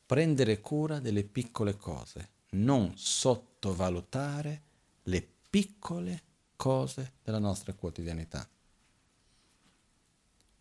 prendere 0.06 0.60
cura 0.60 1.00
delle 1.00 1.24
piccole 1.24 1.78
cose, 1.78 2.30
non 2.50 2.92
sottovalutare 2.98 4.64
le 5.04 5.26
piccole 5.50 6.24
cose 6.58 7.14
della 7.24 7.40
nostra 7.40 7.72
quotidianità. 7.74 8.46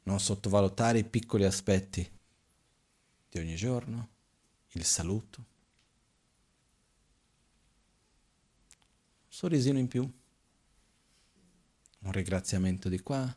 Non 0.04 0.18
sottovalutare 0.20 0.98
i 0.98 1.04
piccoli 1.04 1.44
aspetti 1.44 2.10
di 3.28 3.38
ogni 3.38 3.54
giorno, 3.54 4.08
il 4.72 4.84
saluto, 4.84 5.38
un 9.20 9.28
sorrisino 9.28 9.78
in 9.78 9.88
più, 9.88 10.02
un 12.00 12.12
ringraziamento 12.12 12.88
di 12.88 13.00
qua, 13.00 13.36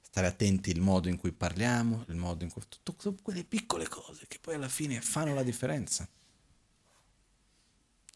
stare 0.00 0.26
attenti 0.26 0.70
al 0.70 0.80
modo 0.80 1.08
in 1.08 1.16
cui 1.16 1.32
parliamo, 1.32 2.04
il 2.08 2.16
modo 2.16 2.44
in 2.44 2.50
cui... 2.50 2.62
tutte 2.82 3.14
quelle 3.22 3.44
piccole 3.44 3.88
cose 3.88 4.26
che 4.28 4.38
poi 4.38 4.54
alla 4.54 4.68
fine 4.68 5.00
fanno 5.00 5.34
la 5.34 5.42
differenza. 5.42 6.08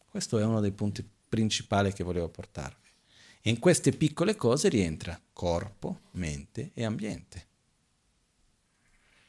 Questo 0.09 0.39
è 0.39 0.45
uno 0.45 0.61
dei 0.61 0.73
punti 0.73 1.09
principali 1.29 1.93
che 1.93 2.05
volevo 2.05 2.29
portarvi. 2.29 2.88
E 3.49 3.51
in 3.51 3.61
queste 3.61 3.93
piccole 3.93 4.37
cose 4.37 4.69
rientra 4.69 5.19
corpo, 5.33 6.01
mente 6.11 6.73
e 6.75 6.85
ambiente. 6.85 7.47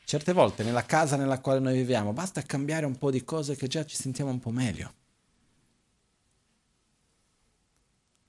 Certe 0.04 0.34
volte 0.34 0.62
nella 0.62 0.84
casa 0.84 1.16
nella 1.16 1.40
quale 1.40 1.62
noi 1.62 1.78
viviamo 1.78 2.12
basta 2.12 2.42
cambiare 2.42 2.86
un 2.86 2.98
po' 2.98 3.12
di 3.12 3.24
cose 3.24 3.56
che 3.56 3.68
già 3.70 3.86
ci 3.86 3.96
sentiamo 3.96 4.30
un 4.30 4.40
po' 4.42 4.50
meglio. 4.50 4.94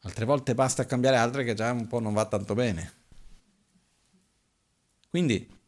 Altre 0.02 0.24
volte 0.26 0.54
basta 0.54 0.86
cambiare 0.86 1.16
altre 1.16 1.42
che 1.42 1.54
già 1.54 1.72
un 1.72 1.88
po' 1.88 1.98
non 1.98 2.12
va 2.12 2.24
tanto 2.26 2.54
bene. 2.54 2.92
Quindi 5.08 5.58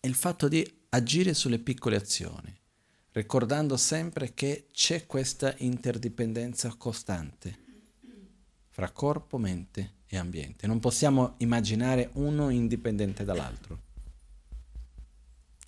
è 0.00 0.06
il 0.06 0.14
fatto 0.14 0.48
di 0.48 0.66
agire 0.88 1.34
sulle 1.34 1.58
piccole 1.58 1.96
azioni, 1.96 2.58
ricordando 3.12 3.76
sempre 3.76 4.32
che 4.32 4.68
c'è 4.72 5.04
questa 5.04 5.54
interdipendenza 5.58 6.74
costante 6.78 7.66
fra 8.78 8.90
corpo, 8.90 9.38
mente 9.38 9.94
e 10.06 10.16
ambiente. 10.16 10.68
Non 10.68 10.78
possiamo 10.78 11.34
immaginare 11.38 12.10
uno 12.12 12.48
indipendente 12.48 13.24
dall'altro. 13.24 13.76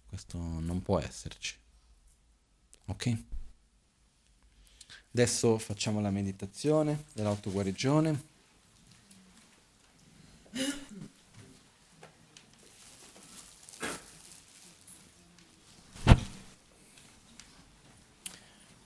Questo 0.07 0.39
non 0.39 0.81
può 0.81 1.01
esserci. 1.01 1.57
Ok? 2.85 3.17
Adesso 5.11 5.59
facciamo 5.59 6.01
la 6.01 6.13
meditazione 6.13 7.07
dell'autoguarigione. 7.13 8.23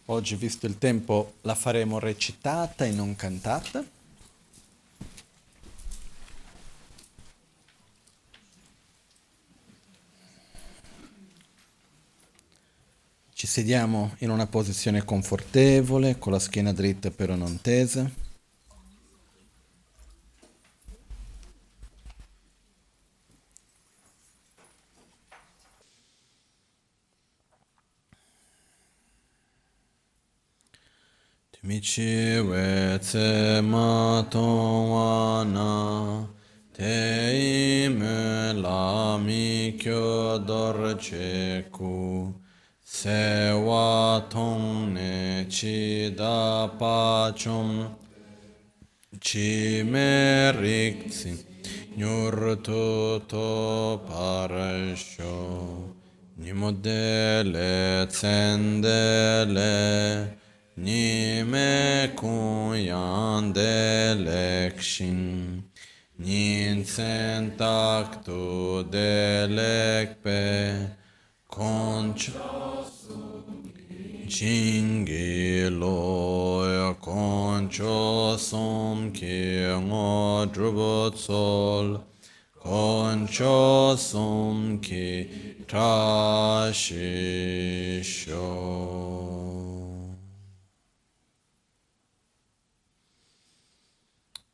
Oggi, 0.07 0.35
visto 0.37 0.65
il 0.65 0.79
tempo, 0.79 1.35
la 1.43 1.55
faremo 1.55 1.99
recitata 1.99 2.87
e 2.87 2.91
non 2.91 3.15
cantata. 3.17 3.94
Ci 13.45 13.51
sediamo 13.51 14.15
in 14.21 14.31
una 14.31 14.47
posizione 14.47 15.05
confortevole, 15.05 16.19
con 16.19 16.33
la 16.33 16.39
schiena 16.39 16.73
dritta 16.73 17.11
però 17.11 17.35
non 17.35 17.61
tesa. 17.61 18.11
Michi 31.61 32.39
we 32.39 32.97
tse 32.99 33.61
te 36.73 37.85
ime 37.85 38.53
la 38.55 39.19
mi 39.19 39.75
kyo 39.77 40.39
dor 40.39 40.97
se 42.99 43.23
wa 43.67 43.89
tong 44.35 44.69
ne 44.97 45.15
chi 45.55 45.81
da 46.21 46.39
pa 46.81 46.99
chum 47.41 47.71
chi 49.27 49.51
me 49.93 50.11
rik 50.63 50.97
tsin 51.11 51.37
nyur 51.99 52.37
tu 52.67 52.85
to 53.31 53.51
parasho 54.09 55.37
nimodele 56.43 57.75
tsendele 58.15 59.75
Nime 60.77 62.11
kunyande 62.17 64.17
lekshin, 64.27 65.63
Ninsen 66.19 67.57
taktu 67.57 68.83
delekpe, 68.91 70.91
Concho 71.55 72.33
Chingi 74.27 75.71
loya 75.71 76.95
concho 77.01 78.37
som 78.37 79.13
ki 79.13 79.63
ngo 79.87 80.47
drubot 80.53 81.17
sol, 81.17 82.05
Concho 82.61 83.95
som 83.95 84.81
ki 84.81 85.65
trashisho. 85.65 86.35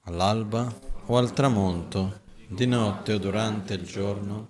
all'alba 0.02 0.70
o 1.06 1.16
al 1.16 1.32
tramonto, 1.32 2.20
di 2.46 2.66
notte 2.66 3.14
o 3.14 3.18
durante 3.18 3.72
il 3.72 3.86
giorno, 3.86 4.49